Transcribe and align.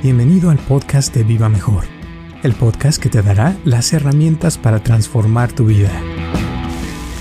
Bienvenido 0.00 0.50
al 0.50 0.58
podcast 0.58 1.12
de 1.12 1.24
Viva 1.24 1.48
Mejor, 1.48 1.82
el 2.44 2.52
podcast 2.52 3.02
que 3.02 3.08
te 3.08 3.20
dará 3.20 3.56
las 3.64 3.92
herramientas 3.92 4.56
para 4.56 4.78
transformar 4.78 5.52
tu 5.52 5.64
vida. 5.64 5.90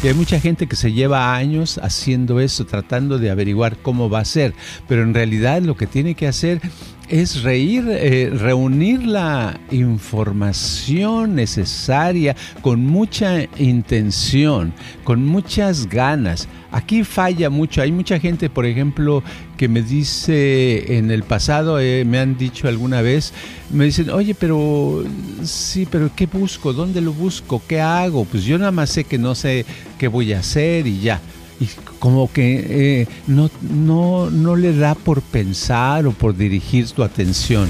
Y 0.04 0.08
hay 0.08 0.14
mucha 0.14 0.40
gente 0.40 0.68
que 0.68 0.76
se 0.76 0.94
lleva 0.94 1.34
años 1.34 1.80
haciendo 1.82 2.40
eso, 2.40 2.68
tratando 2.68 3.18
de 3.18 3.32
averiguar 3.32 3.78
cómo 3.78 4.12
va 4.12 4.20
a 4.20 4.26
ser, 4.26 4.54
pero 4.88 5.02
en 5.02 5.16
realidad 5.16 5.64
lo 5.64 5.76
que 5.76 5.88
tiene 5.88 6.14
que 6.14 6.28
hacer 6.28 6.62
es 7.10 7.42
reír, 7.42 7.86
eh, 7.90 8.30
reunir 8.30 9.08
la 9.08 9.60
información 9.72 11.34
necesaria 11.34 12.36
con 12.62 12.86
mucha 12.86 13.46
intención, 13.58 14.72
con 15.04 15.26
muchas 15.26 15.88
ganas. 15.88 16.48
Aquí 16.72 17.04
falla 17.04 17.50
mucho. 17.50 17.82
Hay 17.82 17.92
mucha 17.92 18.20
gente, 18.20 18.50
por 18.50 18.66
ejemplo, 18.66 19.24
que 19.58 19.68
me 19.68 19.82
dice 19.82 20.98
en 20.98 21.12
el 21.12 21.24
pasado, 21.24 21.80
eh, 21.80 22.06
me 22.06 22.20
han 22.20 22.38
dicho 22.38 22.68
alguna 22.68 23.02
vez, 23.02 23.34
me 23.72 23.86
dicen, 23.86 24.10
oye, 24.10 24.36
pero 24.36 25.04
sí, 25.44 25.88
pero 25.90 26.10
¿qué 26.16 26.28
busco? 26.28 26.72
¿Dónde 26.72 27.02
lo 27.02 27.12
busco? 27.12 27.62
¿Qué 27.68 27.82
hago? 27.82 28.26
Pues 28.26 28.44
yo 28.44 28.58
nada 28.58 28.72
más 28.72 28.92
sé 28.92 29.04
que 29.04 29.18
no 29.18 29.36
sé 29.36 29.66
qué 29.98 30.08
voy 30.08 30.34
a 30.34 30.40
hacer 30.40 30.88
y 30.88 31.02
ya 31.02 31.20
y 31.60 31.68
como 32.00 32.32
que 32.32 33.02
eh, 33.02 33.08
no, 33.26 33.50
no, 33.62 34.30
no 34.30 34.56
le 34.56 34.76
da 34.76 34.96
por 34.96 35.22
pensar 35.22 36.06
o 36.06 36.12
por 36.12 36.36
dirigir 36.36 36.90
tu 36.92 37.04
atención. 37.04 37.70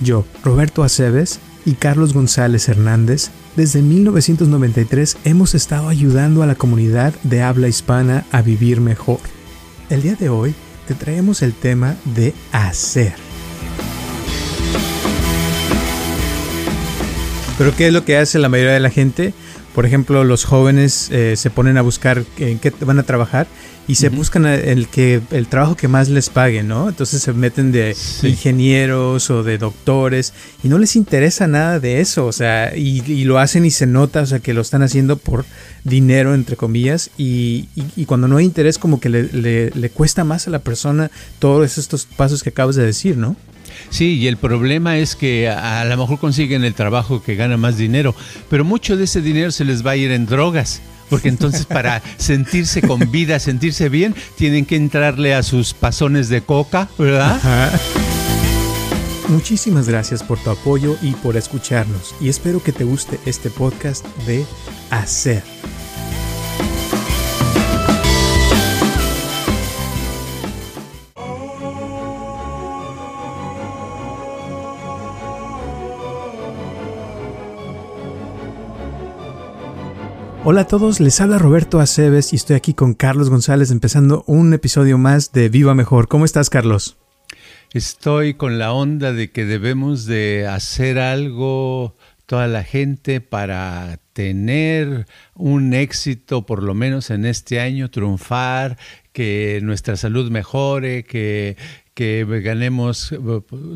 Yo, 0.00 0.24
Roberto 0.44 0.82
Aceves 0.82 1.40
y 1.64 1.72
Carlos 1.72 2.12
González 2.12 2.68
Hernández, 2.68 3.30
desde 3.56 3.82
1993 3.82 5.18
hemos 5.24 5.54
estado 5.54 5.88
ayudando 5.88 6.42
a 6.42 6.46
la 6.46 6.54
comunidad 6.54 7.14
de 7.22 7.42
habla 7.42 7.68
hispana 7.68 8.24
a 8.30 8.42
vivir 8.42 8.80
mejor. 8.80 9.18
El 9.88 10.02
día 10.02 10.16
de 10.16 10.28
hoy 10.28 10.52
te 10.88 10.94
traemos 10.94 11.42
el 11.42 11.54
tema 11.54 11.94
de 12.04 12.34
hacer. 12.50 13.14
Pero 17.56 17.74
¿qué 17.76 17.86
es 17.86 17.92
lo 17.92 18.04
que 18.04 18.16
hace 18.16 18.40
la 18.40 18.48
mayoría 18.48 18.72
de 18.72 18.80
la 18.80 18.90
gente? 18.90 19.32
Por 19.76 19.84
ejemplo, 19.84 20.24
los 20.24 20.46
jóvenes 20.46 21.10
eh, 21.10 21.36
se 21.36 21.50
ponen 21.50 21.76
a 21.76 21.82
buscar 21.82 22.24
en 22.38 22.58
qué 22.58 22.72
van 22.80 22.98
a 22.98 23.02
trabajar 23.02 23.46
y 23.86 23.96
se 23.96 24.08
buscan 24.08 24.46
el 24.46 24.88
que 24.88 25.20
el 25.30 25.48
trabajo 25.48 25.76
que 25.76 25.86
más 25.86 26.08
les 26.08 26.30
pague, 26.30 26.62
¿no? 26.62 26.88
Entonces 26.88 27.20
se 27.20 27.34
meten 27.34 27.72
de 27.72 27.94
ingenieros 28.22 29.28
o 29.28 29.42
de 29.42 29.58
doctores 29.58 30.32
y 30.64 30.68
no 30.68 30.78
les 30.78 30.96
interesa 30.96 31.46
nada 31.46 31.78
de 31.78 32.00
eso, 32.00 32.24
o 32.24 32.32
sea, 32.32 32.74
y, 32.74 33.24
lo 33.24 33.38
hacen 33.38 33.66
y 33.66 33.70
se 33.70 33.86
nota, 33.86 34.22
o 34.22 34.26
sea, 34.26 34.38
que 34.38 34.54
lo 34.54 34.62
están 34.62 34.82
haciendo 34.82 35.18
por 35.18 35.44
dinero, 35.84 36.34
entre 36.34 36.56
comillas, 36.56 37.10
y, 37.18 37.68
cuando 38.06 38.28
no 38.28 38.38
hay 38.38 38.46
interés 38.46 38.78
como 38.78 38.98
que 38.98 39.10
le, 39.10 39.70
le 39.74 39.90
cuesta 39.90 40.24
más 40.24 40.48
a 40.48 40.50
la 40.50 40.60
persona 40.60 41.10
todos 41.38 41.76
estos 41.76 42.06
pasos 42.06 42.42
que 42.42 42.48
acabas 42.48 42.76
de 42.76 42.86
decir, 42.86 43.18
¿no? 43.18 43.36
Sí, 43.90 44.14
y 44.18 44.26
el 44.26 44.36
problema 44.36 44.98
es 44.98 45.16
que 45.16 45.48
a, 45.48 45.84
lo 45.84 45.96
mejor 45.96 46.18
consiguen 46.18 46.64
el 46.64 46.74
trabajo 46.74 47.22
que 47.22 47.34
gana 47.34 47.56
más 47.56 47.76
dinero, 47.76 48.14
pero 48.48 48.64
mucho 48.64 48.96
de 48.96 49.04
ese 49.04 49.20
dinero 49.20 49.50
se 49.50 49.64
les 49.64 49.86
va 49.86 49.92
a 49.92 49.96
ir 49.96 50.10
en 50.10 50.26
drogas. 50.26 50.82
Porque 51.08 51.28
entonces 51.28 51.66
para 51.66 52.02
sentirse 52.16 52.82
con 52.82 53.12
vida, 53.12 53.38
sentirse 53.38 53.88
bien, 53.88 54.14
tienen 54.36 54.66
que 54.66 54.74
entrarle 54.74 55.34
a 55.34 55.44
sus 55.44 55.72
pasones 55.72 56.28
de 56.28 56.40
coca, 56.40 56.88
¿verdad? 56.98 57.70
Muchísimas 59.28 59.88
gracias 59.88 60.22
por 60.22 60.38
tu 60.38 60.50
apoyo 60.50 60.96
y 61.02 61.12
por 61.12 61.36
escucharnos. 61.36 62.14
Y 62.20 62.28
espero 62.28 62.62
que 62.62 62.72
te 62.72 62.84
guste 62.84 63.18
este 63.24 63.50
podcast 63.50 64.06
de 64.26 64.44
Hacer. 64.90 65.42
Hola 80.48 80.60
a 80.60 80.66
todos, 80.68 81.00
les 81.00 81.20
habla 81.20 81.38
Roberto 81.38 81.80
Aceves 81.80 82.32
y 82.32 82.36
estoy 82.36 82.54
aquí 82.54 82.72
con 82.72 82.94
Carlos 82.94 83.30
González 83.30 83.72
empezando 83.72 84.22
un 84.28 84.54
episodio 84.54 84.96
más 84.96 85.32
de 85.32 85.48
Viva 85.48 85.74
Mejor. 85.74 86.06
¿Cómo 86.06 86.24
estás, 86.24 86.50
Carlos? 86.50 86.96
Estoy 87.72 88.34
con 88.34 88.56
la 88.56 88.72
onda 88.72 89.12
de 89.12 89.32
que 89.32 89.44
debemos 89.44 90.06
de 90.06 90.46
hacer 90.46 91.00
algo 91.00 91.96
toda 92.26 92.46
la 92.46 92.62
gente 92.62 93.20
para 93.20 93.98
tener 94.12 95.08
un 95.34 95.74
éxito, 95.74 96.46
por 96.46 96.62
lo 96.62 96.74
menos 96.74 97.10
en 97.10 97.24
este 97.24 97.58
año, 97.58 97.90
triunfar, 97.90 98.78
que 99.12 99.58
nuestra 99.64 99.96
salud 99.96 100.30
mejore, 100.30 101.02
que, 101.02 101.56
que 101.96 102.26
ganemos 102.44 103.10
eh, 103.10 103.16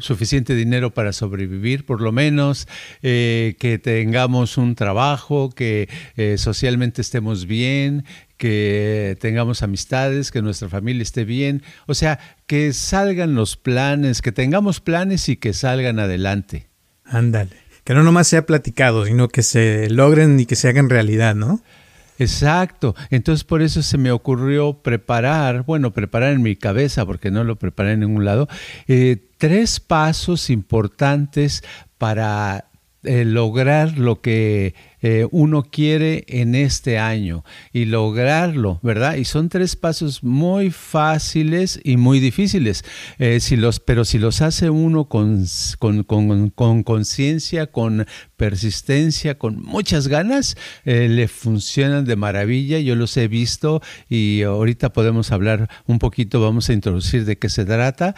suficiente 0.00 0.54
dinero 0.54 0.92
para 0.92 1.14
sobrevivir, 1.14 1.86
por 1.86 2.02
lo 2.02 2.12
menos, 2.12 2.68
eh, 3.02 3.56
que 3.58 3.78
tengamos 3.78 4.58
un 4.58 4.74
trabajo, 4.74 5.48
que 5.48 5.88
eh, 6.18 6.36
socialmente 6.36 7.00
estemos 7.00 7.46
bien, 7.46 8.04
que 8.36 9.16
tengamos 9.20 9.62
amistades, 9.62 10.30
que 10.30 10.42
nuestra 10.42 10.68
familia 10.68 11.02
esté 11.02 11.24
bien, 11.24 11.62
o 11.86 11.94
sea, 11.94 12.20
que 12.46 12.74
salgan 12.74 13.34
los 13.34 13.56
planes, 13.56 14.20
que 14.20 14.32
tengamos 14.32 14.80
planes 14.80 15.30
y 15.30 15.36
que 15.36 15.54
salgan 15.54 15.98
adelante. 15.98 16.68
Ándale, 17.06 17.56
que 17.84 17.94
no 17.94 18.02
nomás 18.02 18.28
sea 18.28 18.44
platicado, 18.44 19.06
sino 19.06 19.28
que 19.28 19.42
se 19.42 19.88
logren 19.88 20.38
y 20.38 20.44
que 20.44 20.56
se 20.56 20.68
hagan 20.68 20.90
realidad, 20.90 21.34
¿no? 21.34 21.62
Exacto. 22.20 22.94
Entonces 23.08 23.44
por 23.44 23.62
eso 23.62 23.82
se 23.82 23.96
me 23.96 24.12
ocurrió 24.12 24.74
preparar, 24.74 25.64
bueno, 25.64 25.92
preparar 25.92 26.34
en 26.34 26.42
mi 26.42 26.54
cabeza, 26.54 27.06
porque 27.06 27.30
no 27.30 27.44
lo 27.44 27.56
preparé 27.56 27.92
en 27.92 28.00
ningún 28.00 28.26
lado, 28.26 28.46
eh, 28.88 29.16
tres 29.38 29.80
pasos 29.80 30.50
importantes 30.50 31.64
para 31.96 32.66
eh, 33.04 33.24
lograr 33.24 33.96
lo 33.96 34.20
que 34.20 34.74
eh, 35.02 35.26
uno 35.30 35.62
quiere 35.62 36.24
en 36.28 36.54
este 36.54 36.98
año 36.98 37.44
y 37.72 37.86
lograrlo, 37.86 38.80
¿verdad? 38.82 39.16
Y 39.16 39.24
son 39.24 39.48
tres 39.48 39.76
pasos 39.76 40.22
muy 40.22 40.70
fáciles 40.70 41.80
y 41.84 41.96
muy 41.96 42.20
difíciles, 42.20 42.84
eh, 43.18 43.40
si 43.40 43.56
los, 43.56 43.80
pero 43.80 44.04
si 44.04 44.18
los 44.18 44.42
hace 44.42 44.70
uno 44.70 45.06
con 45.06 45.44
conciencia, 46.84 47.66
con, 47.66 47.98
con, 47.98 48.06
persistencia, 48.36 49.38
con 49.38 49.60
muchas 49.62 50.08
ganas, 50.08 50.56
le 50.84 51.28
funcionan 51.28 52.04
de 52.04 52.16
maravilla. 52.16 52.78
Yo 52.78 52.94
los 52.94 53.16
he 53.16 53.28
visto 53.28 53.82
y 54.08 54.42
ahorita 54.42 54.92
podemos 54.92 55.30
hablar 55.30 55.68
un 55.86 55.98
poquito, 55.98 56.40
vamos 56.40 56.70
a 56.70 56.72
introducir 56.72 57.24
de 57.24 57.38
qué 57.38 57.48
se 57.48 57.64
trata 57.64 58.14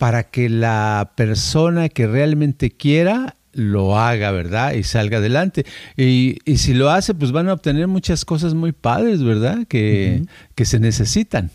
para 0.00 0.30
que 0.30 0.48
la 0.48 1.12
persona 1.14 1.90
que 1.90 2.06
realmente 2.06 2.70
quiera 2.70 3.36
lo 3.52 3.98
haga, 3.98 4.30
¿verdad? 4.30 4.72
Y 4.74 4.82
salga 4.82 5.18
adelante. 5.18 5.64
Y, 5.96 6.38
y, 6.44 6.58
si 6.58 6.74
lo 6.74 6.90
hace, 6.90 7.14
pues 7.14 7.32
van 7.32 7.48
a 7.48 7.54
obtener 7.54 7.88
muchas 7.88 8.24
cosas 8.24 8.54
muy 8.54 8.72
padres, 8.72 9.22
¿verdad? 9.22 9.66
Que, 9.68 10.22
que 10.54 10.64
se 10.64 10.78
necesitan. 10.78 11.50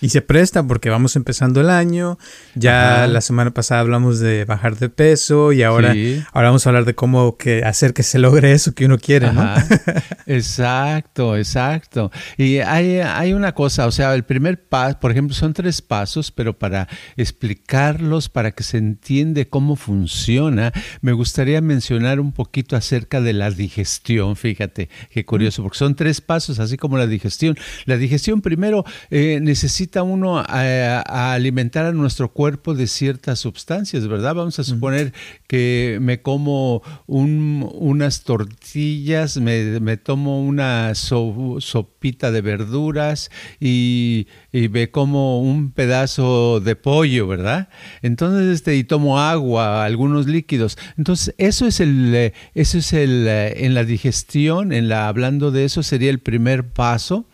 Y 0.00 0.08
se 0.08 0.22
presta 0.22 0.62
porque 0.64 0.90
vamos 0.90 1.14
empezando 1.16 1.60
el 1.60 1.70
año. 1.70 2.18
Ya 2.54 3.06
la 3.06 3.20
semana 3.20 3.52
pasada 3.52 3.80
hablamos 3.80 4.18
de 4.18 4.44
bajar 4.44 4.76
de 4.76 4.88
peso 4.88 5.52
y 5.52 5.62
ahora, 5.62 5.94
ahora 6.32 6.48
vamos 6.48 6.66
a 6.66 6.70
hablar 6.70 6.84
de 6.84 6.94
cómo 6.94 7.36
que 7.36 7.64
hacer 7.64 7.94
que 7.94 8.02
se 8.02 8.18
logre 8.18 8.52
eso 8.52 8.74
que 8.74 8.86
uno 8.86 8.98
quiere, 8.98 9.32
¿no? 9.32 9.54
exacto, 10.26 11.36
exacto. 11.36 12.10
Y 12.36 12.58
hay, 12.58 12.98
hay, 12.98 13.32
una 13.32 13.52
cosa, 13.52 13.86
o 13.86 13.92
sea, 13.92 14.14
el 14.14 14.24
primer 14.24 14.68
paso, 14.68 14.98
por 15.00 15.12
ejemplo, 15.12 15.34
son 15.34 15.54
tres 15.54 15.80
pasos, 15.80 16.32
pero 16.32 16.58
para 16.58 16.88
explicarlos, 17.16 18.28
para 18.28 18.50
que 18.50 18.64
se 18.64 18.78
entiende 18.78 19.48
cómo 19.48 19.76
funciona, 19.76 20.72
me 21.00 21.12
gustaría 21.12 21.60
mencionar 21.60 22.20
un 22.20 22.32
poquito 22.32 22.76
acerca 22.76 23.20
de 23.20 23.32
la 23.32 23.50
digestión. 23.50 24.36
Fíjate, 24.36 24.90
qué 25.10 25.24
curioso, 25.24 25.62
porque 25.62 25.78
son 25.78 25.94
tres 25.94 26.20
pasos, 26.20 26.58
así 26.58 26.76
como 26.76 26.98
la 26.98 27.06
digestión. 27.06 27.56
La 27.86 27.96
digestión 27.96 28.42
primero... 28.42 28.84
Eh, 29.10 29.35
necesita 29.40 30.02
uno 30.02 30.38
a, 30.38 31.32
alimentar 31.32 31.86
a 31.86 31.92
nuestro 31.92 32.32
cuerpo 32.32 32.74
de 32.74 32.86
ciertas 32.86 33.40
sustancias, 33.40 34.06
¿verdad? 34.06 34.34
Vamos 34.34 34.58
a 34.58 34.64
suponer 34.64 35.12
que 35.46 35.98
me 36.00 36.22
como 36.22 36.82
unas 37.06 38.22
tortillas, 38.22 39.38
me, 39.38 39.96
tomo 39.96 40.42
una 40.42 40.94
sopita 40.94 42.30
de 42.30 42.40
verduras 42.40 43.30
y, 43.60 44.26
me 44.52 44.90
como 44.90 45.40
un 45.40 45.70
pedazo 45.70 46.60
de 46.60 46.76
pollo, 46.76 47.26
¿verdad? 47.26 47.68
Entonces, 48.02 48.54
este, 48.54 48.76
y 48.76 48.84
tomo 48.84 49.20
agua, 49.20 49.84
algunos 49.84 50.26
líquidos. 50.26 50.78
Entonces, 50.96 51.34
eso 51.38 51.66
es 51.66 51.80
el, 51.80 52.14
eh, 52.14 52.32
eso 52.54 52.78
es 52.78 52.92
el, 52.92 53.26
eh, 53.28 53.64
en 53.64 53.74
la 53.74 53.84
digestión, 53.84 54.72
en 54.72 54.88
la, 54.88 55.08
hablando 55.08 55.50
de 55.50 55.64
eso, 55.64 55.82
sería 55.82 56.10
el 56.10 56.20
primer 56.20 56.68
paso 56.68 57.26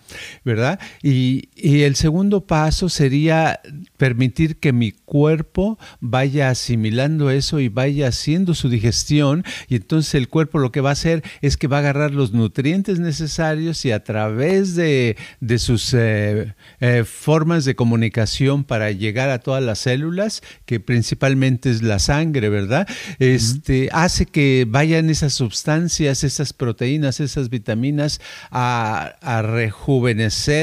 ¿verdad? 0.45 0.79
Y, 1.03 1.49
el 1.83 1.97
segundo 1.97 2.47
paso 2.47 2.89
sería 2.89 3.61
permitir 3.97 4.57
que 4.57 4.73
mi 4.73 4.93
cuerpo 4.93 5.79
vaya 6.01 6.51
asimilando 6.51 7.31
eso 7.31 7.61
y 7.61 7.69
vaya 7.69 8.09
haciendo 8.09 8.55
su 8.55 8.69
digestión 8.69 9.45
y 9.69 9.77
entonces 9.77 10.15
el 10.15 10.29
cuerpo 10.29 10.59
lo 10.59 10.73
que 10.73 10.81
va 10.81 10.91
a 10.91 10.93
hacer 10.93 11.23
es 11.41 11.57
que 11.57 11.67
va 11.67 11.79
a 11.79 11.81
agarrar 11.81 12.13
los 12.13 12.33
nutrientes 12.33 12.99
necesarios 12.99 13.85
y 13.85 13.93
a 13.93 14.05
través 14.05 14.75
de, 14.75 15.17
sus 15.59 15.95
eh, 15.95 16.55
eh, 16.81 17.05
formas 17.05 17.65
de 17.65 17.75
comunicación 17.75 18.65
para 18.65 18.91
llegar 18.91 19.31
a 19.31 19.39
todas 19.39 19.63
las 19.63 19.79
células, 19.79 20.43
que 20.67 20.81
principalmente 20.81 21.71
es 21.71 21.83
la 21.83 21.99
sangre, 21.99 22.49
¿verdad? 22.49 22.89
Este, 23.19 23.89
Hace 23.93 24.27
que 24.27 24.67
vayan 24.69 25.11
esas 25.11 25.35
sustancias, 25.35 26.25
esas 26.25 26.53
proteínas, 26.53 27.21
esas 27.21 27.51
vitaminas 27.51 28.21
a, 28.51 29.15
a 29.21 29.43
rejuvenecer 29.43 30.02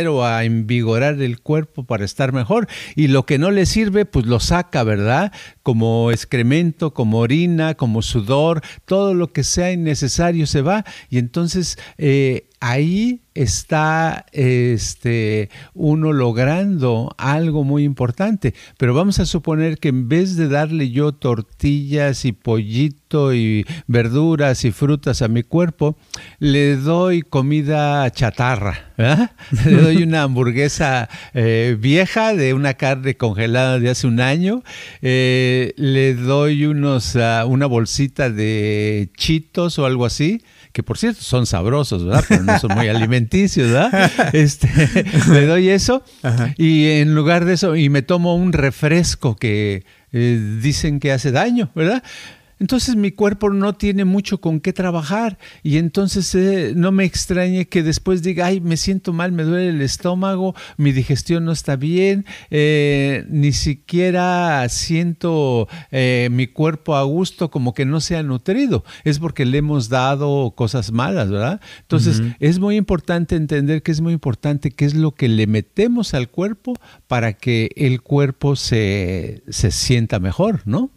o 0.07 0.25
a 0.25 0.45
invigorar 0.45 1.21
el 1.21 1.39
cuerpo 1.39 1.83
para 1.85 2.05
estar 2.05 2.31
mejor. 2.33 2.67
Y 2.95 3.07
lo 3.07 3.25
que 3.25 3.37
no 3.37 3.51
le 3.51 3.65
sirve, 3.65 4.05
pues 4.05 4.25
lo 4.25 4.39
saca, 4.39 4.83
¿verdad? 4.83 5.31
Como 5.69 6.09
excremento, 6.09 6.95
como 6.95 7.19
orina, 7.19 7.75
como 7.75 8.01
sudor, 8.01 8.63
todo 8.85 9.13
lo 9.13 9.31
que 9.31 9.43
sea 9.43 9.71
innecesario 9.71 10.47
se 10.47 10.63
va. 10.63 10.83
Y 11.11 11.19
entonces 11.19 11.77
eh, 11.99 12.47
ahí 12.59 13.21
está 13.35 14.25
este, 14.31 15.49
uno 15.73 16.11
logrando 16.11 17.13
algo 17.17 17.63
muy 17.63 17.83
importante. 17.83 18.53
Pero 18.77 18.93
vamos 18.93 19.19
a 19.19 19.25
suponer 19.25 19.77
que 19.77 19.89
en 19.89 20.09
vez 20.09 20.35
de 20.35 20.47
darle 20.47 20.89
yo 20.89 21.13
tortillas 21.13 22.25
y 22.25 22.31
pollito 22.31 23.33
y 23.33 23.65
verduras 23.87 24.65
y 24.65 24.71
frutas 24.71 25.21
a 25.21 25.27
mi 25.27 25.43
cuerpo, 25.43 25.95
le 26.39 26.75
doy 26.75 27.21
comida 27.21 28.09
chatarra. 28.11 28.85
Le 29.65 29.81
doy 29.81 30.03
una 30.03 30.23
hamburguesa 30.23 31.07
eh, 31.33 31.77
vieja 31.79 32.33
de 32.33 32.53
una 32.53 32.73
carne 32.73 33.15
congelada 33.15 33.79
de 33.79 33.89
hace 33.89 34.07
un 34.07 34.19
año. 34.19 34.61
Eh, 35.01 35.58
le 35.77 36.13
doy 36.13 36.65
unos, 36.65 37.15
ah, 37.15 37.45
una 37.45 37.65
bolsita 37.65 38.29
de 38.29 39.09
chitos 39.15 39.79
o 39.79 39.85
algo 39.85 40.05
así 40.05 40.41
que 40.71 40.83
por 40.83 40.97
cierto 40.97 41.21
son 41.21 41.45
sabrosos, 41.45 42.05
¿verdad? 42.05 42.23
Pero 42.27 42.43
no 42.43 42.59
son 42.59 42.75
muy 42.75 42.87
alimenticios, 42.89 43.71
¿verdad? 43.71 44.11
Este, 44.33 44.69
le 45.31 45.45
doy 45.45 45.69
eso 45.69 46.03
y 46.57 46.87
en 46.99 47.15
lugar 47.15 47.45
de 47.45 47.53
eso, 47.53 47.75
y 47.75 47.89
me 47.89 48.01
tomo 48.01 48.35
un 48.35 48.53
refresco 48.53 49.35
que 49.35 49.83
eh, 50.11 50.57
dicen 50.61 50.99
que 50.99 51.11
hace 51.11 51.31
daño, 51.31 51.71
¿verdad? 51.75 52.03
Entonces 52.59 52.95
mi 52.95 53.11
cuerpo 53.11 53.49
no 53.49 53.73
tiene 53.73 54.05
mucho 54.05 54.39
con 54.41 54.59
qué 54.59 54.73
trabajar 54.73 55.37
y 55.63 55.77
entonces 55.77 56.33
eh, 56.35 56.73
no 56.75 56.91
me 56.91 57.05
extrañe 57.05 57.67
que 57.67 57.83
después 57.83 58.21
diga, 58.21 58.47
ay, 58.47 58.59
me 58.59 58.77
siento 58.77 59.13
mal, 59.13 59.31
me 59.31 59.43
duele 59.43 59.69
el 59.69 59.81
estómago, 59.81 60.55
mi 60.77 60.91
digestión 60.91 61.45
no 61.45 61.51
está 61.51 61.77
bien, 61.77 62.25
eh, 62.51 63.25
ni 63.29 63.53
siquiera 63.53 64.67
siento 64.69 65.67
eh, 65.91 66.27
mi 66.31 66.47
cuerpo 66.47 66.95
a 66.95 67.03
gusto 67.03 67.49
como 67.49 67.73
que 67.73 67.85
no 67.85 68.01
se 68.01 68.17
ha 68.17 68.23
nutrido. 68.23 68.83
Es 69.03 69.19
porque 69.19 69.45
le 69.45 69.59
hemos 69.59 69.89
dado 69.89 70.51
cosas 70.55 70.91
malas, 70.91 71.29
¿verdad? 71.29 71.61
Entonces 71.81 72.21
es 72.39 72.59
muy 72.59 72.75
importante 72.75 73.35
entender 73.35 73.81
que 73.83 73.91
es 73.91 74.01
muy 74.01 74.13
importante 74.13 74.71
qué 74.71 74.85
es 74.85 74.93
lo 74.93 75.11
que 75.11 75.29
le 75.29 75.47
metemos 75.47 76.13
al 76.13 76.29
cuerpo 76.29 76.77
para 77.07 77.33
que 77.33 77.71
el 77.75 78.01
cuerpo 78.01 78.55
se, 78.55 79.43
se 79.49 79.71
sienta 79.71 80.19
mejor, 80.19 80.61
¿no? 80.65 80.91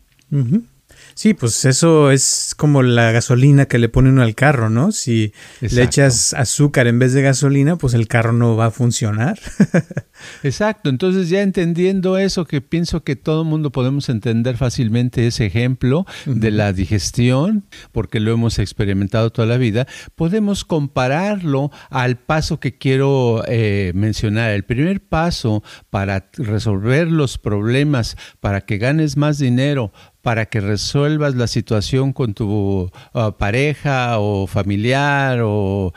Sí, 1.14 1.34
pues 1.34 1.64
eso 1.64 2.10
es 2.10 2.54
como 2.56 2.82
la 2.82 3.12
gasolina 3.12 3.66
que 3.66 3.78
le 3.78 3.88
pone 3.88 4.10
uno 4.10 4.22
al 4.22 4.34
carro, 4.34 4.70
¿no? 4.70 4.92
Si 4.92 5.32
le 5.60 5.82
echas 5.82 6.34
azúcar 6.34 6.86
en 6.86 6.98
vez 6.98 7.12
de 7.12 7.22
gasolina, 7.22 7.76
pues 7.76 7.94
el 7.94 8.08
carro 8.08 8.32
no 8.32 8.56
va 8.56 8.66
a 8.66 8.70
funcionar. 8.70 9.38
Exacto, 10.42 10.88
entonces 10.88 11.28
ya 11.28 11.42
entendiendo 11.42 12.18
eso, 12.18 12.44
que 12.44 12.60
pienso 12.60 13.02
que 13.02 13.16
todo 13.16 13.42
el 13.42 13.48
mundo 13.48 13.70
podemos 13.70 14.08
entender 14.08 14.56
fácilmente 14.56 15.26
ese 15.26 15.46
ejemplo 15.46 16.06
de 16.26 16.50
la 16.50 16.72
digestión, 16.72 17.64
porque 17.92 18.20
lo 18.20 18.32
hemos 18.32 18.58
experimentado 18.58 19.30
toda 19.30 19.46
la 19.46 19.56
vida, 19.56 19.86
podemos 20.14 20.64
compararlo 20.64 21.70
al 21.90 22.16
paso 22.16 22.60
que 22.60 22.78
quiero 22.78 23.42
eh, 23.46 23.92
mencionar. 23.94 24.52
El 24.52 24.64
primer 24.64 25.00
paso 25.00 25.62
para 25.90 26.30
resolver 26.34 27.10
los 27.10 27.38
problemas, 27.38 28.16
para 28.40 28.62
que 28.62 28.78
ganes 28.78 29.16
más 29.16 29.38
dinero, 29.38 29.92
para 30.22 30.46
que 30.46 30.60
resuelvas 30.60 31.34
la 31.34 31.48
situación 31.48 32.12
con 32.12 32.32
tu 32.34 32.90
uh, 33.12 33.32
pareja 33.38 34.19
o 34.19 34.46
familiar 34.46 35.40
o, 35.42 35.92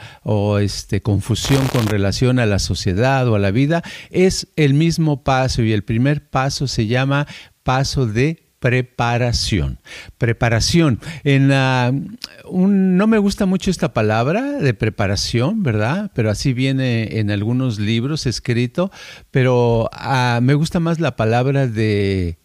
este, 0.59 1.01
confusión 1.01 1.67
con 1.67 1.87
relación 1.87 2.39
a 2.39 2.45
la 2.45 2.59
sociedad 2.59 3.27
o 3.27 3.35
a 3.35 3.39
la 3.39 3.51
vida, 3.51 3.83
es 4.09 4.47
el 4.55 4.73
mismo 4.73 5.23
paso 5.23 5.61
y 5.61 5.71
el 5.71 5.83
primer 5.83 6.27
paso 6.27 6.67
se 6.67 6.87
llama 6.87 7.27
paso 7.63 8.07
de 8.07 8.45
preparación. 8.59 9.77
Preparación. 10.17 10.99
En 11.23 11.49
no 11.49 13.07
me 13.07 13.17
gusta 13.19 13.45
mucho 13.45 13.69
esta 13.69 13.93
palabra 13.93 14.41
de 14.53 14.73
preparación, 14.73 15.61
¿verdad? 15.61 16.11
Pero 16.15 16.31
así 16.31 16.53
viene 16.53 17.19
en 17.19 17.29
algunos 17.29 17.77
libros 17.77 18.25
escrito, 18.25 18.91
pero 19.29 19.87
ah, 19.93 20.39
me 20.41 20.55
gusta 20.55 20.79
más 20.79 20.99
la 20.99 21.15
palabra 21.15 21.67
de 21.67 22.39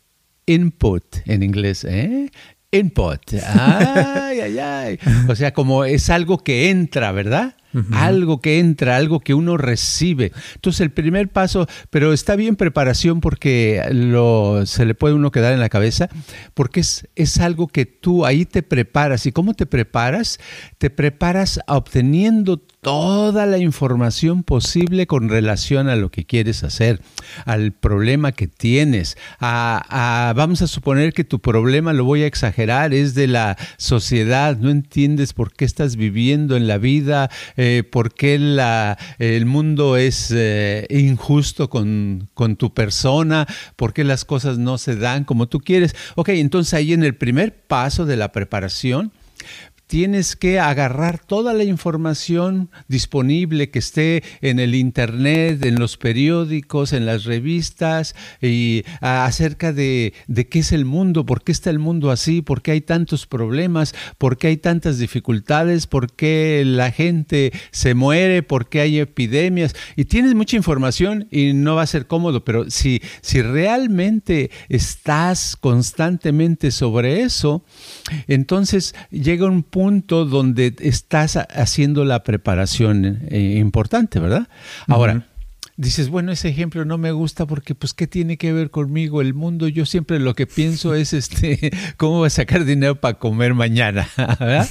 input 0.55 1.05
en 1.27 1.43
inglés, 1.43 1.85
¿eh? 1.85 2.31
Input. 2.73 3.21
Ay, 3.57 4.41
ay, 4.41 4.59
ay. 4.59 4.99
O 5.29 5.35
sea, 5.35 5.53
como 5.53 5.85
es 5.85 6.09
algo 6.09 6.39
que 6.39 6.71
entra, 6.71 7.11
¿verdad? 7.11 7.57
Algo 7.93 8.41
que 8.41 8.59
entra, 8.59 8.97
algo 8.97 9.21
que 9.21 9.35
uno 9.35 9.57
recibe. 9.57 10.33
Entonces 10.55 10.81
el 10.81 10.91
primer 10.91 11.29
paso, 11.29 11.67
pero 11.91 12.13
está 12.13 12.37
bien 12.37 12.57
preparación 12.57 13.21
porque 13.21 13.83
lo, 13.93 14.65
se 14.67 14.85
le 14.85 14.95
puede 14.95 15.15
uno 15.15 15.31
quedar 15.31 15.53
en 15.53 15.61
la 15.61 15.69
cabeza, 15.69 16.09
porque 16.55 16.81
es, 16.81 17.09
es 17.17 17.39
algo 17.39 17.69
que 17.69 17.87
tú 17.87 18.27
ahí 18.27 18.45
te 18.45 18.63
preparas. 18.63 19.27
¿Y 19.27 19.33
cómo 19.33 19.55
te 19.55 19.67
preparas? 19.67 20.39
Te 20.79 20.91
preparas 20.91 21.61
obteniendo 21.67 22.59
toda 22.81 23.45
la 23.47 23.59
información 23.59 24.43
posible 24.43 25.07
con 25.07 25.29
relación 25.29 25.89
a 25.89 25.97
lo 25.97 26.11
que 26.11 26.25
quieres 26.25 26.65
hacer, 26.65 27.01
al 27.45 27.73
problema 27.73 28.33
que 28.33 28.47
tienes. 28.49 29.17
vamos 29.41 30.63
a 30.63 30.67
suponer 30.67 31.13
que 31.13 31.25
tu 31.25 31.41
problema, 31.41 31.93
lo 31.93 32.05
voy 32.05 32.23
a 32.23 32.27
exagerar, 32.27 32.95
es 32.95 33.15
de 33.15 33.27
la 33.27 33.57
sociedad, 33.77 34.57
no 34.57 34.71
entiendes 34.71 35.33
por 35.33 35.53
qué 35.53 35.65
estás 35.65 35.97
viviendo 35.97 36.57
en 36.57 36.67
la 36.67 36.79
vida, 36.79 37.31
eh, 37.63 37.83
por 37.83 38.15
qué 38.15 38.37
el 39.19 39.45
mundo 39.45 39.99
es 39.99 40.33
eh, 40.35 40.87
injusto 40.89 41.69
con, 41.69 42.31
con 42.33 42.57
tu 42.57 42.73
persona, 42.73 43.47
por 43.77 43.93
qué 43.93 44.03
las 44.03 44.25
cosas 44.25 44.57
no 44.57 44.79
se 44.79 44.97
dan 44.97 45.25
como 45.25 45.47
tú 45.47 45.61
quieres. 45.61 45.95
Ok, 46.15 46.31
entonces 46.31 46.73
ahí 46.73 46.95
en 46.95 47.03
el 47.03 47.15
primer 47.17 47.55
paso 47.67 48.07
de 48.07 48.17
la 48.17 48.33
preparación, 48.33 49.13
tienes 49.91 50.37
que 50.37 50.61
agarrar 50.61 51.19
toda 51.19 51.53
la 51.53 51.65
información 51.65 52.71
disponible 52.87 53.71
que 53.71 53.81
esté 53.81 54.23
en 54.41 54.61
el 54.61 54.77
internet, 54.77 55.65
en 55.65 55.81
los 55.81 55.97
periódicos, 55.97 56.93
en 56.93 57.07
las 57.07 57.25
revistas 57.25 58.15
y 58.41 58.85
acerca 59.01 59.73
de, 59.73 60.15
qué 60.49 60.61
es 60.61 60.71
el 60.71 60.85
mundo, 60.85 61.27
por 61.27 61.43
qué 61.43 61.51
está 61.51 61.71
el 61.71 61.81
mundo 61.81 62.13
así, 62.13 62.41
por 62.41 62.63
qué 62.63 62.71
hay 62.71 62.83
tantos 62.83 63.27
problemas, 63.27 63.93
por 64.17 64.39
qué 64.39 64.47
hay 64.47 64.59
tantas 64.59 64.99
dificultades, 64.99 65.89
por 65.89 66.13
qué 66.13 66.63
la 66.65 66.93
gente 66.93 67.53
se 67.73 67.95
muere, 67.95 68.45
por 68.45 68.69
qué 68.69 68.83
hay 68.83 69.01
epidemias. 69.01 69.75
Y 69.97 70.05
tienes 70.05 70.37
mucha 70.37 70.57
información 70.57 71.27
y 71.33 71.53
no 71.53 71.75
va 71.75 71.83
a 71.83 71.87
ser 71.89 72.07
cómodo, 72.07 72.45
pero 72.45 72.71
si, 72.71 73.03
si 73.23 73.43
realmente 73.43 74.53
estás 74.69 75.57
constantemente 75.57 76.71
sobre 76.71 77.23
eso, 77.23 77.65
entonces 78.29 78.95
llega 79.11 79.47
un 79.47 79.65
punto 79.65 79.80
punto 79.81 80.27
donde 80.27 80.77
estás 80.81 81.37
haciendo 81.37 82.05
la 82.05 82.23
preparación 82.23 83.23
eh, 83.31 83.57
importante, 83.59 84.21
¿verdad? 84.21 84.47
Ahora, 84.89 85.25
dices, 85.81 86.11
bueno, 86.11 86.31
ese 86.31 86.49
ejemplo 86.49 86.85
no 86.85 86.99
me 86.99 87.11
gusta 87.11 87.47
porque, 87.47 87.75
pues, 87.75 87.95
¿qué 87.95 88.07
tiene 88.07 88.37
que 88.37 88.53
ver 88.53 88.71
conmigo 88.71 89.23
el 89.23 89.33
mundo? 89.33 89.67
Yo 89.67 89.87
siempre 89.87 90.19
lo 90.19 90.35
que 90.35 90.47
pienso 90.47 90.95
es, 90.95 91.13
este, 91.13 91.71
¿cómo 91.97 92.19
voy 92.19 92.27
a 92.27 92.31
sacar 92.31 92.65
dinero 92.65 93.01
para 93.01 93.19
comer 93.19 93.55
mañana? 93.55 94.07
¿verdad? 94.17 94.69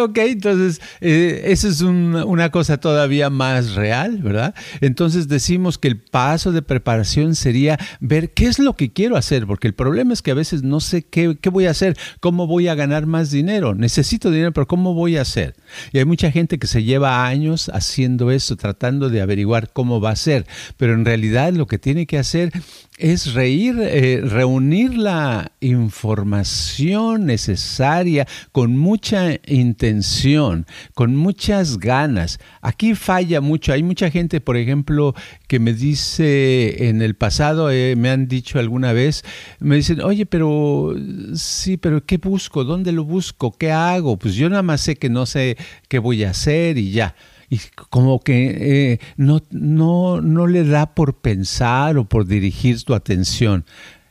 ok, 0.00 0.18
entonces, 0.18 0.80
eh, 1.00 1.42
eso 1.46 1.68
es 1.68 1.80
una 1.80 2.50
cosa 2.50 2.78
todavía 2.78 3.30
más 3.30 3.74
real, 3.74 4.18
¿verdad? 4.18 4.54
Entonces 4.80 5.26
decimos 5.26 5.76
que 5.78 5.88
el 5.88 5.98
paso 5.98 6.52
de 6.52 6.62
preparación 6.62 7.34
sería 7.34 7.78
ver 8.00 8.30
qué 8.30 8.46
es 8.46 8.58
lo 8.58 8.76
que 8.76 8.92
quiero 8.92 9.16
hacer, 9.16 9.46
porque 9.46 9.66
el 9.66 9.74
problema 9.74 10.12
es 10.12 10.22
que 10.22 10.30
a 10.30 10.34
veces 10.34 10.62
no 10.62 10.78
sé 10.78 11.02
qué, 11.02 11.36
qué 11.40 11.50
voy 11.50 11.66
a 11.66 11.70
hacer, 11.70 11.96
cómo 12.20 12.46
voy 12.46 12.68
a 12.68 12.76
ganar 12.76 13.06
más 13.06 13.30
dinero. 13.30 13.74
Necesito 13.74 14.30
dinero, 14.30 14.52
pero 14.52 14.68
¿cómo 14.68 14.94
voy 14.94 15.16
a 15.16 15.22
hacer? 15.22 15.56
Y 15.92 15.98
hay 15.98 16.04
mucha 16.04 16.30
gente 16.30 16.58
que 16.58 16.68
se 16.68 16.84
lleva 16.84 17.26
años 17.26 17.70
haciendo 17.74 18.30
eso, 18.30 18.56
tratando 18.56 19.10
de 19.10 19.20
averiguar 19.20 19.72
cómo 19.72 20.00
va 20.00 20.10
a 20.10 20.16
ser 20.16 20.43
pero 20.76 20.94
en 20.94 21.04
realidad 21.04 21.52
lo 21.52 21.66
que 21.66 21.78
tiene 21.78 22.06
que 22.06 22.18
hacer 22.18 22.52
es 22.96 23.34
reír, 23.34 23.76
eh, 23.80 24.20
reunir 24.22 24.96
la 24.96 25.50
información 25.60 27.26
necesaria 27.26 28.26
con 28.52 28.76
mucha 28.76 29.40
intención, 29.46 30.66
con 30.94 31.16
muchas 31.16 31.78
ganas. 31.78 32.38
Aquí 32.60 32.94
falla 32.94 33.40
mucho. 33.40 33.72
Hay 33.72 33.82
mucha 33.82 34.10
gente, 34.10 34.40
por 34.40 34.56
ejemplo, 34.56 35.14
que 35.48 35.58
me 35.58 35.72
dice 35.72 36.88
en 36.88 37.02
el 37.02 37.16
pasado, 37.16 37.70
eh, 37.70 37.96
me 37.96 38.10
han 38.10 38.28
dicho 38.28 38.58
alguna 38.60 38.92
vez, 38.92 39.24
me 39.58 39.76
dicen, 39.76 40.00
oye, 40.00 40.24
pero 40.24 40.94
sí, 41.34 41.76
pero 41.76 42.04
¿qué 42.06 42.18
busco? 42.18 42.62
¿Dónde 42.62 42.92
lo 42.92 43.04
busco? 43.04 43.56
¿Qué 43.58 43.72
hago? 43.72 44.16
Pues 44.18 44.34
yo 44.36 44.48
nada 44.48 44.62
más 44.62 44.80
sé 44.80 44.96
que 44.96 45.08
no 45.08 45.26
sé 45.26 45.56
qué 45.88 45.98
voy 45.98 46.22
a 46.22 46.30
hacer 46.30 46.78
y 46.78 46.92
ya 46.92 47.16
y 47.54 47.60
como 47.90 48.20
que 48.20 48.92
eh, 48.92 49.00
no, 49.16 49.42
no, 49.50 50.20
no 50.20 50.46
le 50.46 50.64
da 50.64 50.94
por 50.94 51.14
pensar 51.14 51.96
o 51.98 52.04
por 52.04 52.26
dirigir 52.26 52.82
tu 52.82 52.94
atención. 52.94 53.64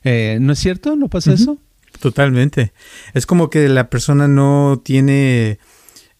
Eh, 0.03 0.37
¿No 0.39 0.53
es 0.53 0.59
cierto? 0.59 0.95
¿No 0.95 1.09
pasa 1.09 1.33
eso? 1.33 1.57
Totalmente. 1.99 2.73
Es 3.13 3.25
como 3.25 3.49
que 3.49 3.67
la 3.67 3.89
persona 3.89 4.27
no 4.27 4.81
tiene 4.83 5.59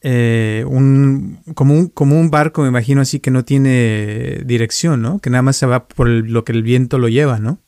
eh, 0.01 0.65
un, 0.67 1.39
como 1.55 1.73
un 1.75 1.87
como 1.87 2.19
un 2.19 2.29
barco, 2.29 2.61
me 2.61 2.67
imagino 2.67 3.01
así, 3.01 3.19
que 3.19 3.31
no 3.31 3.45
tiene 3.45 4.41
dirección, 4.45 5.01
¿no? 5.01 5.19
Que 5.19 5.29
nada 5.29 5.41
más 5.41 5.55
se 5.55 5.65
va 5.65 5.87
por 5.87 6.09
lo 6.09 6.43
que 6.43 6.51
el 6.51 6.63
viento 6.63 6.97
lo 6.97 7.07
lleva, 7.07 7.39
¿no? 7.39 7.59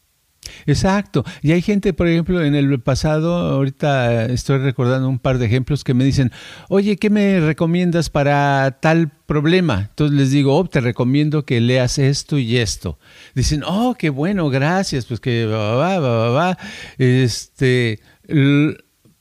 Exacto. 0.66 1.24
Y 1.42 1.52
hay 1.52 1.62
gente, 1.62 1.94
por 1.94 2.08
ejemplo, 2.08 2.44
en 2.44 2.56
el 2.56 2.80
pasado, 2.80 3.36
ahorita 3.36 4.26
estoy 4.26 4.60
recordando 4.60 5.08
un 5.10 5.20
par 5.20 5.38
de 5.38 5.46
ejemplos 5.46 5.84
que 5.84 5.94
me 5.94 6.04
dicen, 6.04 6.32
oye, 6.70 6.98
¿qué 6.98 7.10
me 7.10 7.40
recomiendas 7.40 8.10
para 8.10 8.80
tal 8.82 9.12
problema? 9.26 9.88
Entonces 9.90 10.18
les 10.18 10.32
digo, 10.32 10.56
oh, 10.56 10.66
te 10.66 10.82
recomiendo 10.82 11.46
que 11.46 11.62
leas 11.62 11.98
esto 11.98 12.38
y 12.38 12.58
esto. 12.58 13.00
Dicen, 13.34 13.64
oh, 13.66 13.96
qué 13.98 14.10
bueno, 14.10 14.50
gracias, 14.50 15.06
pues 15.06 15.20
que 15.20 15.46
va, 15.46 16.00
va, 16.00 16.30
va, 16.30 16.58
Este, 16.98 18.00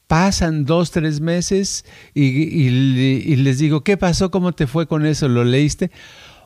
pasan 0.06 0.64
dos, 0.64 0.90
tres 0.90 1.20
meses 1.20 1.84
y 2.14 3.36
les 3.36 3.58
digo, 3.58 3.82
¿qué 3.82 3.96
pasó? 3.96 4.30
¿Cómo 4.30 4.52
te 4.52 4.66
fue 4.66 4.86
con 4.86 5.06
eso? 5.06 5.28
¿Lo 5.28 5.44
leíste? 5.44 5.90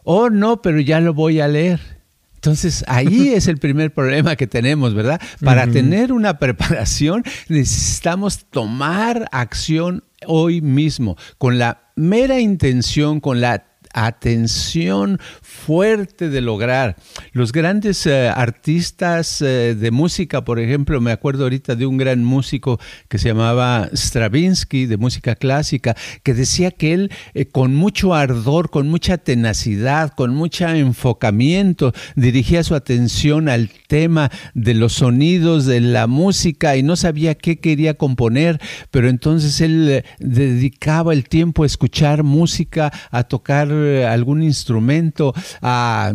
Oh, 0.04 0.30
no, 0.30 0.62
pero 0.62 0.80
ya 0.80 1.00
lo 1.00 1.12
voy 1.12 1.40
a 1.40 1.48
leer. 1.48 1.97
Entonces, 2.38 2.84
ahí 2.86 3.28
es 3.34 3.48
el 3.48 3.58
primer 3.58 3.92
problema 3.92 4.36
que 4.36 4.46
tenemos, 4.46 4.94
¿verdad? 4.94 5.20
Para 5.42 5.66
tener 5.66 6.12
una 6.12 6.38
preparación 6.38 7.24
necesitamos 7.48 8.46
tomar 8.50 9.28
acción 9.32 10.04
hoy 10.26 10.60
mismo, 10.60 11.16
con 11.38 11.58
la 11.58 11.90
mera 11.96 12.38
intención, 12.38 13.20
con 13.20 13.40
la 13.40 13.67
atención 13.92 15.18
fuerte 15.42 16.28
de 16.28 16.40
lograr. 16.40 16.96
Los 17.32 17.52
grandes 17.52 18.06
eh, 18.06 18.28
artistas 18.28 19.42
eh, 19.42 19.74
de 19.74 19.90
música, 19.90 20.44
por 20.44 20.58
ejemplo, 20.58 21.00
me 21.00 21.12
acuerdo 21.12 21.44
ahorita 21.44 21.76
de 21.76 21.86
un 21.86 21.96
gran 21.96 22.24
músico 22.24 22.80
que 23.08 23.18
se 23.18 23.28
llamaba 23.28 23.88
Stravinsky, 23.92 24.86
de 24.86 24.96
música 24.96 25.34
clásica, 25.34 25.96
que 26.22 26.34
decía 26.34 26.70
que 26.70 26.94
él 26.94 27.12
eh, 27.34 27.46
con 27.46 27.74
mucho 27.74 28.14
ardor, 28.14 28.70
con 28.70 28.88
mucha 28.88 29.18
tenacidad, 29.18 30.12
con 30.14 30.34
mucho 30.34 30.68
enfocamiento, 30.68 31.92
dirigía 32.16 32.62
su 32.62 32.74
atención 32.74 33.48
al 33.48 33.70
tema 33.88 34.30
de 34.54 34.74
los 34.74 34.94
sonidos 34.94 35.66
de 35.66 35.80
la 35.80 36.06
música 36.06 36.76
y 36.76 36.82
no 36.82 36.96
sabía 36.96 37.34
qué 37.34 37.58
quería 37.58 37.94
componer, 37.94 38.60
pero 38.90 39.08
entonces 39.08 39.60
él 39.60 40.04
dedicaba 40.18 41.12
el 41.12 41.28
tiempo 41.28 41.62
a 41.62 41.66
escuchar 41.66 42.22
música, 42.22 42.92
a 43.10 43.24
tocar 43.24 43.68
algún 44.06 44.42
instrumento, 44.42 45.34
a, 45.62 46.14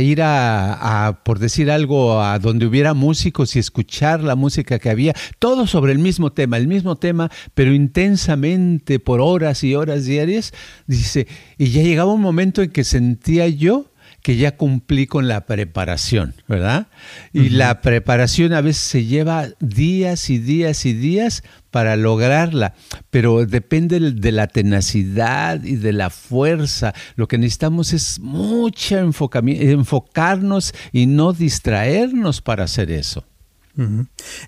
ir 0.00 0.20
a, 0.22 1.20
por 1.24 1.38
decir 1.38 1.70
algo, 1.70 2.20
a 2.20 2.38
donde 2.38 2.66
hubiera 2.66 2.94
músicos 2.94 3.56
y 3.56 3.58
escuchar 3.58 4.22
la 4.22 4.36
música 4.36 4.78
que 4.78 4.90
había, 4.90 5.14
todo 5.38 5.66
sobre 5.66 5.92
el 5.92 5.98
mismo 5.98 6.32
tema, 6.32 6.56
el 6.56 6.68
mismo 6.68 6.96
tema, 6.96 7.30
pero 7.54 7.72
intensamente 7.72 8.98
por 8.98 9.20
horas 9.20 9.64
y 9.64 9.74
horas 9.74 10.04
diarias, 10.04 10.52
dice, 10.86 11.26
y 11.58 11.70
ya 11.70 11.82
llegaba 11.82 12.12
un 12.12 12.20
momento 12.20 12.62
en 12.62 12.70
que 12.70 12.84
sentía 12.84 13.48
yo 13.48 13.86
que 14.26 14.36
ya 14.36 14.56
cumplí 14.56 15.06
con 15.06 15.28
la 15.28 15.46
preparación, 15.46 16.34
¿verdad? 16.48 16.88
Y 17.32 17.50
la 17.50 17.80
preparación 17.80 18.54
a 18.54 18.60
veces 18.60 18.82
se 18.82 19.04
lleva 19.04 19.46
días 19.60 20.30
y 20.30 20.38
días 20.38 20.84
y 20.84 20.94
días 20.94 21.44
para 21.70 21.94
lograrla, 21.94 22.74
pero 23.10 23.46
depende 23.46 24.00
de 24.00 24.32
la 24.32 24.48
tenacidad 24.48 25.62
y 25.62 25.76
de 25.76 25.92
la 25.92 26.10
fuerza. 26.10 26.92
Lo 27.14 27.28
que 27.28 27.38
necesitamos 27.38 27.92
es 27.92 28.18
mucha 28.18 28.98
enfocarnos 28.98 30.74
y 30.90 31.06
no 31.06 31.32
distraernos 31.32 32.42
para 32.42 32.64
hacer 32.64 32.90
eso. 32.90 33.22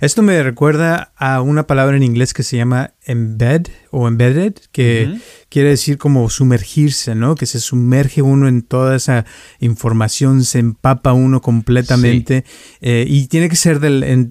Esto 0.00 0.22
me 0.22 0.42
recuerda 0.42 1.12
a 1.16 1.42
una 1.42 1.66
palabra 1.66 1.96
en 1.96 2.02
inglés 2.02 2.32
que 2.32 2.42
se 2.42 2.56
llama 2.56 2.92
embed 3.04 3.66
o 3.90 4.08
embedded, 4.08 4.54
que 4.72 5.18
quiere 5.50 5.70
decir 5.70 5.98
como 5.98 6.30
sumergirse, 6.30 7.14
¿no? 7.14 7.34
Que 7.34 7.44
se 7.46 7.60
sumerge 7.60 8.22
uno 8.22 8.48
en 8.48 8.62
toda 8.62 8.96
esa 8.96 9.26
información, 9.60 10.44
se 10.44 10.60
empapa 10.60 11.12
uno 11.12 11.42
completamente 11.42 12.44
eh, 12.80 13.04
y 13.06 13.26
tiene 13.26 13.48
que 13.48 13.56
ser 13.56 13.80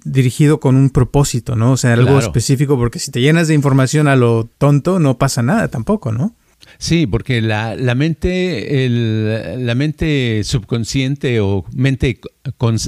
dirigido 0.03 0.59
con 0.59 0.75
un 0.75 0.89
propósito, 0.89 1.55
¿no? 1.55 1.73
O 1.73 1.77
sea, 1.77 1.93
algo 1.93 2.17
específico, 2.17 2.77
porque 2.77 2.99
si 2.99 3.11
te 3.11 3.21
llenas 3.21 3.47
de 3.47 3.53
información 3.53 4.07
a 4.07 4.15
lo 4.15 4.49
tonto, 4.57 4.99
no 4.99 5.17
pasa 5.17 5.43
nada 5.43 5.67
tampoco, 5.67 6.11
¿no? 6.11 6.35
Sí, 6.79 7.07
porque 7.07 7.41
la, 7.41 7.75
la 7.75 7.95
mente, 7.95 8.85
el, 8.85 9.65
la 9.65 9.73
mente 9.73 10.43
subconsciente 10.43 11.39
o 11.39 11.65
mente 11.73 12.19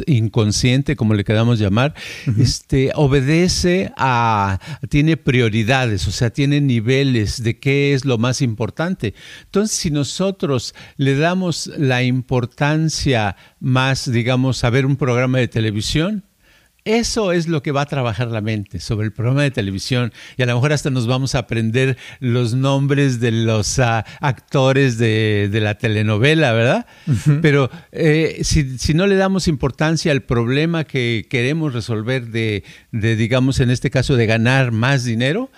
inconsciente, 0.06 0.96
como 0.96 1.14
le 1.14 1.24
queramos 1.24 1.60
llamar, 1.60 1.96
este, 2.38 2.92
obedece 2.96 3.92
a, 3.98 4.60
tiene 4.90 5.18
prioridades, 5.18 6.08
o 6.08 6.12
sea, 6.12 6.30
tiene 6.30 6.62
niveles 6.62 7.42
de 7.42 7.60
qué 7.60 7.94
es 7.94 8.06
lo 8.06 8.18
más 8.18 8.42
importante. 8.42 9.16
Entonces, 9.46 9.76
si 9.78 9.90
nosotros 9.92 10.76
le 10.98 11.16
damos 11.16 11.68
la 11.78 12.04
importancia 12.04 13.36
más, 13.60 14.12
digamos, 14.12 14.64
a 14.64 14.70
ver 14.70 14.86
un 14.86 14.98
programa 14.98 15.40
de 15.40 15.48
televisión, 15.48 16.24
eso 16.86 17.32
es 17.32 17.48
lo 17.48 17.62
que 17.62 17.72
va 17.72 17.82
a 17.82 17.86
trabajar 17.86 18.28
la 18.30 18.42
mente 18.42 18.80
sobre 18.80 19.06
el 19.06 19.14
programa 19.14 19.44
de 19.44 19.52
televisión 19.52 20.14
y 20.38 20.44
a 20.44 20.46
lo 20.46 20.56
mejor 20.56 20.74
hasta 20.74 20.90
nos 20.90 21.08
vamos 21.08 21.36
a 21.36 21.40
aprender 21.40 21.98
los 22.20 22.54
nombres 22.54 23.20
de 23.20 23.32
los 23.32 23.80
ah, 23.80 24.06
actores 24.22 24.98
de, 24.98 25.50
la 25.52 25.76
telenovela, 25.76 26.54
¿verdad? 26.54 26.86
Pero 27.42 27.70
eh, 27.92 28.40
si, 28.44 28.94
no 28.94 29.08
le 29.08 29.16
damos 29.16 29.48
importancia 29.48 30.12
al 30.12 30.22
problema 30.22 30.84
que 30.84 31.28
queremos 31.30 31.74
resolver 31.74 32.28
de, 32.28 32.64
de, 32.92 33.16
digamos, 33.16 33.60
en 33.60 33.70
este 33.70 33.90
caso, 33.90 34.16
de 34.16 34.26
ganar 34.26 34.72
más 34.72 35.04
dinero, 35.04 35.52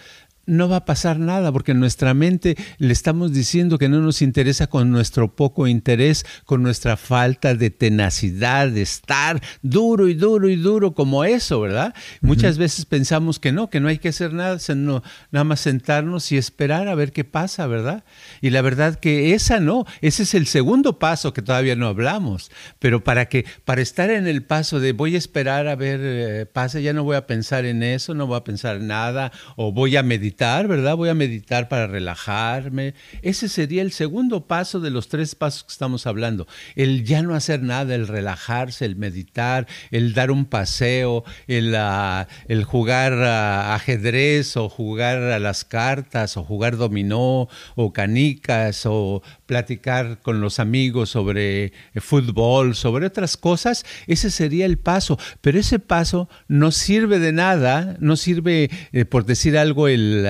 no 0.46 0.68
va 0.68 0.78
a 0.78 0.86
pasar 0.86 1.20
nada 1.20 1.52
porque 1.52 1.72
en 1.72 1.80
nuestra 1.80 2.14
mente 2.14 2.58
le 2.78 2.94
estamos 2.94 3.32
diciendo 3.34 3.78
que 3.78 3.90
no 3.90 4.02
nos 4.02 4.22
interesa 4.22 4.68
con 4.68 4.92
nuestro 4.92 5.36
poco 5.36 5.68
interés, 5.68 6.26
con 6.46 6.64
nuestra 6.64 6.98
falta 6.98 7.54
de 7.54 7.70
tenacidad, 7.70 8.68
de 8.68 8.82
estar 8.82 9.42
duro 9.62 10.08
y 10.08 10.14
duro 10.14 10.50
y 10.50 10.56
duro 10.56 10.94
como 10.94 11.24
eso, 11.24 11.62
¿verdad? 11.62 11.94
Muchas 12.22 12.58
veces 12.58 12.86
pensamos 12.86 13.40
que 13.40 13.52
no, 13.52 13.70
que 13.70 13.80
no 13.80 13.88
hay 13.88 14.00
que 14.00 14.10
hacer 14.10 14.34
nada, 14.34 14.60
sino 14.60 15.04
nada 15.32 15.44
más 15.44 15.60
sentarnos 15.60 16.32
y 16.32 16.38
esperar 16.38 16.88
a 16.88 16.96
ver 16.96 17.12
qué 17.12 17.24
pasa, 17.24 17.68
¿verdad? 17.68 18.04
Y 18.42 18.50
la 18.50 18.62
verdad 18.62 19.00
que 19.00 19.34
esa 19.34 19.60
no, 19.60 19.86
ese 20.02 20.24
es 20.24 20.34
el 20.34 20.48
segundo 20.48 21.00
paso 21.00 21.34
que 21.34 21.42
todavía 21.42 21.76
no 21.76 21.88
hablamos, 21.88 22.52
pero 22.80 23.04
para 23.04 23.30
que 23.30 23.46
para 23.64 23.82
estar 23.82 24.10
en 24.10 24.28
el 24.28 24.44
paso 24.44 24.80
de 24.80 24.94
voy 24.94 25.16
a 25.16 25.20
esperar 25.20 25.68
a 25.68 25.76
ver 25.76 26.00
eh, 26.04 26.46
pasa, 26.46 26.80
ya 26.80 26.94
no 26.94 27.04
voy 27.04 27.16
a 27.16 27.28
pensar 27.28 27.66
en 27.66 27.84
eso, 27.84 28.14
no 28.14 28.28
voy 28.28 28.38
a 28.38 28.44
pensar 28.44 28.78
en 28.78 28.88
nada 28.88 29.32
o 29.56 29.72
voy 29.72 29.96
a 29.98 30.04
meditar 30.04 30.32
¿verdad? 30.42 30.96
Voy 30.96 31.10
a 31.10 31.14
meditar 31.14 31.70
para 31.70 31.86
relajarme. 31.86 32.96
Ese 33.22 33.48
sería 33.48 33.84
el 33.84 33.92
segundo 33.92 34.48
paso 34.48 34.80
de 34.80 34.90
los 34.90 35.08
tres 35.08 35.36
pasos 35.36 35.64
que 35.64 35.72
estamos 35.72 36.08
hablando. 36.08 36.48
El 36.76 37.04
ya 37.04 37.22
no 37.22 37.36
hacer 37.36 37.62
nada, 37.62 37.94
el 37.94 38.08
relajarse, 38.08 38.86
el 38.86 38.96
meditar, 38.96 39.68
el 39.92 40.16
dar 40.16 40.32
un 40.32 40.46
paseo, 40.46 41.24
el, 41.46 41.76
ah, 41.76 42.28
jugar 42.66 43.14
ah, 43.14 43.76
ajedrez 43.76 44.58
o 44.58 44.68
jugar 44.68 45.18
a 45.18 45.38
las 45.38 45.64
cartas 45.64 46.36
o 46.38 46.44
jugar 46.44 46.76
dominó 46.76 47.48
o 47.76 47.94
canicas 47.94 48.88
o 48.88 49.22
platicar 49.52 50.22
con 50.22 50.40
los 50.40 50.60
amigos 50.60 51.10
sobre 51.10 51.66
eh, 51.66 51.74
fútbol, 52.00 52.74
sobre 52.74 53.06
otras 53.06 53.36
cosas, 53.36 53.86
ese 54.08 54.32
sería 54.32 54.66
el 54.66 54.78
paso. 54.78 55.20
Pero 55.42 55.60
ese 55.60 55.78
paso 55.78 56.30
no 56.48 56.72
sirve 56.72 57.20
de 57.20 57.34
nada, 57.34 57.98
no 58.00 58.16
sirve, 58.16 58.70
eh, 58.94 59.04
por 59.04 59.26
decir 59.26 59.58
algo, 59.58 59.90
el, 59.90 60.26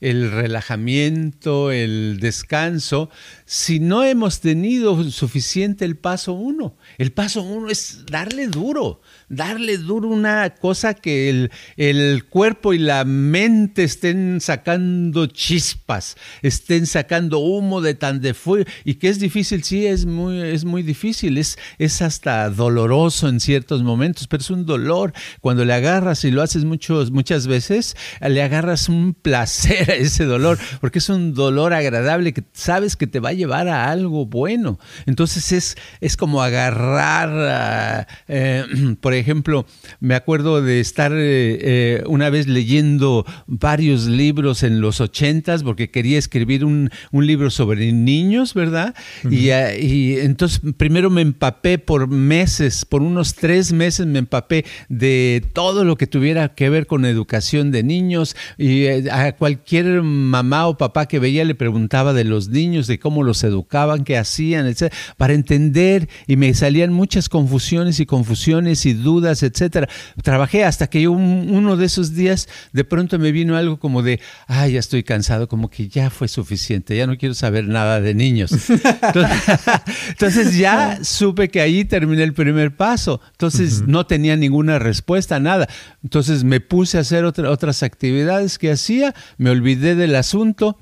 el 0.00 0.30
relajamiento, 0.30 1.72
el 1.72 2.20
descanso, 2.20 3.10
si 3.52 3.80
no 3.80 4.04
hemos 4.04 4.38
tenido 4.38 5.10
suficiente 5.10 5.84
el 5.84 5.96
paso 5.96 6.34
uno. 6.34 6.76
El 6.98 7.10
paso 7.10 7.42
uno 7.42 7.68
es 7.68 8.06
darle 8.06 8.46
duro, 8.46 9.00
darle 9.28 9.76
duro 9.76 10.06
una 10.06 10.50
cosa 10.50 10.94
que 10.94 11.28
el, 11.28 11.50
el 11.76 12.26
cuerpo 12.26 12.74
y 12.74 12.78
la 12.78 13.04
mente 13.04 13.82
estén 13.82 14.40
sacando 14.40 15.26
chispas, 15.26 16.16
estén 16.42 16.86
sacando 16.86 17.40
humo 17.40 17.80
de 17.80 17.94
tan 17.94 18.20
de 18.20 18.34
fuego 18.34 18.70
y 18.84 18.94
que 18.94 19.08
es 19.08 19.18
difícil, 19.18 19.64
sí, 19.64 19.84
es 19.84 20.06
muy, 20.06 20.40
es 20.40 20.64
muy 20.64 20.84
difícil, 20.84 21.36
es, 21.36 21.58
es 21.78 22.02
hasta 22.02 22.50
doloroso 22.50 23.28
en 23.28 23.40
ciertos 23.40 23.82
momentos, 23.82 24.28
pero 24.28 24.42
es 24.42 24.50
un 24.50 24.64
dolor. 24.64 25.12
Cuando 25.40 25.64
le 25.64 25.72
agarras 25.72 26.24
y 26.24 26.30
lo 26.30 26.42
haces 26.42 26.64
muchos, 26.64 27.10
muchas 27.10 27.48
veces, 27.48 27.96
le 28.20 28.44
agarras 28.44 28.88
un 28.88 29.12
placer 29.20 29.90
a 29.90 29.96
ese 29.96 30.24
dolor, 30.24 30.56
porque 30.80 31.00
es 31.00 31.08
un 31.08 31.34
dolor 31.34 31.72
agradable 31.72 32.32
que 32.32 32.44
sabes 32.52 32.94
que 32.94 33.08
te 33.08 33.18
va 33.18 33.39
llevar 33.40 33.68
a 33.68 33.90
algo 33.90 34.26
bueno. 34.26 34.78
Entonces 35.06 35.52
es, 35.52 35.76
es 36.00 36.16
como 36.16 36.42
agarrar, 36.42 38.06
eh, 38.28 38.64
por 39.00 39.14
ejemplo, 39.14 39.66
me 39.98 40.14
acuerdo 40.14 40.62
de 40.62 40.80
estar 40.80 41.12
eh, 41.12 41.58
eh, 41.60 42.04
una 42.06 42.30
vez 42.30 42.46
leyendo 42.46 43.24
varios 43.46 44.06
libros 44.06 44.62
en 44.62 44.80
los 44.80 45.00
ochentas 45.00 45.62
porque 45.62 45.90
quería 45.90 46.18
escribir 46.18 46.64
un, 46.64 46.90
un 47.12 47.26
libro 47.26 47.50
sobre 47.50 47.92
niños, 47.92 48.54
¿verdad? 48.54 48.94
y, 49.28 49.50
y, 49.50 50.18
entonces 50.18 50.60
primero 50.76 51.10
me 51.10 51.22
empapé 51.22 51.78
por 51.78 52.08
meses, 52.08 52.84
por 52.84 53.02
unos 53.02 53.34
tres 53.34 53.72
meses 53.72 54.06
me 54.06 54.18
empapé 54.18 54.64
de 54.88 55.42
todo 55.52 55.84
lo 55.84 55.96
que 55.96 56.06
tuviera 56.06 56.54
que 56.54 56.68
ver 56.68 56.86
con 56.86 57.04
educación 57.04 57.70
de 57.70 57.82
niños 57.82 58.36
y 58.58 58.86
a 59.08 59.32
cualquier 59.36 60.02
mamá 60.02 60.66
o 60.66 60.76
papá 60.76 61.06
que 61.06 61.18
veía 61.18 61.44
le 61.44 61.54
preguntaba 61.54 62.12
de 62.12 62.24
los 62.24 62.48
niños, 62.48 62.86
de 62.86 62.98
cómo 62.98 63.22
los 63.22 63.29
educaban, 63.44 64.04
qué 64.04 64.18
hacían, 64.18 64.66
etc., 64.66 64.92
para 65.16 65.32
entender 65.32 66.08
y 66.26 66.36
me 66.36 66.52
salían 66.54 66.92
muchas 66.92 67.28
confusiones 67.28 68.00
y 68.00 68.06
confusiones 68.06 68.86
y 68.86 68.92
dudas, 68.92 69.42
etcétera. 69.42 69.88
Trabajé 70.22 70.64
hasta 70.64 70.88
que 70.88 71.08
uno 71.08 71.76
de 71.76 71.86
esos 71.86 72.14
días 72.14 72.48
de 72.72 72.84
pronto 72.84 73.18
me 73.18 73.32
vino 73.32 73.56
algo 73.56 73.78
como 73.78 74.02
de, 74.02 74.20
ay, 74.46 74.72
ya 74.72 74.80
estoy 74.80 75.02
cansado, 75.02 75.48
como 75.48 75.70
que 75.70 75.88
ya 75.88 76.10
fue 76.10 76.28
suficiente, 76.28 76.96
ya 76.96 77.06
no 77.06 77.16
quiero 77.16 77.34
saber 77.34 77.66
nada 77.66 78.00
de 78.00 78.14
niños. 78.14 78.52
Entonces, 80.08 80.56
ya 80.56 80.98
supe 81.02 81.48
que 81.48 81.60
ahí 81.60 81.84
terminé 81.84 82.22
el 82.22 82.32
primer 82.32 82.76
paso. 82.76 83.20
Entonces 83.32 83.86
no 83.86 84.06
tenía 84.06 84.36
ninguna 84.36 84.78
respuesta, 84.78 85.40
nada. 85.40 85.68
Entonces 86.02 86.44
me 86.44 86.60
puse 86.60 86.98
a 86.98 87.00
hacer 87.00 87.24
otras 87.24 87.82
actividades 87.82 88.58
que 88.58 88.70
hacía, 88.70 89.14
me 89.38 89.50
olvidé 89.50 89.94
del 89.94 90.14
asunto 90.16 90.78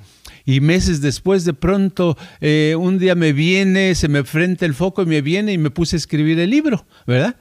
y 0.48 0.62
meses 0.62 1.02
después 1.02 1.44
de 1.44 1.52
pronto 1.52 2.16
eh, 2.40 2.74
un 2.78 2.98
día 2.98 3.14
me 3.14 3.34
viene, 3.34 3.94
se 3.94 4.08
me 4.08 4.24
frente 4.24 4.64
el 4.64 4.72
foco 4.72 5.02
y 5.02 5.06
me 5.06 5.20
viene 5.20 5.52
y 5.52 5.58
me 5.58 5.68
puse 5.68 5.96
a 5.96 5.98
escribir 5.98 6.40
el 6.40 6.48
libro, 6.48 6.86
¿verdad? 7.06 7.36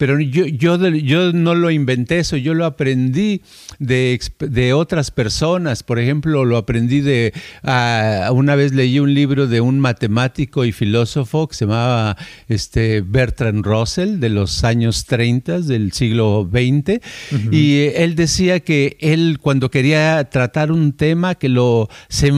Pero 0.00 0.18
yo, 0.18 0.46
yo, 0.46 0.78
yo 0.88 1.30
no 1.34 1.54
lo 1.54 1.70
inventé 1.70 2.20
eso, 2.20 2.38
yo 2.38 2.54
lo 2.54 2.64
aprendí 2.64 3.42
de, 3.78 4.18
de 4.38 4.72
otras 4.72 5.10
personas. 5.10 5.82
Por 5.82 5.98
ejemplo, 5.98 6.46
lo 6.46 6.56
aprendí 6.56 7.02
de, 7.02 7.34
uh, 7.64 8.32
una 8.32 8.54
vez 8.54 8.72
leí 8.72 8.98
un 8.98 9.12
libro 9.12 9.46
de 9.46 9.60
un 9.60 9.78
matemático 9.78 10.64
y 10.64 10.72
filósofo 10.72 11.48
que 11.48 11.54
se 11.54 11.66
llamaba 11.66 12.16
este, 12.48 13.02
Bertrand 13.02 13.62
Russell, 13.62 14.20
de 14.20 14.30
los 14.30 14.64
años 14.64 15.04
30 15.04 15.60
del 15.60 15.92
siglo 15.92 16.48
XX, 16.50 17.02
y 17.50 17.80
él 17.94 18.14
decía 18.14 18.60
que 18.60 18.96
él 19.00 19.36
cuando 19.38 19.70
quería 19.70 20.30
tratar 20.30 20.72
un 20.72 20.94
tema, 20.94 21.34
que 21.34 21.50
lo 21.50 21.90
se 22.08 22.30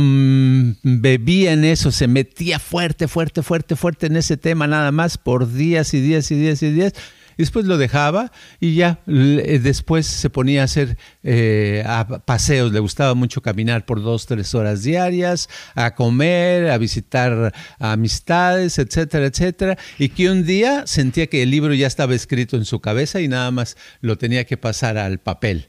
bebía 0.83 1.52
en 1.52 1.64
eso, 1.64 1.92
se 1.92 2.09
metía 2.09 2.59
fuerte, 2.59 3.07
fuerte, 3.07 3.40
fuerte, 3.45 3.76
fuerte 3.76 4.07
en 4.09 4.16
ese 4.16 4.37
tema 4.37 4.66
nada 4.66 4.90
más 4.90 5.16
por 5.16 5.52
días 5.52 5.95
y 5.95 6.00
días 6.00 6.28
y 6.33 6.35
días 6.35 6.61
y 6.64 6.73
días 6.73 6.92
después 7.39 7.67
lo 7.67 7.79
dejaba 7.79 8.33
y 8.61 8.75
ya 8.75 9.01
eh, 9.07 9.61
después 9.62 10.07
se 10.07 10.31
ponía 10.31 10.62
a 10.62 10.65
hacer 10.65 10.97
eh, 11.23 11.85
paseos. 12.25 12.73
Le 12.73 12.81
gustaba 12.81 13.15
mucho 13.15 13.43
caminar 13.43 13.85
por 13.85 14.03
dos, 14.03 14.27
tres 14.27 14.55
horas 14.55 14.83
diarias, 14.83 15.49
a 15.75 15.95
comer, 15.95 16.71
a 16.71 16.79
visitar 16.79 17.55
amistades, 17.79 18.79
etcétera, 18.79 19.27
etcétera. 19.27 19.79
Y 19.99 20.11
que 20.11 20.31
un 20.31 20.45
día 20.45 20.87
sentía 20.87 21.27
que 21.27 21.43
el 21.43 21.51
libro 21.51 21.75
ya 21.75 21.87
estaba 21.87 22.15
escrito 22.15 22.57
en 22.57 22.65
su 22.65 22.81
cabeza 22.81 23.21
y 23.21 23.29
nada 23.29 23.51
más 23.51 23.77
lo 24.01 24.19
tenía 24.19 24.45
que 24.45 24.57
pasar 24.57 24.99
al 24.99 25.19
papel. 25.19 25.69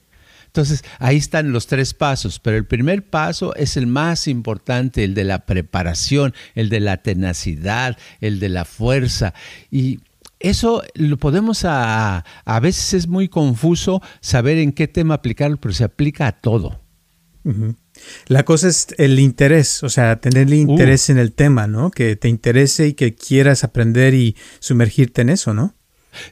Entonces, 0.54 0.84
ahí 1.00 1.18
están 1.18 1.52
los 1.52 1.66
tres 1.66 1.96
pasos, 1.96 2.38
pero 2.40 2.58
el 2.58 2.66
primer 2.68 3.04
paso 3.04 3.56
es 3.56 3.76
el 3.76 3.88
más 3.88 4.28
importante, 4.28 5.04
el 5.04 5.16
de 5.16 5.24
la 5.24 5.48
preparación, 5.48 6.36
el 6.54 6.70
de 6.70 6.80
la 6.80 6.98
tenacidad, 6.98 7.98
el 8.22 8.40
de 8.40 8.50
la 8.50 8.64
fuerza. 8.64 9.34
Y 9.72 10.02
eso 10.44 10.84
lo 10.94 11.18
podemos 11.18 11.66
a, 11.66 12.24
a 12.46 12.60
veces 12.60 12.94
es 12.94 13.08
muy 13.08 13.30
confuso 13.30 14.02
saber 14.22 14.58
en 14.60 14.74
qué 14.74 14.88
tema 14.88 15.16
aplicarlo, 15.16 15.58
pero 15.58 15.74
se 15.74 15.86
aplica 15.86 16.28
a 16.28 16.34
todo. 16.34 16.80
La 18.28 18.44
cosa 18.44 18.68
es 18.68 18.88
el 18.98 19.20
interés, 19.20 19.84
o 19.84 19.90
sea, 19.90 20.20
tenerle 20.20 20.58
uh. 20.58 20.72
interés 20.72 21.10
en 21.10 21.18
el 21.18 21.34
tema, 21.34 21.68
¿no? 21.68 21.92
Que 21.92 22.16
te 22.16 22.28
interese 22.28 22.88
y 22.88 22.94
que 22.94 23.16
quieras 23.16 23.64
aprender 23.64 24.14
y 24.14 24.36
sumergirte 24.60 25.22
en 25.22 25.30
eso, 25.30 25.54
¿no? 25.54 25.76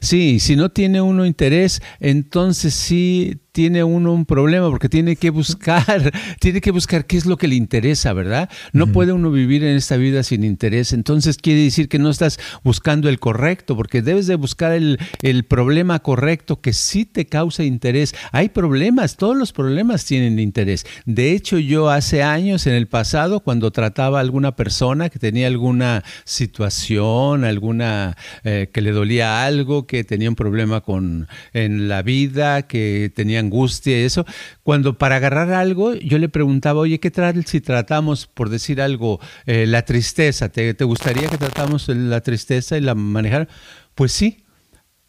Sí, 0.00 0.38
si 0.40 0.56
no 0.56 0.70
tiene 0.70 1.00
uno 1.00 1.26
interés, 1.26 1.82
entonces 1.98 2.74
sí 2.74 3.41
tiene 3.52 3.84
uno 3.84 4.14
un 4.14 4.24
problema 4.24 4.70
porque 4.70 4.88
tiene 4.88 5.16
que 5.16 5.28
buscar, 5.28 6.10
tiene 6.40 6.60
que 6.62 6.70
buscar 6.70 7.06
qué 7.06 7.18
es 7.18 7.26
lo 7.26 7.36
que 7.36 7.48
le 7.48 7.54
interesa, 7.54 8.14
¿verdad? 8.14 8.48
No 8.72 8.86
puede 8.86 9.12
uno 9.12 9.30
vivir 9.30 9.62
en 9.62 9.76
esta 9.76 9.96
vida 9.98 10.22
sin 10.22 10.42
interés. 10.42 10.92
Entonces 10.94 11.36
quiere 11.36 11.62
decir 11.62 11.88
que 11.88 11.98
no 11.98 12.08
estás 12.08 12.38
buscando 12.64 13.10
el 13.10 13.20
correcto, 13.20 13.76
porque 13.76 14.00
debes 14.00 14.26
de 14.26 14.36
buscar 14.36 14.72
el, 14.72 14.98
el 15.20 15.44
problema 15.44 15.98
correcto 15.98 16.60
que 16.60 16.72
sí 16.72 17.04
te 17.04 17.26
causa 17.26 17.62
interés. 17.62 18.14
Hay 18.32 18.48
problemas, 18.48 19.16
todos 19.16 19.36
los 19.36 19.52
problemas 19.52 20.06
tienen 20.06 20.38
interés. 20.38 20.86
De 21.04 21.32
hecho, 21.32 21.58
yo 21.58 21.90
hace 21.90 22.22
años 22.22 22.66
en 22.66 22.74
el 22.74 22.88
pasado, 22.88 23.40
cuando 23.40 23.70
trataba 23.70 24.18
a 24.18 24.22
alguna 24.22 24.56
persona 24.56 25.10
que 25.10 25.18
tenía 25.18 25.46
alguna 25.46 26.02
situación, 26.24 27.44
alguna 27.44 28.16
eh, 28.44 28.70
que 28.72 28.80
le 28.80 28.92
dolía 28.92 29.44
algo, 29.44 29.86
que 29.86 30.04
tenía 30.04 30.30
un 30.30 30.36
problema 30.36 30.80
con 30.80 31.28
en 31.52 31.88
la 31.88 32.00
vida, 32.00 32.62
que 32.62 33.12
tenía 33.14 33.41
angustia 33.42 34.00
y 34.00 34.04
eso, 34.04 34.24
cuando 34.62 34.98
para 34.98 35.16
agarrar 35.16 35.52
algo 35.52 35.94
yo 35.94 36.18
le 36.18 36.28
preguntaba, 36.28 36.80
oye, 36.80 36.98
¿qué 37.00 37.10
tal 37.10 37.44
si 37.44 37.60
tratamos, 37.60 38.26
por 38.26 38.48
decir 38.48 38.80
algo, 38.80 39.20
eh, 39.46 39.66
la 39.66 39.84
tristeza? 39.84 40.48
¿Te, 40.48 40.74
¿Te, 40.74 40.84
gustaría 40.84 41.28
que 41.28 41.38
tratamos 41.38 41.88
la 41.88 42.20
tristeza 42.20 42.78
y 42.78 42.80
la 42.80 42.94
manejar? 42.94 43.48
Pues 43.94 44.12
sí. 44.12 44.38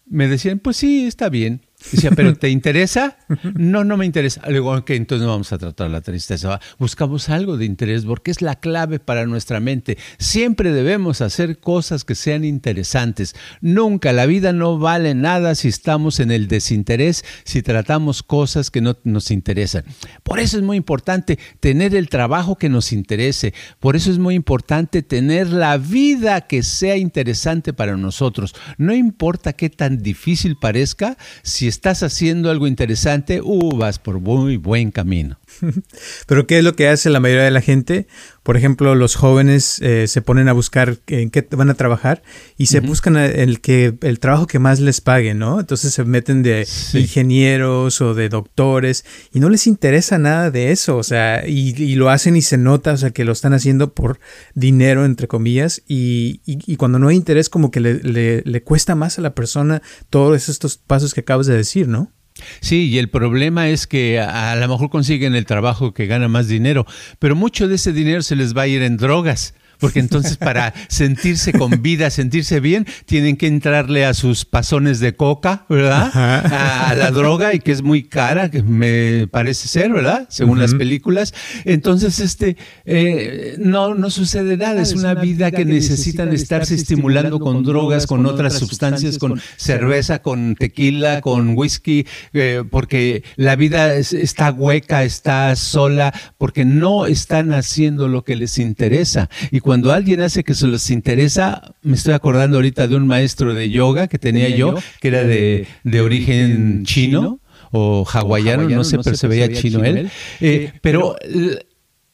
Me 0.05 0.27
decían, 0.27 0.59
pues 0.59 0.77
sí, 0.77 1.07
está 1.07 1.29
bien. 1.29 1.61
Decía, 1.91 2.11
¿pero 2.11 2.35
te 2.37 2.49
interesa? 2.49 3.17
No, 3.55 3.83
no 3.83 3.97
me 3.97 4.05
interesa. 4.05 4.41
Le 4.47 4.53
digo, 4.53 4.75
ok, 4.75 4.89
entonces 4.91 5.25
no 5.25 5.31
vamos 5.31 5.51
a 5.51 5.57
tratar 5.57 5.89
la 5.89 6.01
tristeza. 6.01 6.59
Buscamos 6.79 7.29
algo 7.29 7.57
de 7.57 7.65
interés 7.65 8.05
porque 8.05 8.31
es 8.31 8.41
la 8.41 8.55
clave 8.55 8.99
para 8.99 9.25
nuestra 9.25 9.59
mente. 9.59 9.97
Siempre 10.17 10.71
debemos 10.71 11.21
hacer 11.21 11.59
cosas 11.59 12.03
que 12.03 12.15
sean 12.15 12.45
interesantes. 12.45 13.35
Nunca, 13.61 14.13
la 14.13 14.25
vida 14.25 14.53
no 14.53 14.77
vale 14.77 15.15
nada 15.15 15.55
si 15.55 15.67
estamos 15.67 16.19
en 16.19 16.31
el 16.31 16.47
desinterés, 16.47 17.23
si 17.43 17.61
tratamos 17.61 18.23
cosas 18.23 18.71
que 18.71 18.81
no 18.81 18.97
nos 19.03 19.31
interesan. 19.31 19.83
Por 20.23 20.39
eso 20.39 20.57
es 20.57 20.63
muy 20.63 20.77
importante 20.77 21.37
tener 21.59 21.95
el 21.95 22.09
trabajo 22.09 22.57
que 22.57 22.69
nos 22.69 22.93
interese. 22.93 23.53
Por 23.79 23.95
eso 23.95 24.11
es 24.11 24.19
muy 24.19 24.35
importante 24.35 25.01
tener 25.01 25.49
la 25.49 25.77
vida 25.77 26.41
que 26.41 26.63
sea 26.63 26.97
interesante 26.97 27.73
para 27.73 27.97
nosotros. 27.97 28.55
No 28.77 28.93
importa 28.93 29.53
qué 29.53 29.69
tan 29.69 30.01
difícil 30.01 30.57
parezca, 30.57 31.17
si 31.41 31.67
estás 31.73 32.03
haciendo 32.03 32.51
algo 32.51 32.67
interesante, 32.67 33.41
uh, 33.43 33.75
vas 33.75 33.97
por 33.97 34.19
muy 34.19 34.57
buen 34.57 34.91
camino. 34.91 35.39
Pero 36.27 36.47
¿qué 36.47 36.59
es 36.59 36.63
lo 36.63 36.75
que 36.75 36.87
hace 36.87 37.09
la 37.09 37.19
mayoría 37.19 37.43
de 37.43 37.51
la 37.51 37.61
gente? 37.61 38.07
Por 38.43 38.57
ejemplo, 38.57 38.93
los 38.95 39.15
jóvenes 39.15 39.79
eh, 39.81 40.07
se 40.07 40.21
ponen 40.21 40.49
a 40.49 40.53
buscar 40.53 40.97
en 41.07 41.29
qué 41.29 41.47
van 41.51 41.69
a 41.69 41.75
trabajar 41.75 42.23
y 42.57 42.65
se 42.65 42.81
buscan 42.81 43.15
el, 43.15 43.61
que, 43.61 43.95
el 44.01 44.19
trabajo 44.19 44.47
que 44.47 44.59
más 44.59 44.81
les 44.81 44.99
pague, 44.99 45.33
¿no? 45.33 45.61
Entonces 45.61 45.93
se 45.93 46.03
meten 46.03 46.43
de 46.43 46.67
ingenieros 46.93 48.01
o 48.01 48.13
de 48.13 48.27
doctores 48.27 49.05
y 49.31 49.39
no 49.39 49.49
les 49.49 49.65
interesa 49.65 50.17
nada 50.17 50.51
de 50.51 50.71
eso, 50.71 50.97
o 50.97 51.03
sea, 51.03 51.47
y, 51.47 51.95
lo 51.95 52.09
hacen 52.09 52.35
y 52.35 52.41
se 52.41 52.57
nota, 52.57 52.93
o 52.93 52.97
sea, 52.97 53.11
que 53.11 53.23
lo 53.23 53.31
están 53.31 53.53
haciendo 53.53 53.93
por 53.93 54.19
dinero, 54.55 55.05
entre 55.05 55.27
comillas, 55.27 55.81
y, 55.87 56.41
y, 56.45 56.75
cuando 56.75 56.99
no 56.99 57.07
hay 57.07 57.15
interés 57.15 57.49
como 57.49 57.71
que 57.71 57.79
le, 57.79 58.41
le 58.43 58.63
cuesta 58.63 58.95
más 58.95 59.19
a 59.19 59.21
la 59.21 59.33
persona 59.35 59.81
todos 60.09 60.49
estos 60.49 60.77
pasos 60.77 61.13
que 61.13 61.21
acabas 61.21 61.47
de 61.47 61.55
decir, 61.55 61.87
¿no? 61.87 62.11
Sí, 62.59 62.89
y 62.89 62.97
el 62.97 63.09
problema 63.09 63.69
es 63.69 63.87
que 63.87 64.19
a, 64.19 64.55
lo 64.55 64.67
mejor 64.67 64.89
consiguen 64.89 65.35
el 65.35 65.45
trabajo 65.45 65.93
que 65.93 66.07
gana 66.07 66.27
más 66.27 66.47
dinero, 66.47 66.85
pero 67.19 67.35
mucho 67.35 67.67
de 67.67 67.75
ese 67.75 67.93
dinero 67.93 68.21
se 68.21 68.35
les 68.35 68.55
va 68.55 68.63
a 68.63 68.67
ir 68.67 68.81
en 68.81 68.97
drogas 68.97 69.53
porque 69.83 69.99
entonces 69.99 70.37
para 70.37 70.73
sentirse 70.87 71.51
con 71.51 71.81
vida, 71.81 72.09
sentirse 72.09 72.61
bien, 72.61 72.87
tienen 73.05 73.35
que 73.35 73.47
entrarle 73.47 74.05
a 74.05 74.13
sus 74.13 74.45
pasones 74.45 75.01
de 75.01 75.13
coca, 75.13 75.65
¿verdad? 75.67 76.09
A 76.13 76.95
la 76.95 77.11
droga 77.11 77.53
y 77.53 77.59
que 77.59 77.73
es 77.73 77.81
muy 77.81 78.03
cara, 78.03 78.49
que 78.49 78.63
me 78.63 79.27
parece 79.27 79.67
ser, 79.67 79.91
¿verdad? 79.91 80.25
Según 80.29 80.57
las 80.57 80.73
películas. 80.73 81.33
Entonces, 81.65 82.21
este, 82.21 82.55
eh, 82.85 83.57
no, 83.59 83.93
no 83.93 84.09
sucede 84.09 84.55
nada, 84.55 84.81
es 84.81 84.93
una 84.93 85.15
vida 85.15 85.51
que 85.51 85.65
necesitan 85.65 86.31
estarse 86.31 86.75
estimulando 86.75 87.41
con 87.41 87.65
drogas, 87.65 88.07
con 88.07 88.25
otras 88.25 88.53
sustancias, 88.53 89.17
con 89.17 89.41
cerveza, 89.57 90.21
con 90.21 90.55
tequila, 90.55 91.19
con 91.19 91.57
whisky, 91.57 92.07
eh, 92.31 92.63
porque 92.71 93.25
la 93.35 93.57
vida 93.57 93.95
está 93.95 94.49
hueca, 94.53 95.03
está 95.03 95.53
sola, 95.57 96.13
porque 96.37 96.63
no 96.63 97.05
están 97.05 97.51
haciendo 97.51 98.07
lo 98.07 98.23
que 98.23 98.37
les 98.37 98.57
interesa. 98.59 99.29
Y 99.51 99.59
cuando 99.59 99.72
alguien 99.91 100.21
hace 100.21 100.43
que 100.43 100.53
se 100.53 100.67
les 100.67 100.89
interesa, 100.89 101.73
me 101.81 101.95
estoy 101.95 102.13
acordando 102.13 102.57
ahorita 102.57 102.87
de 102.87 102.95
un 102.95 103.07
maestro 103.07 103.53
de 103.53 103.69
yoga 103.69 104.07
que 104.07 104.19
tenía 104.19 104.49
yo, 104.49 104.75
que 105.01 105.07
era 105.07 105.23
de, 105.23 105.67
origen 106.01 106.83
chino 106.85 107.39
o 107.71 108.05
hawaiano, 108.11 108.69
no 108.69 108.83
sé, 108.83 108.99
pero 108.99 109.15
se 109.15 109.27
veía 109.27 109.51
chino 109.51 109.83
él. 109.83 110.09
Eh, 110.39 110.71
pero 110.81 111.15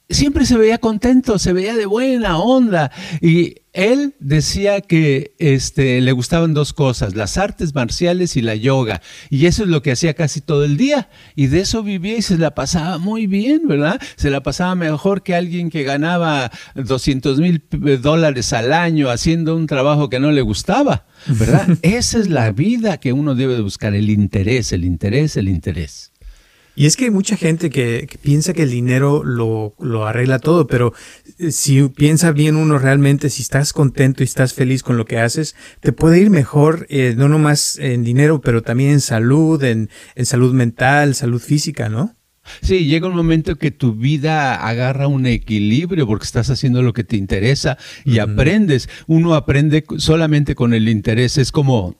siempre 0.09 0.45
se 0.45 0.57
veía 0.57 0.77
contento, 0.77 1.39
se 1.39 1.53
veía 1.53 1.75
de 1.75 1.85
buena 1.85 2.39
onda. 2.39 2.91
Y 3.21 3.55
él 3.73 4.15
decía 4.19 4.81
que 4.81 5.33
este, 5.37 6.01
le 6.01 6.11
gustaban 6.11 6.53
dos 6.53 6.73
cosas, 6.73 7.15
las 7.15 7.37
artes 7.37 7.75
marciales 7.75 8.35
y 8.35 8.41
la 8.41 8.55
yoga. 8.55 9.01
Y 9.29 9.45
eso 9.45 9.63
es 9.63 9.69
lo 9.69 9.81
que 9.81 9.91
hacía 9.91 10.13
casi 10.15 10.41
todo 10.41 10.63
el 10.63 10.75
día. 10.77 11.09
Y 11.35 11.47
de 11.47 11.61
eso 11.61 11.83
vivía 11.83 12.17
y 12.17 12.21
se 12.21 12.37
la 12.37 12.55
pasaba 12.55 12.97
muy 12.97 13.27
bien, 13.27 13.67
¿verdad? 13.67 14.01
Se 14.15 14.29
la 14.29 14.41
pasaba 14.41 14.75
mejor 14.75 15.21
que 15.21 15.35
alguien 15.35 15.69
que 15.69 15.83
ganaba 15.83 16.51
200 16.75 17.39
mil 17.39 17.63
dólares 18.01 18.53
al 18.53 18.73
año 18.73 19.09
haciendo 19.09 19.55
un 19.55 19.67
trabajo 19.67 20.09
que 20.09 20.19
no 20.19 20.31
le 20.31 20.41
gustaba, 20.41 21.05
¿verdad? 21.27 21.67
Esa 21.83 22.19
es 22.19 22.29
la 22.29 22.51
vida 22.51 22.97
que 22.99 23.13
uno 23.13 23.35
debe 23.35 23.55
de 23.55 23.61
buscar, 23.61 23.93
el 23.93 24.09
interés, 24.09 24.73
el 24.73 24.83
interés, 24.83 25.37
el 25.37 25.47
interés. 25.47 26.11
Y 26.79 26.85
es 26.85 26.95
que 26.95 27.03
hay 27.03 27.11
mucha 27.11 27.35
gente 27.35 27.69
que, 27.69 28.07
piensa 28.21 28.53
que 28.53 28.63
el 28.63 28.69
dinero 28.69 29.21
lo, 29.25 30.07
arregla 30.07 30.39
todo, 30.39 30.65
pero 30.65 30.93
eh, 31.37 31.51
si 31.51 31.89
piensa 31.89 32.31
bien 32.31 32.55
uno 32.55 32.79
realmente, 32.79 33.29
si 33.29 33.41
estás 33.41 33.73
contento 33.73 34.23
y 34.23 34.27
estás 34.27 34.53
feliz 34.53 34.81
con 34.81 34.95
lo 34.95 35.03
que 35.03 35.19
haces, 35.19 35.57
te 35.81 35.91
puede 35.91 36.21
ir 36.21 36.29
mejor, 36.29 36.87
eh, 36.89 37.15
no 37.17 37.27
nomás 37.27 37.77
en 37.79 38.05
dinero, 38.05 38.39
pero 38.39 38.63
también 38.63 38.91
en 38.91 39.01
salud, 39.01 39.61
en, 39.61 39.89
salud 40.23 40.53
mental, 40.53 41.15
salud 41.15 41.41
física, 41.41 41.89
¿no? 41.89 42.15
Sí, 42.61 42.85
llega 42.85 43.09
un 43.09 43.15
momento 43.17 43.57
que 43.57 43.71
tu 43.71 43.95
vida 43.95 44.65
agarra 44.65 45.07
un 45.07 45.25
equilibrio 45.25 46.07
porque 46.07 46.23
estás 46.23 46.49
haciendo 46.49 46.81
lo 46.81 46.93
que 46.93 47.03
te 47.03 47.17
interesa 47.17 47.77
y 48.05 48.19
aprendes. 48.19 48.87
Uno 49.05 49.35
aprende 49.35 49.83
solamente 49.97 50.55
con 50.55 50.73
el 50.73 50.87
interés. 50.87 51.37
Es 51.37 51.51
como 51.51 51.97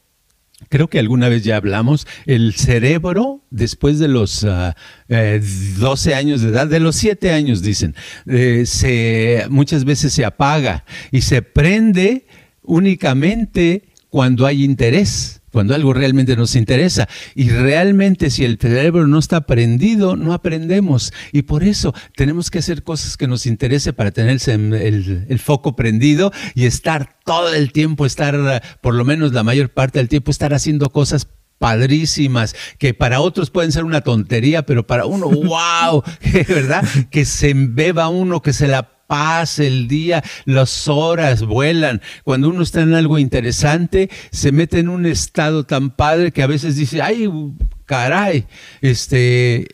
Creo 0.68 0.90
que 0.90 1.00
alguna 1.00 1.30
vez 1.30 1.44
ya 1.44 1.56
hablamos, 1.56 2.06
el 2.26 2.54
cerebro 2.54 3.42
después 3.50 3.98
de 3.98 4.10
los 4.10 4.42
12 4.42 4.50
ah, 4.50 4.76
eh, 5.08 6.14
años 6.14 6.42
de 6.42 6.50
edad, 6.50 6.68
de 6.68 6.82
los 6.82 6.98
7 6.98 7.32
años 7.32 7.62
dicen, 7.62 7.96
eh, 8.28 8.64
se, 8.66 9.46
muchas 9.50 9.86
veces 9.86 10.12
se 10.12 10.26
apaga 10.26 10.84
y 11.12 11.22
se 11.22 11.42
prende 11.42 12.28
únicamente 12.62 13.84
cuando 14.10 14.46
hay 14.46 14.64
interés 14.66 15.39
cuando 15.52 15.76
algo 15.76 15.94
realmente 15.94 16.36
nos 16.36 16.56
interesa. 16.56 17.08
Y 17.36 17.50
realmente 17.50 18.30
si 18.30 18.46
el 18.46 18.58
cerebro 18.60 19.08
no 19.08 19.20
está 19.20 19.42
prendido, 19.42 20.16
no 20.16 20.34
aprendemos. 20.34 21.14
Y 21.32 21.44
por 21.44 21.64
eso 21.64 21.94
tenemos 22.16 22.50
que 22.52 22.60
hacer 22.60 22.84
cosas 22.84 23.18
que 23.18 23.28
nos 23.28 23.46
interese 23.46 23.94
para 23.94 24.12
tener 24.12 24.40
el, 24.48 25.26
el, 25.28 25.40
foco 25.40 25.76
prendido 25.76 26.32
y 26.56 26.66
estar 26.66 27.18
todo 27.26 27.54
el 27.54 27.72
tiempo, 27.72 28.06
estar 28.06 28.62
por 28.82 28.94
lo 28.94 29.06
menos 29.06 29.34
la 29.34 29.44
mayor 29.44 29.70
parte 29.70 30.00
del 30.00 30.10
tiempo, 30.10 30.32
estar 30.32 30.54
haciendo 30.54 30.90
cosas 30.90 31.28
padrísimas, 31.60 32.56
que 32.78 32.94
para 32.94 33.20
otros 33.20 33.52
pueden 33.52 33.72
ser 33.72 33.84
una 33.84 34.02
tontería, 34.02 34.66
pero 34.66 34.88
para 34.88 35.06
uno, 35.06 35.30
wow, 35.30 36.04
¿verdad? 36.48 36.84
Que 37.12 37.26
se 37.26 37.52
embeba 37.52 38.10
uno, 38.10 38.42
que 38.42 38.54
se 38.54 38.68
la 38.68 38.99
paz, 39.10 39.58
el 39.58 39.88
día, 39.88 40.24
las 40.46 40.88
horas 40.88 41.44
vuelan. 41.44 42.00
Cuando 42.24 42.48
uno 42.48 42.62
está 42.62 42.82
en 42.82 42.94
algo 42.94 43.18
interesante, 43.18 44.08
se 44.32 44.52
mete 44.52 44.78
en 44.78 44.88
un 44.88 45.08
estado 45.08 45.66
tan 45.66 45.90
padre 45.90 46.32
que 46.32 46.44
a 46.44 46.48
veces 46.48 46.76
dice, 46.76 47.02
ay, 47.02 47.28
caray, 47.90 48.46
este, 48.82 49.68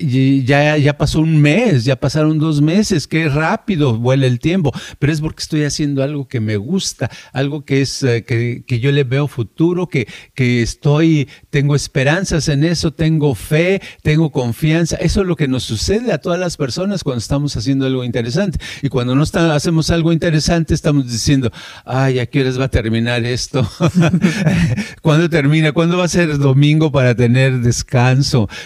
ya, 0.46 0.78
ya 0.78 0.98
pasó 0.98 1.20
un 1.20 1.36
mes, 1.42 1.84
ya 1.84 1.98
pasaron 1.98 2.40
dos 2.40 2.62
meses, 2.62 3.08
qué 3.08 3.28
rápido 3.28 3.98
vuela 3.98 4.26
el 4.26 4.40
tiempo, 4.40 4.72
pero 5.00 5.12
es 5.12 5.20
porque 5.20 5.42
estoy 5.42 5.66
haciendo 5.66 6.02
algo 6.02 6.26
que 6.26 6.40
me 6.40 6.56
gusta, 6.56 7.12
algo 7.34 7.66
que 7.66 7.82
es, 7.82 8.02
eh, 8.04 8.24
que, 8.24 8.64
que, 8.66 8.80
yo 8.80 8.94
le 8.94 9.04
veo 9.04 9.28
futuro, 9.28 9.90
que, 9.90 10.08
que 10.34 10.62
estoy, 10.62 11.28
tengo 11.50 11.76
esperanzas 11.76 12.48
en 12.48 12.64
eso, 12.64 12.94
tengo 12.94 13.36
fe, 13.36 13.82
tengo 14.02 14.32
confianza. 14.32 14.96
Eso 14.96 15.20
es 15.20 15.28
lo 15.28 15.36
que 15.36 15.50
nos 15.50 15.64
sucede 15.64 16.14
a 16.14 16.20
todas 16.20 16.40
las 16.40 16.56
personas 16.56 17.04
cuando 17.04 17.20
estamos 17.20 17.58
haciendo 17.58 17.86
algo 17.86 18.06
interesante. 18.06 18.60
Y 18.82 18.88
cuando 18.88 19.14
no 19.14 19.24
hacemos 19.24 19.90
algo 19.90 20.14
interesante, 20.14 20.74
estamos 20.74 21.12
diciendo, 21.12 21.52
ay, 21.84 22.20
¿a 22.20 22.28
qué 22.28 22.40
horas 22.40 22.58
va 22.58 22.66
a 22.66 22.70
terminar 22.70 23.26
esto? 23.26 23.70
¿Cuándo 25.02 25.30
termina? 25.30 25.74
¿Cuándo 25.74 25.98
va 25.98 26.06
a 26.06 26.08
ser 26.08 26.38
domingo 26.38 26.94
para 26.94 27.14
tener 27.14 27.60
descanso? 27.60 28.05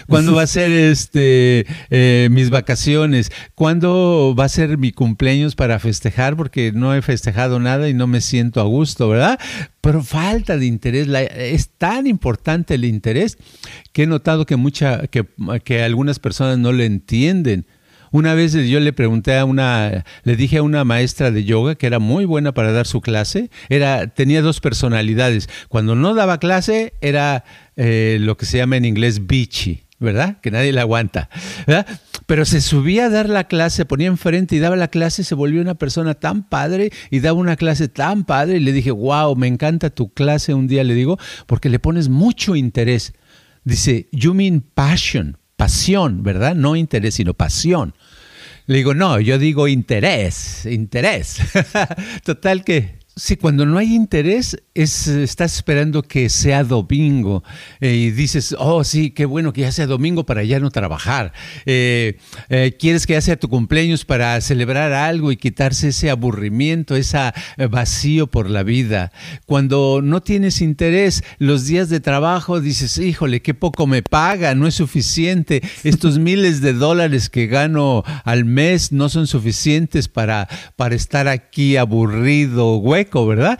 ¿Cuándo 0.08 0.34
va 0.34 0.42
a 0.42 0.46
ser 0.46 0.70
este 0.70 1.66
eh, 1.90 2.28
mis 2.30 2.50
vacaciones? 2.50 3.32
¿Cuándo 3.54 4.34
va 4.38 4.44
a 4.44 4.48
ser 4.48 4.78
mi 4.78 4.92
cumpleaños 4.92 5.54
para 5.54 5.78
festejar? 5.78 6.36
Porque 6.36 6.72
no 6.72 6.94
he 6.94 7.02
festejado 7.02 7.60
nada 7.60 7.88
y 7.88 7.94
no 7.94 8.06
me 8.06 8.20
siento 8.20 8.60
a 8.60 8.64
gusto, 8.64 9.08
¿verdad? 9.08 9.38
Pero 9.80 10.02
falta 10.02 10.56
de 10.56 10.66
interés. 10.66 11.08
es 11.36 11.70
tan 11.70 12.06
importante 12.06 12.74
el 12.74 12.84
interés 12.84 13.38
que 13.92 14.04
he 14.04 14.06
notado 14.06 14.46
que, 14.46 14.56
mucha, 14.56 15.06
que, 15.06 15.26
que 15.64 15.82
algunas 15.82 16.18
personas 16.18 16.58
no 16.58 16.72
lo 16.72 16.82
entienden. 16.82 17.66
Una 18.12 18.34
vez 18.34 18.52
yo 18.52 18.80
le 18.80 18.92
pregunté 18.92 19.36
a 19.36 19.44
una, 19.44 20.04
le 20.24 20.36
dije 20.36 20.58
a 20.58 20.62
una 20.62 20.84
maestra 20.84 21.30
de 21.30 21.44
yoga 21.44 21.76
que 21.76 21.86
era 21.86 21.98
muy 21.98 22.24
buena 22.24 22.52
para 22.52 22.72
dar 22.72 22.86
su 22.86 23.00
clase, 23.00 23.50
era, 23.68 24.08
tenía 24.08 24.42
dos 24.42 24.60
personalidades. 24.60 25.48
Cuando 25.68 25.94
no 25.94 26.14
daba 26.14 26.38
clase 26.38 26.94
era 27.00 27.44
eh, 27.76 28.18
lo 28.20 28.36
que 28.36 28.46
se 28.46 28.58
llama 28.58 28.76
en 28.76 28.84
inglés 28.84 29.26
bitchy, 29.26 29.84
¿verdad? 30.00 30.40
Que 30.40 30.50
nadie 30.50 30.72
la 30.72 30.82
aguanta. 30.82 31.28
Pero 32.26 32.44
se 32.44 32.60
subía 32.60 33.06
a 33.06 33.10
dar 33.10 33.28
la 33.28 33.44
clase, 33.44 33.84
ponía 33.84 34.08
enfrente 34.08 34.56
y 34.56 34.58
daba 34.58 34.76
la 34.76 34.88
clase, 34.88 35.22
se 35.22 35.34
volvió 35.34 35.60
una 35.60 35.74
persona 35.76 36.14
tan 36.14 36.48
padre 36.48 36.90
y 37.10 37.20
daba 37.20 37.38
una 37.38 37.56
clase 37.56 37.88
tan 37.88 38.24
padre 38.24 38.56
y 38.56 38.60
le 38.60 38.72
dije, 38.72 38.90
wow, 38.90 39.36
me 39.36 39.46
encanta 39.46 39.90
tu 39.90 40.12
clase 40.12 40.54
un 40.54 40.66
día, 40.66 40.82
le 40.84 40.94
digo, 40.94 41.18
porque 41.46 41.68
le 41.68 41.78
pones 41.78 42.08
mucho 42.08 42.56
interés. 42.56 43.12
Dice, 43.64 44.08
you 44.10 44.32
mean 44.32 44.62
passion, 44.62 45.36
pasión, 45.60 46.22
¿verdad? 46.22 46.54
No 46.54 46.74
interés, 46.74 47.16
sino 47.16 47.34
pasión. 47.34 47.92
Le 48.64 48.78
digo, 48.78 48.94
no, 48.94 49.20
yo 49.20 49.38
digo 49.38 49.68
interés, 49.68 50.64
interés. 50.64 51.36
Total 52.24 52.64
que 52.64 52.98
Sí, 53.16 53.36
cuando 53.36 53.66
no 53.66 53.76
hay 53.76 53.94
interés, 53.94 54.56
es, 54.82 55.06
estás 55.06 55.56
esperando 55.56 56.02
que 56.02 56.28
sea 56.28 56.64
domingo 56.64 57.42
eh, 57.80 57.94
y 57.94 58.10
dices, 58.10 58.54
oh, 58.58 58.84
sí, 58.84 59.10
qué 59.10 59.24
bueno 59.24 59.52
que 59.52 59.62
ya 59.62 59.72
sea 59.72 59.86
domingo 59.86 60.24
para 60.24 60.42
ya 60.44 60.60
no 60.60 60.70
trabajar. 60.70 61.32
Eh, 61.66 62.18
eh, 62.48 62.76
quieres 62.78 63.06
que 63.06 63.14
ya 63.14 63.20
sea 63.20 63.38
tu 63.38 63.48
cumpleaños 63.48 64.04
para 64.04 64.40
celebrar 64.40 64.92
algo 64.92 65.32
y 65.32 65.36
quitarse 65.36 65.88
ese 65.88 66.10
aburrimiento, 66.10 66.96
ese 66.96 67.18
vacío 67.70 68.26
por 68.26 68.48
la 68.48 68.62
vida. 68.62 69.12
Cuando 69.46 70.00
no 70.02 70.22
tienes 70.22 70.60
interés, 70.60 71.22
los 71.38 71.66
días 71.66 71.88
de 71.88 72.00
trabajo 72.00 72.60
dices, 72.60 72.98
híjole, 72.98 73.42
qué 73.42 73.54
poco 73.54 73.86
me 73.86 74.02
paga, 74.02 74.54
no 74.54 74.66
es 74.66 74.74
suficiente. 74.74 75.62
Estos 75.84 76.18
miles 76.20 76.60
de 76.60 76.72
dólares 76.72 77.28
que 77.28 77.46
gano 77.46 78.04
al 78.24 78.44
mes 78.44 78.92
no 78.92 79.08
son 79.08 79.26
suficientes 79.26 80.08
para, 80.08 80.48
para 80.76 80.94
estar 80.94 81.28
aquí 81.28 81.76
aburrido, 81.76 82.76
hueco 82.76 83.26
¿verdad? 83.26 83.58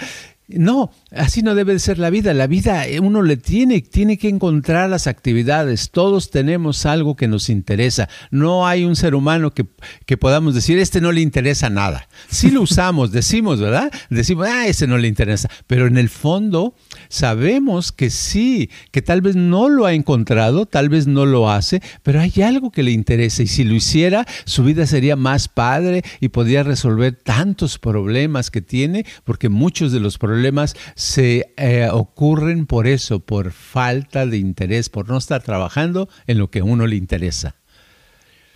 No, 0.56 0.90
así 1.10 1.42
no 1.42 1.54
debe 1.54 1.72
de 1.72 1.78
ser 1.78 1.98
la 1.98 2.10
vida. 2.10 2.34
La 2.34 2.46
vida 2.46 2.86
eh, 2.86 3.00
uno 3.00 3.22
le 3.22 3.36
tiene, 3.36 3.80
tiene 3.80 4.18
que 4.18 4.28
encontrar 4.28 4.90
las 4.90 5.06
actividades. 5.06 5.90
Todos 5.90 6.30
tenemos 6.30 6.86
algo 6.86 7.16
que 7.16 7.28
nos 7.28 7.48
interesa. 7.48 8.08
No 8.30 8.66
hay 8.66 8.84
un 8.84 8.96
ser 8.96 9.14
humano 9.14 9.52
que, 9.52 9.66
que 10.06 10.16
podamos 10.16 10.54
decir, 10.54 10.78
este 10.78 11.00
no 11.00 11.12
le 11.12 11.20
interesa 11.20 11.70
nada. 11.70 12.08
Sí 12.28 12.50
lo 12.50 12.62
usamos, 12.62 13.12
decimos, 13.12 13.60
¿verdad? 13.60 13.90
Decimos, 14.10 14.48
ah, 14.48 14.66
este 14.66 14.86
no 14.86 14.98
le 14.98 15.08
interesa. 15.08 15.48
Pero 15.66 15.86
en 15.86 15.96
el 15.96 16.08
fondo 16.08 16.74
sabemos 17.10 17.92
que 17.92 18.08
sí, 18.08 18.70
que 18.90 19.02
tal 19.02 19.20
vez 19.20 19.36
no 19.36 19.68
lo 19.68 19.84
ha 19.84 19.92
encontrado, 19.92 20.64
tal 20.64 20.88
vez 20.88 21.06
no 21.06 21.26
lo 21.26 21.50
hace, 21.50 21.82
pero 22.02 22.20
hay 22.20 22.32
algo 22.42 22.70
que 22.70 22.82
le 22.82 22.92
interesa. 22.92 23.42
Y 23.42 23.46
si 23.46 23.64
lo 23.64 23.74
hiciera, 23.74 24.26
su 24.46 24.64
vida 24.64 24.86
sería 24.86 25.16
más 25.16 25.48
padre 25.48 26.02
y 26.20 26.28
podría 26.28 26.62
resolver 26.62 27.12
tantos 27.14 27.78
problemas 27.78 28.50
que 28.50 28.62
tiene, 28.62 29.04
porque 29.24 29.50
muchos 29.50 29.92
de 29.92 30.00
los 30.00 30.16
problemas 30.16 30.74
se 30.94 31.52
eh, 31.58 31.88
ocurren 31.92 32.64
por 32.64 32.86
eso, 32.86 33.20
por 33.20 33.52
falta 33.52 34.24
de 34.24 34.38
interés, 34.38 34.88
por 34.88 35.08
no 35.08 35.18
estar 35.18 35.42
trabajando 35.42 36.08
en 36.26 36.38
lo 36.38 36.50
que 36.50 36.60
a 36.60 36.64
uno 36.64 36.86
le 36.86 36.96
interesa. 36.96 37.56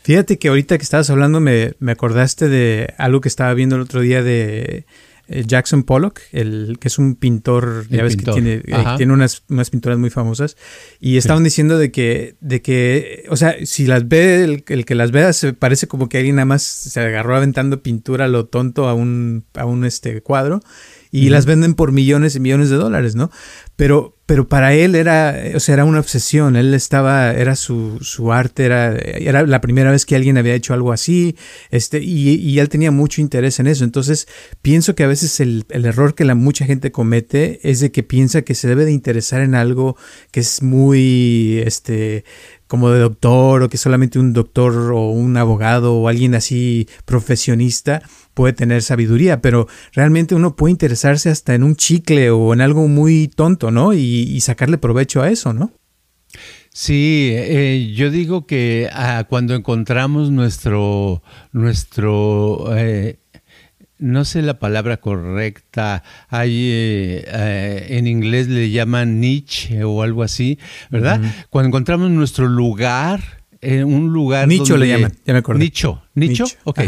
Fíjate 0.05 0.39
que 0.39 0.49
ahorita 0.49 0.77
que 0.77 0.85
estabas 0.85 1.09
hablando 1.09 1.41
me, 1.41 1.73
me 1.79 1.93
acordaste 1.93 2.49
de 2.49 2.93
algo 2.99 3.23
que 3.23 3.29
estaba 3.29 3.55
viendo 3.55 3.77
el 3.77 3.83
otro 3.83 4.03
día 4.03 4.23
de 4.23 4.85
Jackson 5.29 5.85
Pollock, 5.85 6.21
el 6.33 6.79
que 6.79 6.89
es 6.89 6.99
un 6.99 7.15
pintor, 7.15 7.87
ya 7.89 8.03
ves 8.03 8.17
que 8.17 8.31
tiene, 8.31 8.63
eh, 8.67 8.85
tiene 8.97 9.13
unas, 9.13 9.43
unas, 9.49 9.71
pinturas 9.71 9.99
muy 9.99 10.11
famosas, 10.11 10.57
y 11.01 11.17
estaban 11.17 11.45
diciendo 11.45 11.79
de 11.79 11.91
que, 11.91 12.37
de 12.41 12.61
que, 12.61 13.25
o 13.31 13.37
sea, 13.37 13.55
si 13.65 13.87
las 13.87 14.07
ve, 14.07 14.45
el, 14.45 14.85
que 14.85 14.95
las 14.95 15.11
vea, 15.13 15.33
se 15.33 15.55
parece 15.55 15.87
como 15.87 16.09
que 16.09 16.19
alguien 16.19 16.37
nada 16.37 16.47
más 16.47 16.63
se 16.63 17.01
agarró 17.01 17.37
aventando 17.37 17.83
pintura 17.83 18.27
a 18.27 18.29
lo 18.29 18.47
tonto 18.47 18.89
a 18.89 18.95
un, 18.95 19.45
a 19.55 19.65
un 19.65 19.85
este 19.85 20.21
cuadro, 20.21 20.61
y 21.11 21.29
las 21.29 21.47
venden 21.47 21.75
por 21.75 21.93
millones 21.93 22.35
y 22.35 22.41
millones 22.41 22.71
de 22.71 22.77
dólares, 22.77 23.15
¿no? 23.15 23.31
Pero, 23.77 24.17
pero 24.27 24.49
para 24.49 24.73
él 24.73 24.95
era, 24.95 25.37
o 25.55 25.61
sea, 25.61 25.75
era 25.75 25.85
una 25.85 25.99
obsesión, 25.99 26.55
él 26.55 26.75
estaba, 26.75 27.33
era 27.33 27.57
su, 27.57 27.99
su 28.01 28.33
arte, 28.33 28.65
era, 28.65 28.95
era 28.97 29.45
la 29.45 29.61
primera 29.61 29.91
vez 29.91 30.07
que 30.07 30.15
alguien 30.15 30.39
había 30.39 30.55
hecho 30.55 30.75
algo 30.75 30.93
así, 30.93 31.37
este, 31.71 32.01
y, 32.01 32.37
y 32.37 32.59
él 32.61 32.69
tenía 32.69 32.93
mucho 32.93 33.21
interés 33.21 33.59
en 33.59 33.67
eso. 33.67 33.83
Entonces, 33.83 34.29
pienso 34.63 34.95
que 34.95 35.03
a 35.03 35.09
veces 35.09 35.41
el, 35.41 35.65
el, 35.71 35.87
error 35.87 36.15
que 36.15 36.25
la 36.25 36.37
mucha 36.37 36.67
gente 36.67 36.93
comete 36.93 37.61
es 37.69 37.81
de 37.81 37.91
que 37.91 38.05
piensa 38.05 38.43
que 38.43 38.55
se 38.55 38.69
debe 38.69 38.85
de 38.85 38.93
interesar 38.93 39.41
en 39.41 39.57
algo 39.57 39.97
que 40.31 40.41
es 40.41 40.63
muy, 40.63 41.61
este, 41.67 42.25
como 42.67 42.91
de 42.91 43.01
doctor 43.01 43.63
o 43.63 43.69
que 43.69 43.77
solamente 43.77 44.19
un 44.19 44.33
doctor 44.33 44.93
o 44.93 45.11
un 45.11 45.37
abogado 45.37 45.95
o 45.95 46.09
alguien 46.09 46.35
así 46.35 46.89
profesionista 47.05 48.03
puede 48.35 48.53
tener 48.53 48.83
sabiduría, 48.83 49.41
pero 49.41 49.69
realmente 49.93 50.35
uno 50.35 50.57
puede 50.57 50.73
interesarse 50.73 51.31
hasta 51.31 51.55
en 51.55 51.63
un 51.63 51.77
chicle 51.77 52.31
o 52.31 52.53
en 52.53 52.61
algo 52.61 52.89
muy 52.89 53.29
tonto, 53.29 53.64
¿no? 53.71 53.93
Y, 53.93 54.41
sacarle 54.41 54.79
provecho 54.79 55.23
a 55.23 55.31
eso, 55.31 55.53
¿no? 55.53 55.73
Sí, 56.71 57.31
eh, 57.33 57.93
yo 57.95 58.11
digo 58.11 58.47
que 58.47 58.89
ah, 58.93 59.25
cuando 59.29 59.55
encontramos 59.55 60.31
nuestro, 60.31 61.23
nuestro 61.53 62.75
eh, 62.77 63.19
no 63.99 64.25
sé 64.25 64.43
la 64.43 64.59
palabra 64.59 64.97
correcta, 64.97 66.03
hay 66.29 66.53
eh, 66.53 67.87
en 67.91 68.09
inglés 68.09 68.49
le 68.49 68.71
llaman 68.71 69.21
niche 69.21 69.85
o 69.85 70.03
algo 70.03 70.25
así, 70.25 70.59
¿verdad? 70.91 71.21
Cuando 71.49 71.69
encontramos 71.69 72.11
nuestro 72.11 72.49
lugar, 72.49 73.23
un 73.63 74.13
lugar 74.13 74.49
nicho 74.49 74.77
le 74.77 74.89
llaman, 74.89 75.13
ya 75.25 75.33
me 75.33 75.39
acordé. 75.39 75.61
Nicho, 75.61 76.03
nicho, 76.15 76.45
nicho. 76.45 76.57
ok. 76.65 76.81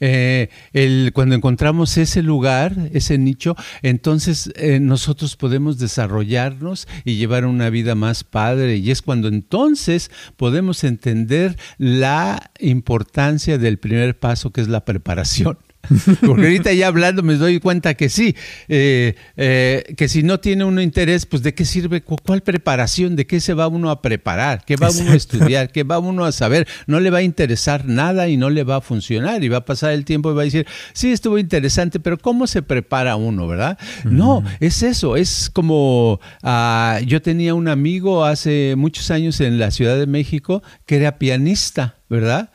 Eh, 0.00 0.50
el, 0.72 1.10
cuando 1.14 1.34
encontramos 1.34 1.96
ese 1.96 2.22
lugar, 2.22 2.74
ese 2.92 3.18
nicho, 3.18 3.56
entonces 3.82 4.52
eh, 4.56 4.78
nosotros 4.80 5.36
podemos 5.36 5.78
desarrollarnos 5.78 6.86
y 7.04 7.16
llevar 7.16 7.46
una 7.46 7.70
vida 7.70 7.94
más 7.94 8.24
padre. 8.24 8.76
Y 8.76 8.90
es 8.90 9.02
cuando 9.02 9.28
entonces 9.28 10.10
podemos 10.36 10.84
entender 10.84 11.56
la 11.78 12.50
importancia 12.58 13.58
del 13.58 13.78
primer 13.78 14.18
paso, 14.18 14.50
que 14.50 14.60
es 14.60 14.68
la 14.68 14.84
preparación. 14.84 15.58
Porque 16.26 16.42
ahorita 16.42 16.72
ya 16.72 16.88
hablando 16.88 17.22
me 17.22 17.34
doy 17.34 17.60
cuenta 17.60 17.94
que 17.94 18.08
sí, 18.08 18.34
eh, 18.68 19.14
eh, 19.36 19.84
que 19.96 20.08
si 20.08 20.22
no 20.22 20.40
tiene 20.40 20.64
uno 20.64 20.80
interés, 20.80 21.26
pues 21.26 21.42
de 21.42 21.54
qué 21.54 21.64
sirve, 21.64 22.02
cuál 22.02 22.42
preparación, 22.42 23.16
de 23.16 23.26
qué 23.26 23.40
se 23.40 23.54
va 23.54 23.68
uno 23.68 23.90
a 23.90 24.02
preparar, 24.02 24.64
qué 24.64 24.76
va 24.76 24.90
uno 24.90 25.12
a 25.12 25.14
estudiar, 25.14 25.70
qué 25.70 25.84
va 25.84 25.98
uno 25.98 26.24
a 26.24 26.32
saber. 26.32 26.66
No 26.86 27.00
le 27.00 27.10
va 27.10 27.18
a 27.18 27.22
interesar 27.22 27.86
nada 27.86 28.28
y 28.28 28.36
no 28.36 28.50
le 28.50 28.64
va 28.64 28.76
a 28.76 28.80
funcionar 28.80 29.42
y 29.44 29.48
va 29.48 29.58
a 29.58 29.64
pasar 29.64 29.92
el 29.92 30.04
tiempo 30.04 30.30
y 30.30 30.34
va 30.34 30.42
a 30.42 30.44
decir, 30.44 30.66
sí, 30.92 31.12
estuvo 31.12 31.38
interesante, 31.38 32.00
pero 32.00 32.18
¿cómo 32.18 32.46
se 32.46 32.62
prepara 32.62 33.16
uno, 33.16 33.46
verdad? 33.46 33.78
No, 34.04 34.42
es 34.60 34.82
eso, 34.82 35.16
es 35.16 35.50
como 35.52 36.20
ah, 36.42 37.00
yo 37.06 37.22
tenía 37.22 37.54
un 37.54 37.68
amigo 37.68 38.24
hace 38.24 38.74
muchos 38.76 39.10
años 39.10 39.40
en 39.40 39.58
la 39.58 39.70
Ciudad 39.70 39.98
de 39.98 40.06
México 40.06 40.62
que 40.86 40.96
era 40.96 41.18
pianista. 41.18 41.96
¿verdad? 42.08 42.50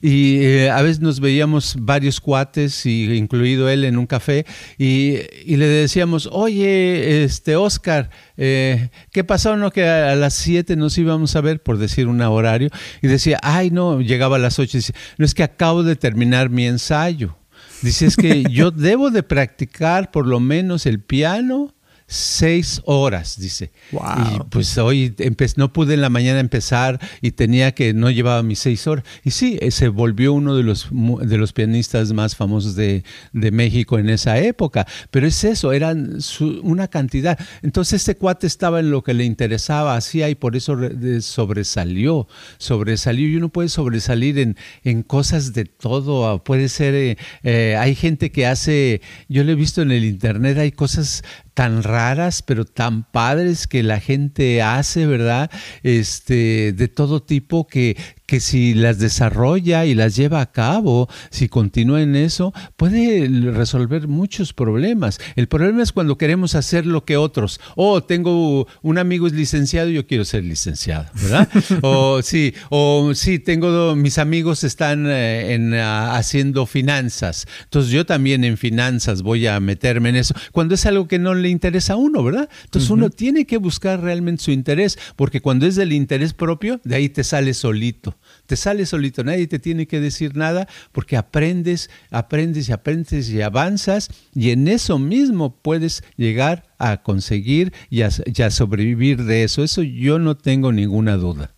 Y 0.00 0.42
eh, 0.42 0.70
a 0.70 0.82
veces 0.82 1.00
nos 1.00 1.20
veíamos 1.20 1.76
varios 1.78 2.20
cuates, 2.20 2.86
y, 2.86 3.12
incluido 3.14 3.68
él, 3.68 3.84
en 3.84 3.98
un 3.98 4.06
café, 4.06 4.46
y, 4.78 5.18
le 5.46 5.66
decíamos, 5.66 6.28
oye, 6.32 7.24
este 7.24 7.56
Oscar, 7.56 8.10
eh, 8.36 8.90
¿qué 9.12 9.24
pasó? 9.24 9.56
No, 9.56 9.70
que 9.70 9.86
a, 9.86 10.14
las 10.14 10.34
7 10.34 10.76
nos 10.76 10.96
íbamos 10.98 11.36
a 11.36 11.40
ver, 11.40 11.62
por 11.62 11.78
decir 11.78 12.08
un 12.08 12.20
horario, 12.20 12.70
y 13.02 13.08
decía, 13.08 13.38
ay, 13.42 13.70
no, 13.70 14.00
llegaba 14.00 14.36
a 14.36 14.40
las 14.40 14.58
8 14.58 14.76
y 14.76 14.80
decía, 14.80 14.96
no 15.18 15.24
es 15.24 15.34
que 15.34 15.42
acabo 15.42 15.82
de 15.82 15.96
terminar 15.96 16.50
mi 16.50 16.66
ensayo. 16.66 17.36
Dice, 17.82 18.06
es 18.06 18.16
que 18.16 18.44
yo 18.44 18.70
debo 18.70 19.10
de 19.10 19.22
practicar 19.22 20.10
por 20.10 20.26
lo 20.26 20.40
menos 20.40 20.86
el 20.86 21.00
piano 21.00 21.73
seis 22.14 22.80
horas, 22.84 23.38
dice. 23.38 23.72
Y 23.92 24.40
pues 24.50 24.76
hoy 24.78 25.14
no 25.56 25.72
pude 25.72 25.94
en 25.94 26.00
la 26.00 26.10
mañana 26.10 26.40
empezar 26.40 27.00
y 27.20 27.32
tenía 27.32 27.72
que, 27.72 27.92
no 27.92 28.10
llevaba 28.10 28.42
mis 28.42 28.60
seis 28.60 28.86
horas. 28.86 29.04
Y 29.24 29.30
sí, 29.32 29.58
eh, 29.60 29.70
se 29.70 29.88
volvió 29.88 30.32
uno 30.32 30.56
de 30.56 30.62
los, 30.62 30.88
de 30.90 31.38
los 31.38 31.52
pianistas 31.52 32.12
más 32.12 32.36
famosos 32.36 32.76
de, 32.76 33.02
México 33.32 33.98
en 33.98 34.08
esa 34.08 34.38
época. 34.38 34.86
Pero 35.10 35.26
es 35.26 35.44
eso, 35.44 35.72
eran 35.72 36.18
una 36.62 36.88
cantidad. 36.88 37.38
Entonces 37.62 38.02
este 38.02 38.16
cuate 38.16 38.46
estaba 38.46 38.80
en 38.80 38.90
lo 38.90 39.02
que 39.02 39.14
le 39.14 39.24
interesaba, 39.24 39.96
hacía 39.96 40.28
y 40.28 40.34
por 40.34 40.56
eso 40.56 40.76
sobresalió, 41.20 42.26
sobresalió. 42.58 43.28
Y 43.28 43.36
uno 43.36 43.48
puede 43.48 43.68
sobresalir 43.68 44.38
en, 44.38 44.56
en 44.82 45.02
cosas 45.02 45.52
de 45.52 45.64
todo. 45.64 46.42
Puede 46.42 46.68
ser, 46.68 46.94
eh, 46.94 47.18
eh, 47.42 47.76
hay 47.78 47.94
gente 47.94 48.30
que 48.30 48.46
hace, 48.46 49.00
yo 49.28 49.44
lo 49.44 49.52
he 49.52 49.56
visto 49.56 49.82
en 49.82 49.90
el 49.90 50.04
internet, 50.04 50.58
hay 50.58 50.72
cosas 50.72 51.22
tan 51.54 51.84
raras, 51.84 52.42
pero 52.42 52.64
tan 52.64 53.04
padres 53.04 53.66
que 53.66 53.82
la 53.82 54.00
gente 54.00 54.60
hace, 54.60 55.06
¿verdad? 55.06 55.50
Este, 55.82 56.72
de 56.72 56.88
todo 56.88 57.22
tipo 57.22 57.66
que, 57.66 57.96
que 58.34 58.40
si 58.40 58.74
las 58.74 58.98
desarrolla 58.98 59.86
y 59.86 59.94
las 59.94 60.16
lleva 60.16 60.40
a 60.40 60.50
cabo, 60.50 61.08
si 61.30 61.48
continúa 61.48 62.02
en 62.02 62.16
eso, 62.16 62.52
puede 62.76 63.28
resolver 63.52 64.08
muchos 64.08 64.52
problemas. 64.52 65.20
El 65.36 65.46
problema 65.46 65.84
es 65.84 65.92
cuando 65.92 66.18
queremos 66.18 66.56
hacer 66.56 66.84
lo 66.84 67.04
que 67.04 67.16
otros. 67.16 67.60
Oh, 67.76 68.02
tengo 68.02 68.66
un 68.82 68.98
amigo 68.98 69.28
es 69.28 69.34
licenciado, 69.34 69.88
yo 69.88 70.08
quiero 70.08 70.24
ser 70.24 70.42
licenciado, 70.42 71.06
¿verdad? 71.14 71.48
o 71.82 72.22
sí, 72.22 72.52
o 72.70 73.12
sí, 73.14 73.38
tengo 73.38 73.94
mis 73.94 74.18
amigos 74.18 74.64
están 74.64 75.06
eh, 75.06 75.54
en, 75.54 75.72
ah, 75.74 76.16
haciendo 76.16 76.66
finanzas, 76.66 77.46
entonces 77.62 77.92
yo 77.92 78.04
también 78.04 78.42
en 78.42 78.56
finanzas 78.56 79.22
voy 79.22 79.46
a 79.46 79.60
meterme 79.60 80.08
en 80.08 80.16
eso. 80.16 80.34
Cuando 80.50 80.74
es 80.74 80.84
algo 80.86 81.06
que 81.06 81.20
no 81.20 81.34
le 81.34 81.50
interesa 81.50 81.92
a 81.92 81.96
uno, 81.96 82.24
¿verdad? 82.24 82.48
Entonces 82.64 82.90
uno 82.90 83.10
tiene 83.10 83.46
que 83.46 83.58
buscar 83.58 84.00
realmente 84.00 84.42
su 84.42 84.50
interés, 84.50 84.98
porque 85.14 85.40
cuando 85.40 85.66
es 85.66 85.76
del 85.76 85.92
interés 85.92 86.34
propio, 86.34 86.80
de 86.82 86.96
ahí 86.96 87.08
te 87.08 87.22
sale 87.22 87.54
solito 87.54 88.18
te 88.46 88.56
sale 88.56 88.86
solito, 88.86 89.24
nadie 89.24 89.46
te 89.46 89.58
tiene 89.58 89.86
que 89.86 90.00
decir 90.00 90.36
nada 90.36 90.68
porque 90.92 91.16
aprendes, 91.16 91.90
aprendes 92.10 92.68
y 92.68 92.72
aprendes 92.72 93.30
y 93.30 93.40
avanzas 93.40 94.10
y 94.34 94.50
en 94.50 94.68
eso 94.68 94.98
mismo 94.98 95.56
puedes 95.56 96.02
llegar 96.16 96.64
a 96.78 97.02
conseguir 97.02 97.72
y 97.90 98.02
a, 98.02 98.10
sobrevivir 98.50 99.24
de 99.24 99.44
eso. 99.44 99.62
Eso 99.62 99.82
yo 99.82 100.18
no 100.18 100.36
tengo 100.36 100.72
ninguna 100.72 101.16
duda. 101.16 101.54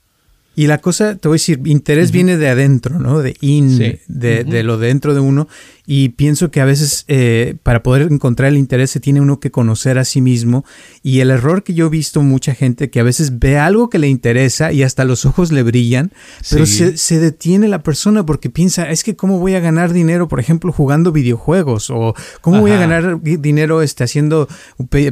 Y 0.54 0.68
la 0.68 0.78
cosa, 0.78 1.16
te 1.16 1.28
voy 1.28 1.34
a 1.34 1.38
decir, 1.38 1.60
interés 1.66 2.12
viene 2.12 2.38
de 2.38 2.48
adentro, 2.48 2.98
¿no? 2.98 3.20
De 3.20 3.36
in, 3.42 3.76
de, 3.78 4.00
de, 4.06 4.62
lo 4.62 4.78
dentro 4.78 5.12
de 5.12 5.20
uno. 5.20 5.48
Y 5.86 6.10
pienso 6.10 6.50
que 6.50 6.60
a 6.60 6.64
veces 6.64 7.04
eh, 7.06 7.56
para 7.62 7.82
poder 7.82 8.10
encontrar 8.10 8.50
el 8.50 8.58
interés 8.58 8.90
se 8.90 9.00
tiene 9.00 9.20
uno 9.20 9.38
que 9.38 9.52
conocer 9.52 9.98
a 9.98 10.04
sí 10.04 10.20
mismo. 10.20 10.64
Y 11.02 11.20
el 11.20 11.30
error 11.30 11.62
que 11.62 11.74
yo 11.74 11.86
he 11.86 11.88
visto 11.88 12.22
mucha 12.22 12.54
gente 12.54 12.90
que 12.90 13.00
a 13.00 13.04
veces 13.04 13.38
ve 13.38 13.58
algo 13.58 13.88
que 13.88 13.98
le 13.98 14.08
interesa 14.08 14.72
y 14.72 14.82
hasta 14.82 15.04
los 15.04 15.24
ojos 15.24 15.52
le 15.52 15.62
brillan, 15.62 16.12
pero 16.50 16.66
se, 16.66 17.20
detiene 17.20 17.68
la 17.68 17.82
persona 17.82 18.26
porque 18.26 18.50
piensa, 18.50 18.90
es 18.90 19.04
que 19.04 19.16
cómo 19.16 19.38
voy 19.38 19.54
a 19.54 19.60
ganar 19.60 19.92
dinero, 19.92 20.28
por 20.28 20.40
ejemplo, 20.40 20.72
jugando 20.72 21.12
videojuegos 21.12 21.90
o 21.90 22.14
cómo 22.40 22.60
voy 22.60 22.72
a 22.72 22.78
ganar 22.78 23.20
dinero 23.22 23.82
este, 23.82 24.04
haciendo 24.04 24.48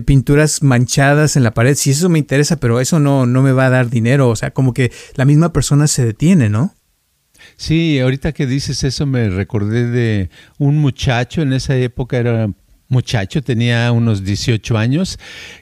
pinturas 0.04 0.62
manchadas 0.62 1.37
en 1.37 1.44
la 1.44 1.54
pared. 1.54 1.76
Si 1.76 1.90
eso 1.90 2.08
me 2.08 2.18
interesa, 2.18 2.56
pero 2.56 2.80
eso 2.80 2.98
no, 2.98 3.26
no 3.26 3.42
me 3.42 3.52
va 3.52 3.66
a 3.66 3.70
dar 3.70 3.90
dinero. 3.90 4.28
O 4.28 4.37
sea, 4.37 4.50
como 4.50 4.74
que 4.74 4.90
la 5.14 5.24
misma 5.24 5.52
persona 5.52 5.87
se 5.87 6.04
detiene, 6.04 6.48
¿no? 6.48 6.74
Sí, 7.56 7.98
ahorita 8.00 8.32
que 8.32 8.46
dices 8.46 8.84
eso 8.84 9.06
me 9.06 9.28
recordé 9.30 9.88
de 9.88 10.30
un 10.58 10.78
muchacho, 10.78 11.42
en 11.42 11.52
esa 11.52 11.76
época 11.76 12.18
era 12.18 12.48
muchacho, 12.88 13.42
tenía 13.42 13.90
unos 13.92 14.24
18 14.24 14.76
años, 14.78 15.18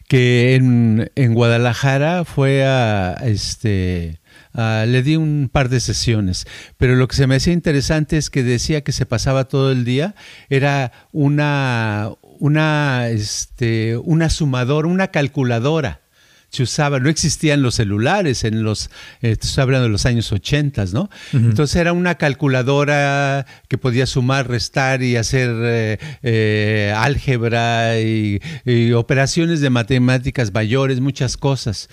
que 0.09 0.55
en, 0.55 1.11
en 1.15 1.35
Guadalajara 1.35 2.25
fue 2.25 2.65
a, 2.65 3.15
este, 3.25 4.21
le 4.55 5.03
di 5.03 5.17
un 5.17 5.49
par 5.51 5.69
de 5.69 5.81
sesiones, 5.81 6.47
pero 6.77 6.95
lo 6.97 7.09
que 7.09 7.17
se 7.17 7.27
me 7.27 7.37
hacía 7.37 7.53
interesante 7.53 8.17
es 8.17 8.31
que 8.31 8.43
decía 8.43 8.83
que 8.83 8.93
se 8.93 9.07
pasaba 9.07 9.45
todo 9.45 9.73
el 9.73 9.85
día, 9.85 10.15
era 10.49 10.93
una, 11.13 12.11
una, 12.39 13.09
este, 13.09 13.97
una 13.99 14.29
sumadora, 14.31 14.89
una 14.89 15.09
calculadora 15.09 16.02
se 16.53 16.63
usaba, 16.65 17.01
no 17.01 17.09
existían 17.09 17.63
los 17.63 17.77
celulares 17.77 18.45
en 18.45 18.63
los, 18.63 18.91
eh, 19.23 19.37
estoy 19.41 19.63
hablando 19.63 19.85
de 19.85 19.89
los 19.89 20.05
años 20.05 20.31
80, 20.31 20.85
¿no? 20.93 21.09
Entonces 21.33 21.77
era 21.77 21.95
una 21.95 22.17
calculadora 22.17 23.47
que 23.69 23.79
podía 23.79 24.05
sumar, 24.05 24.49
restar 24.49 25.03
y 25.03 25.17
hacer 25.17 25.49
eh, 25.51 25.99
eh, 26.23 26.95
álgebra 26.95 27.99
y, 28.01 28.41
operaciones 28.93 29.63
de 29.63 29.71
matemáticas 29.71 30.53
mayores, 30.53 31.01
muchas 31.01 31.39
cosas. 31.39 31.89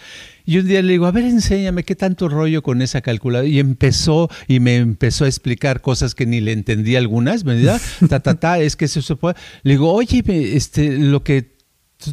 Y 0.46 0.58
un 0.58 0.68
día 0.68 0.82
le 0.82 0.92
digo, 0.94 1.06
a 1.06 1.12
ver, 1.12 1.24
enséñame 1.24 1.84
qué 1.84 1.96
tanto 1.96 2.28
rollo 2.28 2.62
con 2.62 2.82
esa 2.82 3.00
calculadora. 3.00 3.48
Y 3.48 3.60
empezó 3.60 4.30
y 4.48 4.60
me 4.60 4.76
empezó 4.76 5.24
a 5.24 5.28
explicar 5.28 5.80
cosas 5.82 6.16
que 6.16 6.26
ni 6.26 6.42
le 6.42 6.52
entendía 6.52 7.00
algunas. 7.00 7.46
Me 7.46 7.56
decía, 7.56 7.80
ta, 8.10 8.20
ta, 8.20 8.36
ta, 8.36 8.60
es 8.60 8.76
que 8.76 8.86
eso 8.86 9.02
se 9.02 9.16
puede. 9.16 9.36
Le 9.64 9.74
digo, 9.74 9.94
oye, 9.94 10.24
este, 10.56 10.98
lo 10.98 11.24
que 11.24 11.59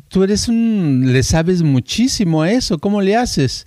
tú 0.08 0.22
eres 0.22 0.48
un, 0.48 1.12
le 1.12 1.22
sabes 1.22 1.62
muchísimo 1.62 2.42
a 2.42 2.50
eso, 2.50 2.78
¿cómo 2.78 3.00
le 3.00 3.16
haces? 3.16 3.66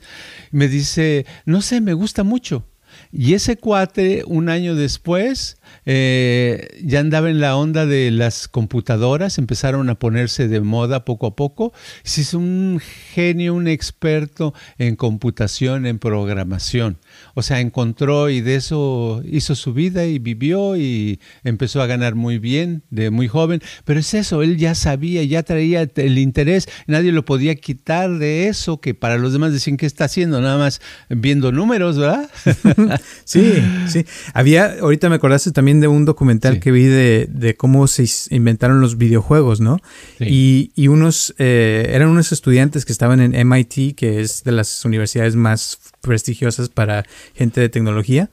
Me 0.51 0.67
dice, 0.67 1.25
no 1.45 1.61
sé, 1.61 1.81
me 1.81 1.93
gusta 1.93 2.23
mucho. 2.23 2.65
Y 3.11 3.33
ese 3.33 3.57
cuate, 3.57 4.23
un 4.25 4.49
año 4.49 4.75
después, 4.75 5.57
eh, 5.85 6.67
ya 6.83 6.99
andaba 6.99 7.29
en 7.29 7.39
la 7.39 7.55
onda 7.55 7.85
de 7.85 8.11
las 8.11 8.47
computadoras, 8.47 9.37
empezaron 9.37 9.89
a 9.89 9.95
ponerse 9.95 10.47
de 10.47 10.61
moda 10.61 11.05
poco 11.05 11.27
a 11.27 11.35
poco. 11.35 11.73
Si 12.03 12.21
es 12.21 12.33
un 12.33 12.81
genio, 13.13 13.53
un 13.53 13.67
experto 13.67 14.53
en 14.77 14.95
computación, 14.95 15.85
en 15.85 15.99
programación. 15.99 16.97
O 17.33 17.41
sea, 17.41 17.59
encontró 17.59 18.29
y 18.29 18.41
de 18.41 18.55
eso 18.55 19.21
hizo 19.25 19.55
su 19.55 19.73
vida 19.73 20.05
y 20.05 20.19
vivió 20.19 20.77
y 20.77 21.19
empezó 21.43 21.81
a 21.81 21.87
ganar 21.87 22.15
muy 22.15 22.39
bien 22.39 22.83
de 22.89 23.09
muy 23.09 23.27
joven. 23.27 23.61
Pero 23.85 23.99
es 23.99 24.13
eso, 24.13 24.41
él 24.41 24.57
ya 24.57 24.75
sabía, 24.75 25.23
ya 25.23 25.43
traía 25.43 25.89
el 25.95 26.17
interés, 26.17 26.67
nadie 26.87 27.11
lo 27.11 27.25
podía 27.25 27.55
quitar 27.55 28.17
de 28.17 28.47
eso, 28.47 28.79
que 28.79 28.93
para 28.93 29.17
los 29.17 29.33
demás 29.33 29.53
decían 29.53 29.77
que 29.77 29.85
está 29.85 30.05
haciendo, 30.05 30.41
nada 30.41 30.57
más 30.57 30.81
viendo 31.09 31.51
números, 31.51 31.97
¿verdad? 31.97 32.29
sí, 33.25 33.53
sí. 33.87 34.05
Había, 34.33 34.79
ahorita 34.81 35.09
me 35.09 35.15
acordaste 35.15 35.51
también 35.59 35.81
de 35.81 35.89
un 35.89 36.05
documental 36.05 36.61
que 36.61 36.71
vi 36.71 36.85
de, 36.85 37.55
cómo 37.57 37.85
se 37.87 38.05
inventaron 38.33 38.79
los 38.79 38.97
videojuegos, 38.97 39.59
¿no? 39.59 39.81
Y, 40.21 40.71
y, 40.73 40.87
unos, 40.87 41.35
eh, 41.37 41.91
eran 41.93 42.07
unos 42.07 42.31
estudiantes 42.31 42.85
que 42.85 42.93
estaban 42.93 43.19
en 43.19 43.35
MIT, 43.45 43.93
que 43.97 44.21
es 44.21 44.45
de 44.45 44.53
las 44.53 44.85
universidades 44.85 45.35
más 45.35 45.77
prestigiosas 45.99 46.69
para 46.69 47.05
gente 47.35 47.59
de 47.59 47.67
tecnología. 47.67 48.29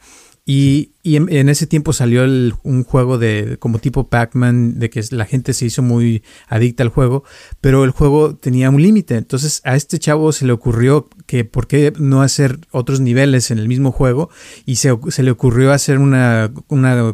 Y, 0.46 0.90
en, 1.14 1.48
ese 1.48 1.68
tiempo 1.68 1.92
salió 1.92 2.24
un 2.24 2.82
juego 2.82 3.16
de 3.16 3.58
como 3.60 3.78
tipo 3.78 4.08
Pac-Man, 4.08 4.80
de 4.80 4.90
que 4.90 5.04
la 5.12 5.24
gente 5.24 5.54
se 5.54 5.66
hizo 5.66 5.80
muy 5.80 6.24
adicta 6.48 6.82
al 6.82 6.88
juego, 6.88 7.22
pero 7.60 7.84
el 7.84 7.92
juego 7.92 8.34
tenía 8.34 8.70
un 8.70 8.82
límite. 8.82 9.14
Entonces 9.14 9.60
a 9.62 9.76
este 9.76 10.00
chavo 10.00 10.32
se 10.32 10.46
le 10.46 10.52
ocurrió 10.52 11.08
que 11.26 11.44
por 11.44 11.68
qué 11.68 11.92
no 11.96 12.22
hacer 12.22 12.58
otros 12.72 12.98
niveles 12.98 13.52
en 13.52 13.58
el 13.58 13.68
mismo 13.68 13.92
juego 13.92 14.30
y 14.64 14.76
se, 14.76 14.90
le 15.22 15.30
ocurrió 15.30 15.72
hacer 15.72 15.98
una, 15.98 16.52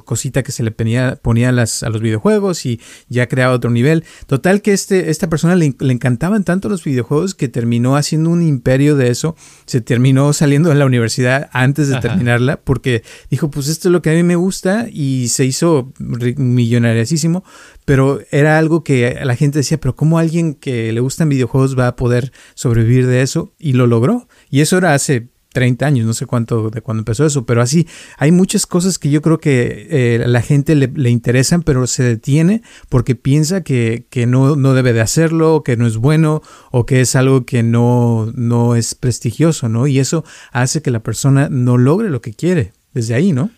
cosita 0.06 0.42
que 0.42 0.52
se 0.52 0.62
le 0.62 0.70
ponía, 0.70 1.18
ponía 1.20 1.50
a, 1.50 1.52
las, 1.52 1.82
a 1.82 1.90
los 1.90 2.00
videojuegos 2.00 2.64
y 2.64 2.80
ya 3.08 3.28
creaba 3.28 3.52
otro 3.52 3.70
nivel. 3.70 4.04
Total 4.26 4.62
que 4.62 4.72
este, 4.72 5.10
esta 5.10 5.28
persona 5.28 5.54
le, 5.54 5.74
le 5.78 5.92
encantaban 5.92 6.44
tanto 6.44 6.70
los 6.70 6.82
videojuegos 6.82 7.34
que 7.34 7.48
terminó 7.48 7.96
haciendo 7.96 8.30
un 8.30 8.40
imperio 8.40 8.96
de 8.96 9.10
eso. 9.10 9.36
Se 9.66 9.82
terminó 9.82 10.32
saliendo 10.32 10.70
de 10.70 10.76
la 10.76 10.86
universidad 10.86 11.50
antes 11.52 11.88
de 11.88 12.00
terminarla 12.00 12.60
porque 12.60 13.02
dijo, 13.30 13.50
pues 13.50 13.68
esto 13.82 13.88
es 13.88 13.92
lo 13.94 14.00
que 14.00 14.10
a 14.10 14.14
mí 14.14 14.22
me 14.22 14.36
gusta 14.36 14.86
y 14.88 15.26
se 15.26 15.44
hizo 15.44 15.92
millonariasísimo, 15.98 17.42
pero 17.84 18.20
era 18.30 18.56
algo 18.56 18.84
que 18.84 19.18
la 19.24 19.34
gente 19.34 19.58
decía, 19.58 19.80
pero 19.80 19.96
¿cómo 19.96 20.20
alguien 20.20 20.54
que 20.54 20.92
le 20.92 21.00
gustan 21.00 21.28
videojuegos 21.28 21.76
va 21.76 21.88
a 21.88 21.96
poder 21.96 22.30
sobrevivir 22.54 23.08
de 23.08 23.22
eso? 23.22 23.54
Y 23.58 23.72
lo 23.72 23.88
logró. 23.88 24.28
Y 24.50 24.60
eso 24.60 24.78
era 24.78 24.94
hace 24.94 25.30
30 25.52 25.84
años, 25.84 26.06
no 26.06 26.12
sé 26.12 26.26
cuánto 26.26 26.70
de 26.70 26.80
cuando 26.80 27.00
empezó 27.00 27.26
eso, 27.26 27.44
pero 27.44 27.60
así 27.60 27.88
hay 28.18 28.30
muchas 28.30 28.66
cosas 28.66 29.00
que 29.00 29.10
yo 29.10 29.20
creo 29.20 29.40
que 29.40 29.88
eh, 29.90 30.22
a 30.22 30.28
la 30.28 30.42
gente 30.42 30.76
le, 30.76 31.10
interesan, 31.10 31.64
pero 31.64 31.88
se 31.88 32.04
detiene 32.04 32.62
porque 32.88 33.16
piensa 33.16 33.64
que, 33.64 34.06
no, 34.28 34.54
no, 34.54 34.74
debe 34.74 34.92
de 34.92 35.00
hacerlo, 35.00 35.64
que 35.64 35.76
no 35.76 35.88
es 35.88 35.96
bueno 35.96 36.40
o 36.70 36.86
que 36.86 37.00
es 37.00 37.16
algo 37.16 37.46
que 37.46 37.64
no, 37.64 38.30
no 38.36 38.76
es 38.76 38.94
prestigioso, 38.94 39.68
¿no? 39.68 39.88
Y 39.88 39.98
eso 39.98 40.24
hace 40.52 40.82
que 40.82 40.92
la 40.92 41.02
persona 41.02 41.48
no 41.50 41.78
logre 41.78 42.10
lo 42.10 42.20
que 42.20 42.32
quiere 42.32 42.74
desde 42.94 43.14
ahí, 43.14 43.32
¿no? 43.32 43.50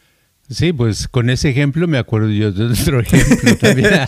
Sí, 0.50 0.74
pues 0.74 1.08
con 1.08 1.30
ese 1.30 1.48
ejemplo 1.48 1.88
me 1.88 1.96
acuerdo 1.96 2.28
yo 2.28 2.52
de 2.52 2.66
otro 2.66 3.00
ejemplo 3.00 3.56
también. 3.56 3.90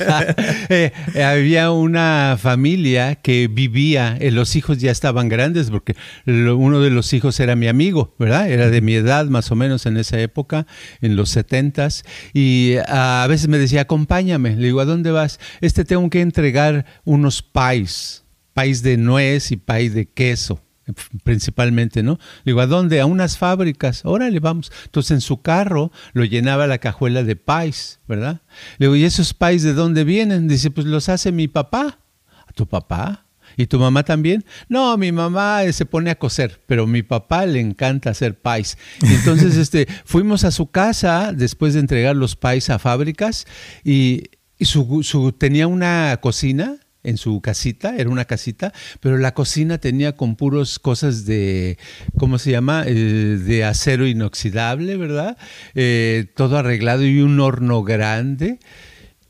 Eh, 0.69 0.93
había 1.23 1.71
una 1.71 2.37
familia 2.41 3.15
que 3.15 3.49
vivía, 3.49 4.17
eh, 4.21 4.31
los 4.31 4.57
hijos 4.57 4.79
ya 4.79 4.91
estaban 4.91 5.29
grandes 5.29 5.71
porque 5.71 5.95
uno 6.27 6.81
de 6.81 6.91
los 6.91 7.13
hijos 7.13 7.39
era 7.39 7.55
mi 7.55 7.69
amigo, 7.69 8.15
¿verdad? 8.19 8.51
Era 8.51 8.69
de 8.69 8.81
mi 8.81 8.95
edad 8.95 9.27
más 9.27 9.51
o 9.53 9.55
menos 9.55 9.87
en 9.87 9.97
esa 9.97 10.21
época, 10.21 10.67
en 11.01 11.15
los 11.15 11.31
setentas, 11.31 12.05
y 12.35 12.75
a 12.89 13.27
veces 13.29 13.49
me 13.49 13.59
decía, 13.59 13.83
acompáñame. 13.83 14.57
Le 14.57 14.67
digo, 14.67 14.81
¿a 14.81 14.85
dónde 14.85 15.13
vas? 15.13 15.39
Este 15.61 15.85
tengo 15.85 16.11
que 16.11 16.21
entregar 16.21 16.85
unos 17.05 17.43
pais, 17.43 18.25
pais 18.53 18.83
de 18.83 18.97
nuez 18.97 19.53
y 19.53 19.57
pais 19.57 19.95
de 19.95 20.07
queso 20.07 20.66
principalmente, 21.25 22.03
¿no? 22.03 22.19
Digo, 22.45 22.61
¿a 22.61 22.67
dónde? 22.67 23.01
A 23.01 23.07
unas 23.07 23.39
fábricas. 23.39 24.03
Órale, 24.05 24.41
vamos. 24.41 24.71
Entonces 24.85 25.11
en 25.13 25.21
su 25.21 25.43
carro 25.43 25.91
lo 26.13 26.25
llenaba 26.25 26.67
la 26.67 26.79
cajuela 26.79 27.23
de 27.23 27.37
pais, 27.37 28.01
¿verdad? 28.07 28.43
Le 28.79 28.87
digo, 28.87 28.97
¿y 28.97 29.05
esos 29.05 29.35
pais 29.35 29.63
de 29.63 29.75
dónde 29.75 30.05
vienen? 30.05 30.49
Dice, 30.49 30.71
pues 30.71 30.87
los 30.87 31.09
hace 31.09 31.33
mi 31.33 31.49
papá. 31.49 31.99
¿A 32.47 32.53
tu 32.53 32.67
papá? 32.67 33.27
¿Y 33.57 33.67
tu 33.67 33.79
mamá 33.79 34.05
también? 34.05 34.45
No, 34.69 34.97
mi 34.99 35.13
mamá 35.13 35.65
eh, 35.65 35.73
se 35.73 35.87
pone 35.87 36.11
a 36.11 36.19
coser, 36.19 36.61
pero 36.67 36.87
mi 36.87 37.03
papá 37.03 37.47
le 37.47 37.61
encanta 37.61 38.11
hacer 38.11 38.39
pais. 38.39 38.77
Entonces, 39.03 39.57
este, 39.57 39.89
fuimos 40.05 40.45
a 40.45 40.51
su 40.51 40.71
casa 40.71 41.33
después 41.33 41.75
de 41.75 41.81
entregar 41.81 42.17
los 42.17 42.37
pais 42.37 42.69
a 42.71 42.79
fábricas 42.79 43.47
y, 43.83 44.25
su, 44.61 45.03
su, 45.03 45.33
tenía 45.33 45.67
una 45.67 46.19
cocina 46.21 46.77
en 47.07 47.17
su 47.17 47.41
casita, 47.41 47.97
era 47.97 48.11
una 48.11 48.25
casita, 48.25 48.73
pero 49.01 49.17
la 49.17 49.33
cocina 49.33 49.79
tenía 49.79 50.17
con 50.17 50.37
puros 50.37 50.79
cosas 50.79 51.25
de, 51.25 51.79
¿cómo 52.19 52.39
se 52.39 52.51
llama? 52.51 52.85
Eh, 52.87 52.93
de 52.93 53.65
acero 53.65 54.07
inoxidable, 54.07 54.97
¿verdad? 54.97 55.39
Eh, 55.75 56.27
todo 56.35 56.59
arreglado 56.59 57.05
y 57.05 57.21
un 57.21 57.41
horno 57.41 57.83
grande. 57.83 58.59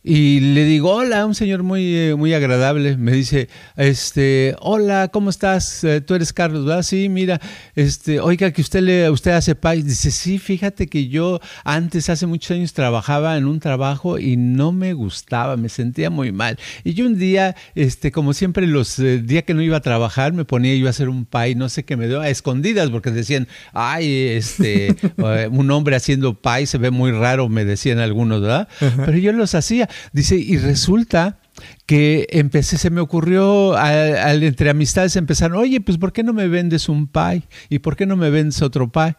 Y 0.09 0.39
le 0.39 0.65
digo, 0.65 0.93
hola, 0.93 1.27
un 1.27 1.35
señor 1.35 1.65
muy, 1.65 1.97
eh, 1.97 2.15
muy 2.15 2.33
agradable. 2.33 2.97
Me 2.97 3.11
dice, 3.11 3.49
este, 3.75 4.55
hola, 4.61 5.09
¿cómo 5.09 5.31
estás? 5.31 5.83
Eh, 5.83 6.01
tú 6.01 6.15
eres 6.15 6.33
Carlos, 6.33 6.65
¿verdad? 6.65 6.85
Sí, 6.85 7.09
mira, 7.09 7.41
este, 7.75 8.21
oiga, 8.21 8.53
que 8.53 8.63
usted 8.63 8.83
le, 8.83 9.11
usted 9.11 9.33
hace 9.33 9.57
pais. 9.57 9.85
Dice, 9.85 10.13
sí, 10.13 10.39
fíjate 10.39 10.87
que 10.87 11.09
yo 11.09 11.41
antes, 11.65 12.09
hace 12.09 12.27
muchos 12.27 12.53
años, 12.53 12.73
trabajaba 12.73 13.37
en 13.37 13.47
un 13.49 13.59
trabajo 13.59 14.17
y 14.17 14.37
no 14.37 14.71
me 14.71 14.93
gustaba, 14.93 15.57
me 15.57 15.69
sentía 15.69 16.09
muy 16.09 16.31
mal. 16.31 16.57
Y 16.85 16.95
yo 16.95 17.05
un 17.05 17.19
día, 17.19 17.57
este, 17.75 18.13
como 18.13 18.33
siempre, 18.33 18.69
los 18.69 19.01
eh, 19.01 19.19
días 19.19 19.43
que 19.43 19.55
no 19.55 19.63
iba 19.63 19.79
a 19.79 19.83
trabajar, 19.83 20.33
me 20.33 20.45
ponía 20.45 20.77
yo 20.77 20.87
a 20.87 20.91
hacer 20.91 21.09
un 21.09 21.25
pay, 21.25 21.57
no 21.57 21.69
sé 21.69 21.85
qué 21.85 21.97
me 21.97 22.07
dio, 22.07 22.21
a 22.21 22.29
escondidas, 22.29 22.91
porque 22.91 23.11
decían, 23.11 23.49
ay, 23.73 24.29
este, 24.37 24.95
un 25.51 25.69
hombre 25.73 25.97
haciendo 25.97 26.35
pay 26.35 26.67
se 26.67 26.79
ve 26.79 26.93
muy 26.93 27.11
raro, 27.11 27.49
me 27.49 27.65
decían 27.65 27.99
algunos, 27.99 28.41
¿verdad? 28.41 28.69
Pero 28.79 29.19
yo 29.19 29.33
los 29.33 29.57
hacía. 29.57 29.89
Dice, 30.13 30.37
y 30.37 30.57
resulta 30.59 31.39
que 31.87 32.27
empecé, 32.31 32.79
se 32.79 32.91
me 32.91 33.01
ocurrió 33.01 33.77
al, 33.77 34.43
entre 34.43 34.71
amistades 34.71 35.17
empezaron, 35.17 35.59
oye, 35.59 35.81
pues 35.81 35.99
¿por 35.99 36.13
qué 36.13 36.23
no 36.23 36.33
me 36.33 36.49
vendes 36.49 36.89
un 36.89 37.07
pie? 37.07 37.43
¿Y 37.69 37.79
por 37.79 37.97
qué 37.97 38.07
no 38.07 38.17
me 38.17 38.31
vendes 38.31 38.63
otro 38.63 38.91
pie? 38.91 39.17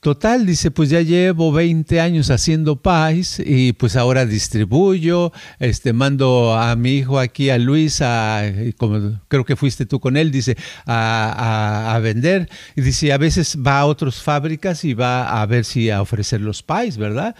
Total, 0.00 0.46
dice, 0.46 0.70
pues 0.70 0.90
ya 0.90 1.00
llevo 1.00 1.50
20 1.50 2.00
años 2.00 2.30
haciendo 2.30 2.80
pies 2.80 3.42
y 3.44 3.72
pues 3.72 3.96
ahora 3.96 4.26
distribuyo, 4.26 5.32
este, 5.58 5.92
mando 5.92 6.56
a 6.56 6.76
mi 6.76 6.98
hijo 6.98 7.18
aquí, 7.18 7.50
a 7.50 7.58
Luis, 7.58 8.00
a, 8.00 8.42
creo 9.26 9.44
que 9.44 9.56
fuiste 9.56 9.86
tú 9.86 9.98
con 9.98 10.16
él, 10.16 10.30
dice, 10.30 10.56
a, 10.86 11.92
a, 11.96 11.98
vender. 11.98 12.48
Y 12.76 12.82
dice, 12.82 13.12
a 13.12 13.18
veces 13.18 13.58
va 13.58 13.80
a 13.80 13.86
otras 13.86 14.22
fábricas 14.22 14.84
y 14.84 14.94
va 14.94 15.42
a 15.42 15.46
ver 15.46 15.64
si 15.64 15.90
a 15.90 16.00
ofrecer 16.00 16.42
los 16.42 16.62
pies, 16.62 16.96
¿verdad? 16.96 17.34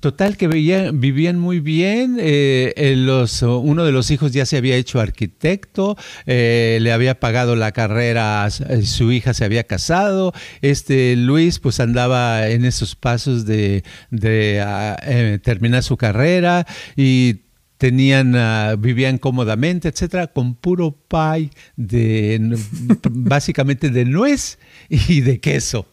Total, 0.00 0.38
que 0.38 0.48
vivían 0.48 1.38
muy 1.38 1.60
bien. 1.60 2.16
Eh, 2.18 2.94
los, 2.96 3.42
uno 3.42 3.84
de 3.84 3.92
los 3.92 4.10
hijos 4.10 4.32
ya 4.32 4.46
se 4.46 4.56
había 4.56 4.76
hecho 4.76 4.98
arquitecto, 4.98 5.96
eh, 6.24 6.78
le 6.80 6.92
había 6.92 7.20
pagado 7.20 7.54
la 7.54 7.72
carrera, 7.72 8.48
eh, 8.48 8.82
su 8.82 9.12
hija 9.12 9.34
se 9.34 9.44
había 9.44 9.64
casado. 9.64 10.32
Este 10.62 11.16
Luis, 11.16 11.58
pues 11.58 11.80
andaba 11.80 12.48
en 12.48 12.64
esos 12.64 12.96
pasos 12.96 13.44
de, 13.44 13.84
de 14.10 15.38
terminar 15.44 15.82
su 15.82 15.98
carrera 15.98 16.66
y 16.96 17.40
tenían, 17.80 18.36
ah, 18.36 18.76
vivían 18.78 19.18
cómodamente, 19.18 19.88
etcétera, 19.88 20.28
con 20.28 20.54
puro 20.54 20.92
pie 21.08 21.50
de 21.76 22.56
básicamente 23.10 23.90
de 23.90 24.04
nuez 24.04 24.58
y 24.88 25.20
de 25.20 25.40
queso. 25.40 25.86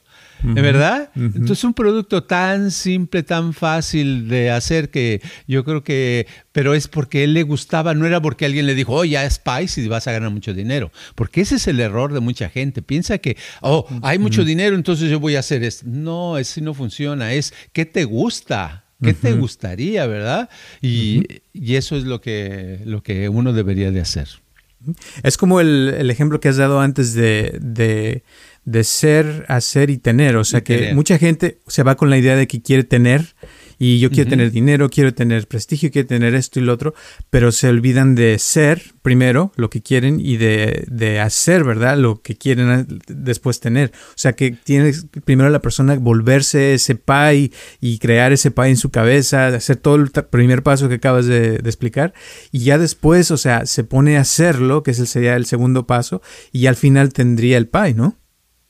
¿Verdad? 0.44 1.10
Entonces 1.16 1.64
un 1.64 1.74
producto 1.74 2.24
tan 2.24 2.72
simple, 2.72 3.24
tan 3.24 3.54
fácil 3.54 4.28
de 4.28 4.52
hacer 4.52 4.90
que 4.90 5.22
yo 5.48 5.64
creo 5.64 5.84
que, 5.84 6.28
pero 6.52 6.74
es 6.74 6.88
porque 6.88 7.24
él 7.24 7.34
le 7.34 7.44
gustaba, 7.44 7.94
no 7.94 8.06
era 8.06 8.22
porque 8.22 8.46
alguien 8.46 8.66
le 8.66 8.76
dijo, 8.76 8.94
oh, 8.94 9.06
ya 9.06 9.26
es 9.26 9.36
Spice 9.36 9.82
y 9.82 9.88
vas 9.88 10.08
a 10.08 10.12
ganar 10.12 10.32
mucho 10.32 10.54
dinero, 10.54 10.92
porque 11.16 11.42
ese 11.42 11.56
es 11.56 11.68
el 11.68 11.80
error 11.80 12.14
de 12.14 12.20
mucha 12.20 12.50
gente, 12.50 12.82
piensa 12.82 13.18
que, 13.18 13.38
oh, 13.62 13.88
hay 14.02 14.20
mucho 14.20 14.44
dinero, 14.44 14.76
entonces 14.76 15.10
yo 15.10 15.20
voy 15.20 15.36
a 15.36 15.40
hacer 15.40 15.64
esto. 15.64 15.86
No, 15.88 16.36
así 16.36 16.62
no 16.62 16.74
funciona, 16.74 17.34
es 17.34 17.54
¿qué 17.74 17.86
te 17.86 18.06
gusta? 18.06 18.84
¿Qué 19.02 19.14
te 19.14 19.34
gustaría, 19.34 20.08
verdad? 20.08 20.50
Y, 20.82 21.24
eso 21.54 21.96
es 21.96 22.04
lo 22.04 22.22
que, 22.22 22.80
lo 22.86 23.04
que 23.04 23.30
uno 23.30 23.54
debería 23.54 23.92
de 23.92 24.02
hacer. 24.02 24.28
Es 25.24 25.38
como 25.38 25.60
el, 25.60 26.10
ejemplo 26.10 26.40
que 26.40 26.50
has 26.50 26.58
dado 26.58 26.80
antes 26.80 27.14
de, 27.14 27.58
de, 27.62 28.24
de, 28.68 28.84
ser, 28.84 29.46
hacer 29.48 29.90
y 29.90 29.98
tener. 29.98 30.36
O 30.36 30.44
sea, 30.44 30.62
que 30.62 30.94
mucha 30.94 31.18
gente 31.18 31.60
se 31.68 31.84
va 31.84 31.96
con 31.96 32.10
la 32.10 32.18
idea 32.18 32.36
de 32.36 32.48
que 32.48 32.62
quiere 32.62 32.84
tener 32.84 33.36
y 33.80 34.00
yo 34.00 34.10
quiero 34.10 34.30
tener 34.30 34.52
dinero, 34.52 34.90
quiero 34.90 35.14
tener 35.14 35.48
prestigio, 35.48 35.92
quiero 35.92 36.08
tener 36.08 36.34
esto 36.34 36.60
y 36.60 36.64
lo 36.64 36.74
otro, 36.74 36.96
pero 37.30 37.52
se 37.52 37.70
olvidan 37.70 38.16
de 38.16 38.40
ser 38.40 38.82
primero 39.04 39.52
lo 39.56 39.70
que 39.70 39.82
quieren 39.82 40.20
y 40.20 40.38
de, 40.38 40.84
de 40.88 41.20
hacer, 41.20 41.64
¿verdad? 41.64 41.98
Lo 41.98 42.22
que 42.22 42.36
quieren 42.36 43.00
después 43.08 43.60
tener. 43.60 43.92
O 44.10 44.18
sea 44.18 44.34
que 44.34 44.52
tiene 44.52 44.94
primero 45.24 45.50
la 45.50 45.62
persona 45.62 45.96
volverse 45.96 46.74
ese 46.74 46.96
pai 46.96 47.54
y 47.80 48.00
crear 48.00 48.34
ese 48.34 48.52
pai 48.52 48.72
en 48.72 48.78
su 48.78 48.90
cabeza, 48.90 49.48
hacer 49.48 49.78
todo 49.78 49.96
el 49.96 50.10
primer 50.10 50.64
paso 50.64 50.90
que 50.90 50.96
acabas 50.96 51.28
de, 51.28 51.56
explicar 51.68 52.14
y 52.52 52.60
ya 52.60 52.78
después, 52.78 53.30
o 53.32 53.38
sea, 53.38 53.66
se 53.66 53.84
pone 53.84 54.18
a 54.18 54.22
hacerlo, 54.22 54.84
que 54.84 54.92
ese 54.92 55.06
sería 55.06 55.36
el 55.36 55.46
segundo 55.46 55.86
paso, 55.86 56.22
y 56.52 56.66
al 56.66 56.76
final 56.76 57.14
tendría 57.14 57.58
el 57.58 57.68
pai, 57.68 57.94
¿no? 57.94 58.18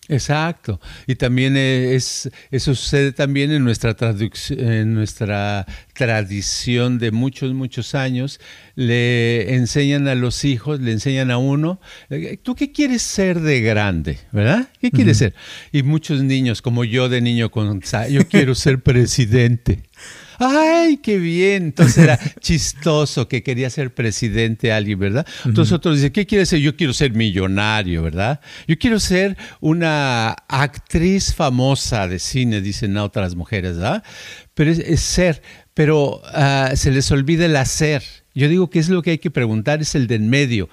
Exacto. 0.10 0.80
Y 1.06 1.16
también 1.16 1.58
es, 1.58 2.30
eso 2.52 2.76
sucede 2.76 3.12
también 3.12 3.52
en 3.52 3.64
nuestra, 3.64 3.96
en 4.50 4.94
nuestra 4.94 5.66
tradición 5.94 6.98
de 6.98 7.12
muchos, 7.12 7.54
muchos 7.54 7.94
años. 7.96 8.40
Le 8.76 9.56
enseñan 9.56 10.08
a 10.08 10.16
los 10.16 10.46
hijos, 10.46 10.80
le 10.80 10.92
enseñan 10.94 11.32
a 11.32 11.38
uno, 11.38 11.80
eh, 12.10 12.38
¿tú 12.42 12.56
qué 12.56 12.72
quieres 12.72 13.02
ser 13.02 13.42
de 13.42 13.62
grande? 13.62 14.20
¿Verdad? 14.32 14.70
¿Qué 14.80 14.92
quieres 14.92 15.18
ser? 15.18 15.34
Y 15.72 15.84
muchos 15.84 16.24
niños, 16.24 16.62
como 16.62 16.84
yo 16.84 17.10
de 17.10 17.22
niño 17.22 17.52
con, 17.52 17.82
yo 18.10 18.28
quiero 18.28 18.56
ser 18.56 18.82
presidente. 18.82 19.87
¡Ay, 20.40 20.98
qué 20.98 21.18
bien! 21.18 21.64
Entonces 21.64 21.98
era 21.98 22.20
chistoso 22.40 23.28
que 23.28 23.44
quería 23.44 23.70
ser 23.70 23.94
presidente 23.94 24.72
alguien, 24.72 25.00
¿verdad? 25.00 25.26
Entonces 25.46 25.72
otros 25.74 25.96
dicen, 25.96 26.12
¿qué 26.12 26.26
quiere 26.26 26.46
ser? 26.46 26.60
Yo 26.60 26.76
quiero 26.76 26.94
ser 26.94 27.14
millonario, 27.14 28.04
¿verdad? 28.04 28.40
Yo 28.68 28.78
quiero 28.78 29.00
ser 29.00 29.38
una 29.60 30.32
actriz 30.48 31.34
famosa 31.34 32.08
de 32.08 32.20
cine, 32.20 32.62
dicen 32.62 32.98
otras 32.98 33.36
mujeres, 33.36 33.78
¿verdad? 33.78 34.04
Pero 34.54 34.72
es, 34.72 35.02
ser, 35.02 35.42
pero 35.74 36.22
ah, 36.26 36.72
se 36.76 36.92
les 36.92 37.12
olvida 37.12 37.46
el 37.46 37.56
hacer. 37.56 38.04
Yo 38.34 38.48
digo 38.48 38.70
que 38.70 38.78
es 38.78 38.90
lo 38.90 39.02
que 39.02 39.12
hay 39.12 39.18
que 39.18 39.32
preguntar, 39.32 39.82
es 39.82 39.96
el 39.96 40.06
de 40.06 40.16
en 40.16 40.30
medio. 40.30 40.70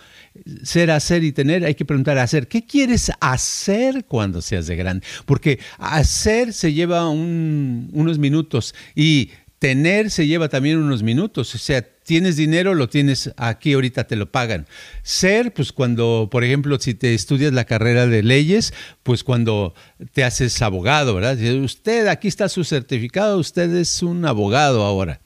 Ser, 0.65 0.91
hacer 0.91 1.25
y 1.25 1.33
tener, 1.33 1.65
hay 1.65 1.75
que 1.75 1.87
preguntar, 1.87 2.19
hacer. 2.19 2.47
¿Qué 2.47 2.67
quieres 2.67 3.11
hacer 3.21 4.05
cuando 4.05 4.43
seas 4.43 4.67
de 4.67 4.77
grande? 4.77 5.07
Porque 5.25 5.59
hacer 5.79 6.53
se 6.53 6.75
lleva 6.75 7.09
unos 7.09 8.19
minutos 8.19 8.75
y 8.95 9.31
tener 9.65 10.11
se 10.11 10.27
lleva 10.27 10.51
también 10.51 10.77
unos 10.77 11.03
minutos, 11.03 11.55
o 11.55 11.57
sea, 11.57 11.81
tienes 11.81 12.37
dinero, 12.37 12.75
lo 12.75 12.91
tienes 12.91 13.33
aquí, 13.39 13.73
ahorita 13.73 14.07
te 14.07 14.15
lo 14.15 14.31
pagan. 14.31 14.67
Ser, 15.03 15.55
pues 15.55 15.73
cuando, 15.73 16.29
por 16.31 16.45
ejemplo, 16.45 16.79
si 16.79 16.93
te 16.93 17.15
estudias 17.15 17.55
la 17.55 17.65
carrera 17.65 18.07
de 18.07 18.23
leyes, 18.23 18.75
pues 19.03 19.25
cuando 19.25 19.73
te 20.13 20.23
haces 20.23 20.61
abogado, 20.61 21.15
¿verdad? 21.15 21.39
Usted, 21.63 22.09
aquí 22.09 22.29
está 22.29 22.51
su 22.51 22.63
certificado, 22.63 23.39
usted 23.39 23.75
es 23.75 24.03
un 24.03 24.27
abogado 24.27 24.85
ahora. 24.85 25.23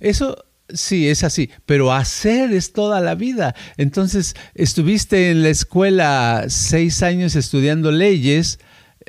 Eso 0.00 0.44
Sí, 0.74 1.08
es 1.08 1.22
así, 1.22 1.50
pero 1.66 1.92
hacer 1.92 2.50
es 2.52 2.72
toda 2.72 3.00
la 3.00 3.14
vida. 3.14 3.54
Entonces, 3.76 4.34
estuviste 4.54 5.30
en 5.30 5.42
la 5.42 5.50
escuela 5.50 6.44
seis 6.48 7.02
años 7.02 7.36
estudiando 7.36 7.90
leyes, 7.90 8.58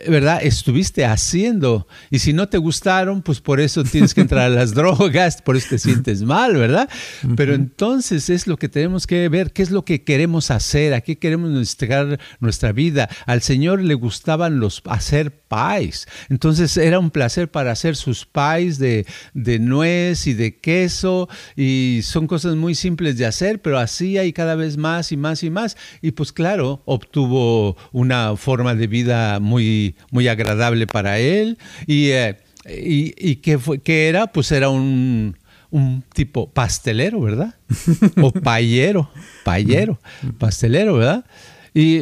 ¿verdad? 0.08 0.39
Estuviste 0.43 1.06
haciendo. 1.06 1.88
Y 2.10 2.20
si 2.20 2.34
no 2.34 2.49
te 2.49 2.58
gustaron, 2.58 3.22
pues 3.22 3.41
por 3.41 3.60
eso 3.60 3.84
tienes 3.84 4.14
que 4.14 4.22
entrar 4.22 4.45
a 4.45 4.49
las 4.49 4.74
drogas, 4.76 5.41
por 5.41 5.56
eso 5.56 5.68
te 5.70 5.80
sientes 5.80 6.24
mal, 6.24 6.56
¿verdad? 6.56 6.89
Pero 7.36 7.54
entonces 7.54 8.30
es 8.30 8.47
lo 8.47 8.58
que 8.58 8.70
tenemos 8.70 9.08
que 9.08 9.30
ver, 9.30 9.51
qué 9.51 9.62
es 9.64 9.72
lo 9.72 9.86
que 9.86 10.04
queremos 10.04 10.51
hacer, 10.51 10.93
a 10.93 11.01
qué 11.01 11.18
queremos 11.18 11.51
entregar 11.56 12.20
nuestra 12.39 12.72
vida. 12.72 13.10
Al 13.26 13.41
Señor 13.41 13.82
le 13.82 13.93
gustaban 13.93 14.60
los 14.60 14.82
hacer 14.86 15.43
pais. 15.47 16.08
Entonces 16.30 16.78
era 16.78 16.99
un 16.99 17.12
placer 17.12 17.49
para 17.51 17.72
hacer 17.72 17.95
sus 17.95 18.26
pais 18.26 18.80
de, 18.80 19.06
de 19.34 19.60
nuez 19.60 20.28
y 20.28 20.34
de 20.34 20.60
queso. 20.60 21.30
Y 21.56 22.01
son 22.04 22.28
cosas 22.28 22.56
muy 22.56 22.76
simples 22.76 23.18
de 23.18 23.26
hacer, 23.26 23.62
pero 23.62 23.78
así 23.78 24.18
hay 24.18 24.34
cada 24.34 24.56
vez 24.56 24.78
más 24.78 25.12
y 25.12 25.18
más 25.18 25.43
y 25.43 25.49
más. 25.49 25.78
Y 26.01 26.12
pues 26.12 26.32
claro, 26.32 26.82
obtuvo 26.86 27.78
una 27.91 28.36
forma 28.36 28.76
de 28.76 28.88
vida 28.88 29.39
muy 29.39 29.93
muy, 30.12 30.28
agradable 30.28 30.88
para 30.88 31.20
él. 31.20 31.58
Y, 31.88 32.10
eh, 32.10 32.38
y, 32.66 33.36
¿qué, 33.38 33.58
fue, 33.58 33.82
era? 33.86 34.28
Pues 34.28 34.52
era 34.52 34.70
un, 34.70 35.38
un 35.70 36.04
tipo 36.14 36.50
pastelero, 36.50 37.22
¿verdad? 37.22 37.56
O 38.22 38.32
payero, 38.44 39.10
payero, 39.44 40.00
pastelero, 40.38 40.96
¿verdad? 40.96 41.26
Y, 41.74 41.98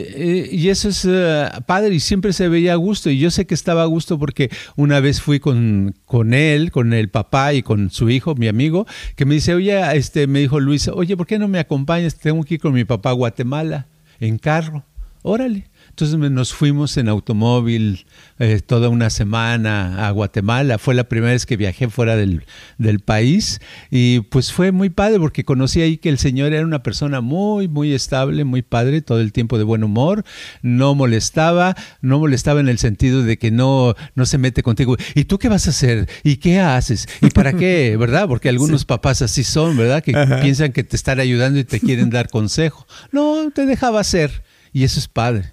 y, 0.54 0.68
eso 0.68 0.90
es 0.90 1.08
eh, 1.10 1.48
padre 1.66 1.96
y 1.96 2.02
siempre 2.02 2.34
se 2.34 2.50
veía 2.50 2.74
a 2.74 2.76
gusto. 2.76 3.10
Y 3.10 3.20
yo 3.20 3.32
sé 3.32 3.46
que 3.46 3.54
estaba 3.54 3.84
a 3.84 3.86
gusto 3.86 4.20
porque 4.20 4.50
una 4.76 5.00
vez 5.00 5.22
fui 5.22 5.40
con, 5.40 5.96
con 6.06 6.34
él, 6.34 6.72
con 6.72 6.92
el 6.92 7.10
papá 7.10 7.54
y 7.54 7.64
con 7.64 7.90
su 7.90 8.10
hijo, 8.10 8.36
mi 8.36 8.50
amigo, 8.50 8.86
que 9.16 9.26
me 9.26 9.36
dice, 9.36 9.54
oye, 9.54 9.80
este, 9.96 10.28
me 10.28 10.40
dijo 10.40 10.60
Luis, 10.60 10.90
oye, 10.90 11.16
¿por 11.16 11.26
qué 11.26 11.40
no 11.40 11.48
me 11.48 11.60
acompañas? 11.60 12.16
Tengo 12.16 12.44
que 12.44 12.56
ir 12.56 12.60
con 12.60 12.74
mi 12.74 12.84
papá 12.84 13.12
a 13.12 13.14
Guatemala 13.14 13.88
en 14.20 14.38
carro. 14.38 14.84
Órale. 15.24 15.72
Entonces 15.90 16.18
nos 16.18 16.54
fuimos 16.54 16.96
en 16.98 17.10
automóvil 17.10 18.06
eh, 18.40 18.62
toda 18.66 18.90
una 18.90 19.10
semana 19.10 20.08
a 20.08 20.12
Guatemala. 20.12 20.78
Fue 20.78 20.96
la 20.96 21.04
primera 21.04 21.34
vez 21.34 21.46
que 21.46 21.58
viajé 21.58 21.90
fuera 21.90 22.16
del, 22.16 22.44
país 23.06 23.60
y 23.90 24.22
pues 24.22 24.52
fue 24.52 24.72
muy 24.72 24.90
padre 24.90 25.20
porque 25.20 25.44
conocí 25.44 25.82
ahí 25.82 25.98
que 25.98 26.10
el 26.10 26.18
Señor 26.18 26.54
era 26.54 26.66
una 26.66 26.82
persona 26.82 27.20
muy, 27.22 27.68
muy 27.68 27.94
estable, 27.94 28.46
muy 28.46 28.62
padre, 28.62 29.02
todo 29.02 29.20
el 29.20 29.32
tiempo 29.32 29.58
de 29.58 29.64
buen 29.64 29.84
humor, 29.84 30.24
no 30.62 30.96
molestaba, 30.96 31.76
no 32.02 32.20
molestaba 32.20 32.60
en 32.60 32.70
el 32.70 32.78
sentido 32.78 33.24
de 33.24 33.38
que 33.38 33.52
no, 33.52 33.96
no 34.16 34.26
se 34.26 34.38
mete 34.38 34.64
contigo. 34.64 34.96
¿Y 35.14 35.26
tú 35.26 35.40
qué 35.40 35.50
vas 35.50 35.68
a 35.68 35.72
hacer? 35.72 36.10
¿Y 36.24 36.38
qué 36.38 36.60
haces? 36.60 37.08
¿Y 37.22 37.30
para 37.30 37.54
qué? 37.54 37.96
¿Verdad? 38.00 38.28
Porque 38.28 38.50
algunos 38.50 38.86
papás 38.86 39.22
así 39.22 39.44
son, 39.44 39.78
¿verdad? 39.78 40.04
Que 40.04 40.14
piensan 40.42 40.72
que 40.72 40.84
te 40.84 40.96
están 40.96 41.20
ayudando 41.20 41.60
y 41.60 41.64
te 41.64 41.80
quieren 41.80 42.10
dar 42.10 42.30
consejo. 42.30 42.88
No, 43.12 43.52
te 43.54 43.66
dejaba 43.66 44.00
hacer 44.00 44.44
y 44.74 44.84
eso 44.84 45.00
es 45.00 45.08
padre. 45.08 45.52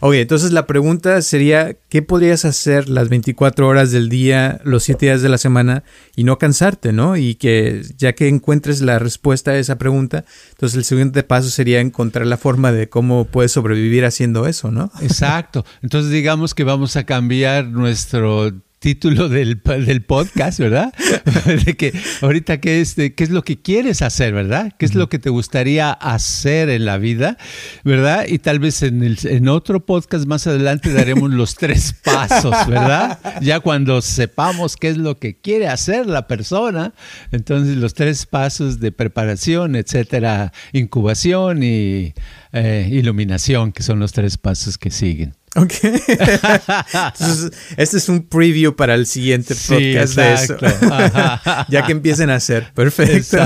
Oye, 0.00 0.20
entonces 0.20 0.52
la 0.52 0.66
pregunta 0.66 1.20
sería, 1.20 1.76
¿qué 1.88 2.00
podrías 2.00 2.44
hacer 2.44 2.88
las 2.88 3.08
24 3.08 3.66
horas 3.66 3.90
del 3.90 4.08
día, 4.08 4.60
los 4.62 4.84
7 4.84 5.06
días 5.06 5.22
de 5.22 5.28
la 5.28 5.38
semana 5.38 5.82
y 6.14 6.22
no 6.22 6.38
cansarte, 6.38 6.92
¿no? 6.92 7.16
Y 7.16 7.34
que 7.34 7.82
ya 7.96 8.12
que 8.12 8.28
encuentres 8.28 8.82
la 8.82 9.00
respuesta 9.00 9.50
a 9.50 9.58
esa 9.58 9.78
pregunta, 9.78 10.24
entonces 10.50 10.78
el 10.78 10.84
siguiente 10.84 11.24
paso 11.24 11.50
sería 11.50 11.80
encontrar 11.80 12.26
la 12.26 12.36
forma 12.36 12.70
de 12.70 12.88
cómo 12.88 13.24
puedes 13.24 13.50
sobrevivir 13.50 14.04
haciendo 14.04 14.46
eso, 14.46 14.70
¿no? 14.70 14.92
Exacto. 15.00 15.64
Entonces 15.82 16.12
digamos 16.12 16.54
que 16.54 16.62
vamos 16.62 16.96
a 16.96 17.04
cambiar 17.04 17.66
nuestro 17.66 18.52
título 18.86 19.28
del, 19.28 19.60
del 19.64 20.02
podcast, 20.02 20.60
¿verdad? 20.60 20.94
de 21.64 21.76
que 21.76 21.92
ahorita 22.20 22.60
qué 22.60 22.80
es, 22.80 22.94
qué 22.94 23.14
es 23.16 23.30
lo 23.30 23.42
que 23.42 23.60
quieres 23.60 24.00
hacer, 24.00 24.32
¿verdad? 24.32 24.74
¿Qué 24.78 24.86
es 24.86 24.94
lo 24.94 25.08
que 25.08 25.18
te 25.18 25.28
gustaría 25.28 25.90
hacer 25.90 26.68
en 26.68 26.84
la 26.84 26.96
vida, 26.96 27.36
¿verdad? 27.82 28.26
Y 28.28 28.38
tal 28.38 28.60
vez 28.60 28.84
en, 28.84 29.02
el, 29.02 29.18
en 29.24 29.48
otro 29.48 29.84
podcast 29.84 30.26
más 30.26 30.46
adelante 30.46 30.92
daremos 30.92 31.32
los 31.32 31.56
tres 31.56 31.96
pasos, 32.04 32.54
¿verdad? 32.68 33.18
Ya 33.40 33.58
cuando 33.58 34.00
sepamos 34.02 34.76
qué 34.76 34.90
es 34.90 34.98
lo 34.98 35.18
que 35.18 35.40
quiere 35.40 35.66
hacer 35.66 36.06
la 36.06 36.28
persona, 36.28 36.94
entonces 37.32 37.78
los 37.78 37.92
tres 37.92 38.24
pasos 38.24 38.78
de 38.78 38.92
preparación, 38.92 39.74
etcétera, 39.74 40.52
incubación 40.72 41.64
y 41.64 42.14
eh, 42.52 42.88
iluminación, 42.92 43.72
que 43.72 43.82
son 43.82 43.98
los 43.98 44.12
tres 44.12 44.38
pasos 44.38 44.78
que 44.78 44.92
siguen. 44.92 45.34
Ok. 45.56 45.72
Entonces, 45.82 47.52
este 47.76 47.96
es 47.96 48.08
un 48.08 48.22
preview 48.22 48.76
para 48.76 48.94
el 48.94 49.06
siguiente 49.06 49.54
podcast 49.54 50.16
de 50.16 50.34
eso. 50.34 50.56
ya 51.68 51.86
que 51.86 51.92
empiecen 51.92 52.30
a 52.30 52.36
hacer. 52.36 52.72
Perfecto. 52.74 53.38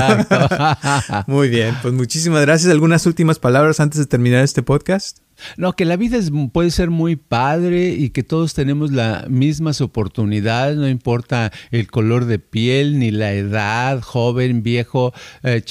Muy 1.27 1.49
bien. 1.49 1.75
Pues 1.81 1.93
muchísimas 1.93 2.41
gracias. 2.41 2.71
¿Algunas 2.71 3.05
últimas 3.05 3.39
palabras 3.39 3.79
antes 3.79 3.99
de 3.99 4.05
terminar 4.05 4.43
este 4.43 4.61
podcast? 4.61 5.19
No, 5.57 5.73
que 5.73 5.85
la 5.85 5.95
vida 5.95 6.19
puede 6.53 6.69
ser 6.69 6.91
muy 6.91 7.15
padre 7.15 7.89
y 7.89 8.11
que 8.11 8.21
todos 8.21 8.53
tenemos 8.53 8.91
las 8.91 9.27
mismas 9.27 9.81
oportunidades, 9.81 10.77
no 10.77 10.87
importa 10.87 11.51
el 11.71 11.89
color 11.89 12.25
de 12.25 12.37
piel, 12.37 12.99
ni 12.99 13.09
la 13.09 13.33
edad, 13.33 14.01
joven, 14.01 14.61
viejo, 14.61 15.13
eh, 15.41 15.63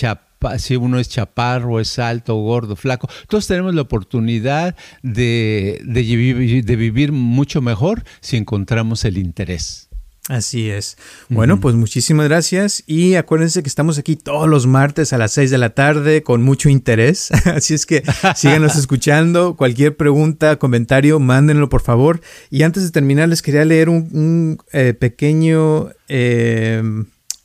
si 0.58 0.76
uno 0.76 0.98
es 0.98 1.08
chaparro, 1.08 1.80
es 1.80 1.98
alto, 1.98 2.34
gordo, 2.36 2.76
flaco. 2.76 3.08
Todos 3.28 3.46
tenemos 3.46 3.74
la 3.74 3.82
oportunidad 3.82 4.76
de, 5.02 5.80
de 5.84 6.76
vivir 6.76 7.12
mucho 7.12 7.60
mejor 7.60 8.04
si 8.20 8.36
encontramos 8.36 9.04
el 9.04 9.18
interés. 9.18 9.90
Así 10.30 10.70
es. 10.70 10.96
Bueno, 11.28 11.58
pues 11.58 11.74
muchísimas 11.74 12.28
gracias 12.28 12.84
y 12.86 13.16
acuérdense 13.16 13.64
que 13.64 13.68
estamos 13.68 13.98
aquí 13.98 14.14
todos 14.14 14.48
los 14.48 14.64
martes 14.64 15.12
a 15.12 15.18
las 15.18 15.32
6 15.32 15.50
de 15.50 15.58
la 15.58 15.70
tarde 15.70 16.22
con 16.22 16.42
mucho 16.42 16.68
interés. 16.68 17.32
Así 17.46 17.74
es 17.74 17.84
que 17.84 18.04
síganos 18.36 18.76
escuchando. 18.78 19.56
Cualquier 19.56 19.96
pregunta, 19.96 20.56
comentario, 20.56 21.18
mándenlo 21.18 21.68
por 21.68 21.80
favor. 21.80 22.20
Y 22.48 22.62
antes 22.62 22.84
de 22.84 22.90
terminar 22.92 23.28
les 23.28 23.42
quería 23.42 23.64
leer 23.64 23.88
un, 23.88 24.58
eh, 24.72 24.94
pequeño 24.94 25.88
eh, 26.06 26.80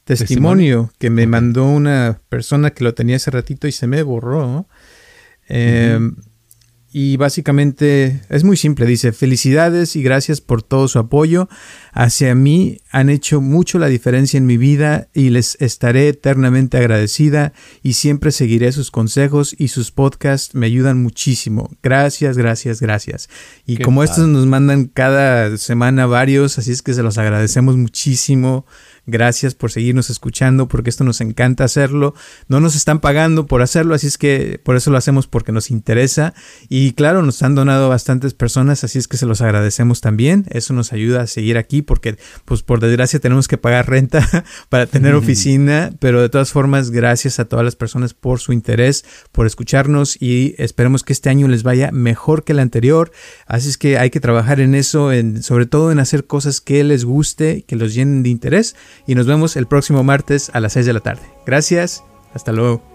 testimonio, 0.06 0.92
que 0.98 1.10
me 1.10 1.28
mandó 1.28 1.66
una 1.66 2.22
persona 2.30 2.72
que 2.72 2.84
lo 2.84 2.94
tenía 2.94 3.18
hace 3.18 3.32
ratito 3.32 3.68
y 3.68 3.74
se 3.74 3.88
me 3.88 4.02
borró. 4.04 4.68
Eh, 5.50 6.00
y 6.98 7.18
básicamente 7.18 8.22
es 8.30 8.46
muy 8.46 8.56
simple. 8.56 8.86
Dice, 8.86 9.12
felicidades 9.12 9.98
y 9.98 10.02
gracias 10.02 10.40
por 10.40 10.64
todo 10.64 10.88
su 10.88 10.98
apoyo. 10.98 11.50
Hacia 11.98 12.36
mí 12.36 12.80
han 12.92 13.10
hecho 13.10 13.40
mucho 13.40 13.80
la 13.80 13.88
diferencia 13.88 14.38
en 14.38 14.46
mi 14.46 14.58
vida 14.58 15.08
y 15.14 15.30
les 15.30 15.56
estaré 15.62 16.10
eternamente 16.10 16.78
agradecida 16.78 17.54
y 17.84 17.94
siempre 17.94 18.34
seguiré 18.34 18.74
sus 18.74 18.92
consejos 18.92 19.56
y 19.58 19.70
sus 19.70 19.92
podcasts 19.92 20.56
me 20.56 20.66
ayudan 20.66 21.02
muchísimo. 21.02 21.72
Gracias, 21.82 22.38
gracias, 22.38 22.82
gracias. 22.82 23.30
Y 23.66 23.78
como 23.78 24.04
estos 24.04 24.28
nos 24.28 24.46
mandan 24.46 24.88
cada 24.88 25.56
semana 25.56 26.06
varios, 26.06 26.60
así 26.60 26.74
es 26.74 26.82
que 26.82 26.94
se 26.94 27.02
los 27.02 27.18
agradecemos 27.18 27.78
muchísimo. 27.78 28.66
Gracias 29.08 29.54
por 29.54 29.72
seguirnos 29.72 30.10
escuchando, 30.10 30.68
porque 30.68 30.90
esto 30.90 31.04
nos 31.04 31.22
encanta 31.22 31.64
hacerlo. 31.64 32.16
No 32.48 32.60
nos 32.60 32.76
están 32.76 33.00
pagando 33.00 33.46
por 33.46 33.62
hacerlo, 33.62 33.94
así 33.94 34.08
es 34.08 34.18
que 34.18 34.60
por 34.64 34.76
eso 34.76 34.90
lo 34.90 34.98
hacemos 34.98 35.28
porque 35.28 35.52
nos 35.52 35.70
interesa. 35.70 36.34
Y 36.70 36.94
claro, 36.94 37.22
nos 37.22 37.44
han 37.44 37.54
donado 37.54 37.88
bastantes 37.88 38.34
personas, 38.34 38.84
así 38.84 38.98
es 38.98 39.08
que 39.08 39.18
se 39.18 39.28
los 39.28 39.42
agradecemos 39.42 40.02
también. 40.02 40.46
Eso 40.50 40.74
nos 40.74 40.92
ayuda 40.92 41.22
a 41.22 41.28
seguir 41.28 41.60
aquí 41.60 41.84
porque, 41.86 42.18
pues 42.46 42.64
por 42.64 42.80
desgracia, 42.80 43.20
tenemos 43.20 43.48
que 43.48 43.58
pagar 43.58 43.90
renta 43.90 44.46
para 44.70 44.86
tener 44.86 45.16
oficina. 45.16 45.94
Pero 46.00 46.22
de 46.22 46.30
todas 46.30 46.52
formas, 46.52 46.92
gracias 46.92 47.40
a 47.40 47.46
todas 47.46 47.64
las 47.64 47.76
personas 47.76 48.14
por 48.14 48.40
su 48.40 48.54
interés, 48.54 49.06
por 49.32 49.46
escucharnos 49.46 50.22
y 50.22 50.56
esperemos 50.58 51.04
que 51.04 51.14
este 51.14 51.30
año 51.30 51.48
les 51.48 51.64
vaya 51.64 51.92
mejor 51.92 52.44
que 52.44 52.54
el 52.54 52.60
anterior. 52.60 53.12
Así 53.46 53.70
es 53.70 53.78
que 53.78 53.98
hay 53.98 54.10
que 54.10 54.20
trabajar 54.20 54.60
en 54.60 54.76
eso, 54.76 55.12
en, 55.12 55.44
sobre 55.44 55.66
todo 55.66 55.92
en 55.92 56.00
hacer 56.00 56.26
cosas 56.26 56.62
que 56.62 56.84
les 56.84 57.06
guste, 57.06 57.64
que 57.68 57.76
los 57.76 57.94
llenen 57.94 58.24
de 58.24 58.30
interés 58.30 58.76
y 59.08 59.16
nos 59.16 59.28
vemos 59.28 59.56
el 59.56 59.68
próximo 59.68 60.04
martes 60.04 60.52
a 60.54 60.60
las 60.60 60.74
6 60.74 60.86
de 60.86 60.94
la 60.94 61.00
tarde. 61.00 61.24
Gracias, 61.46 62.04
hasta 62.34 62.52
luego. 62.52 62.95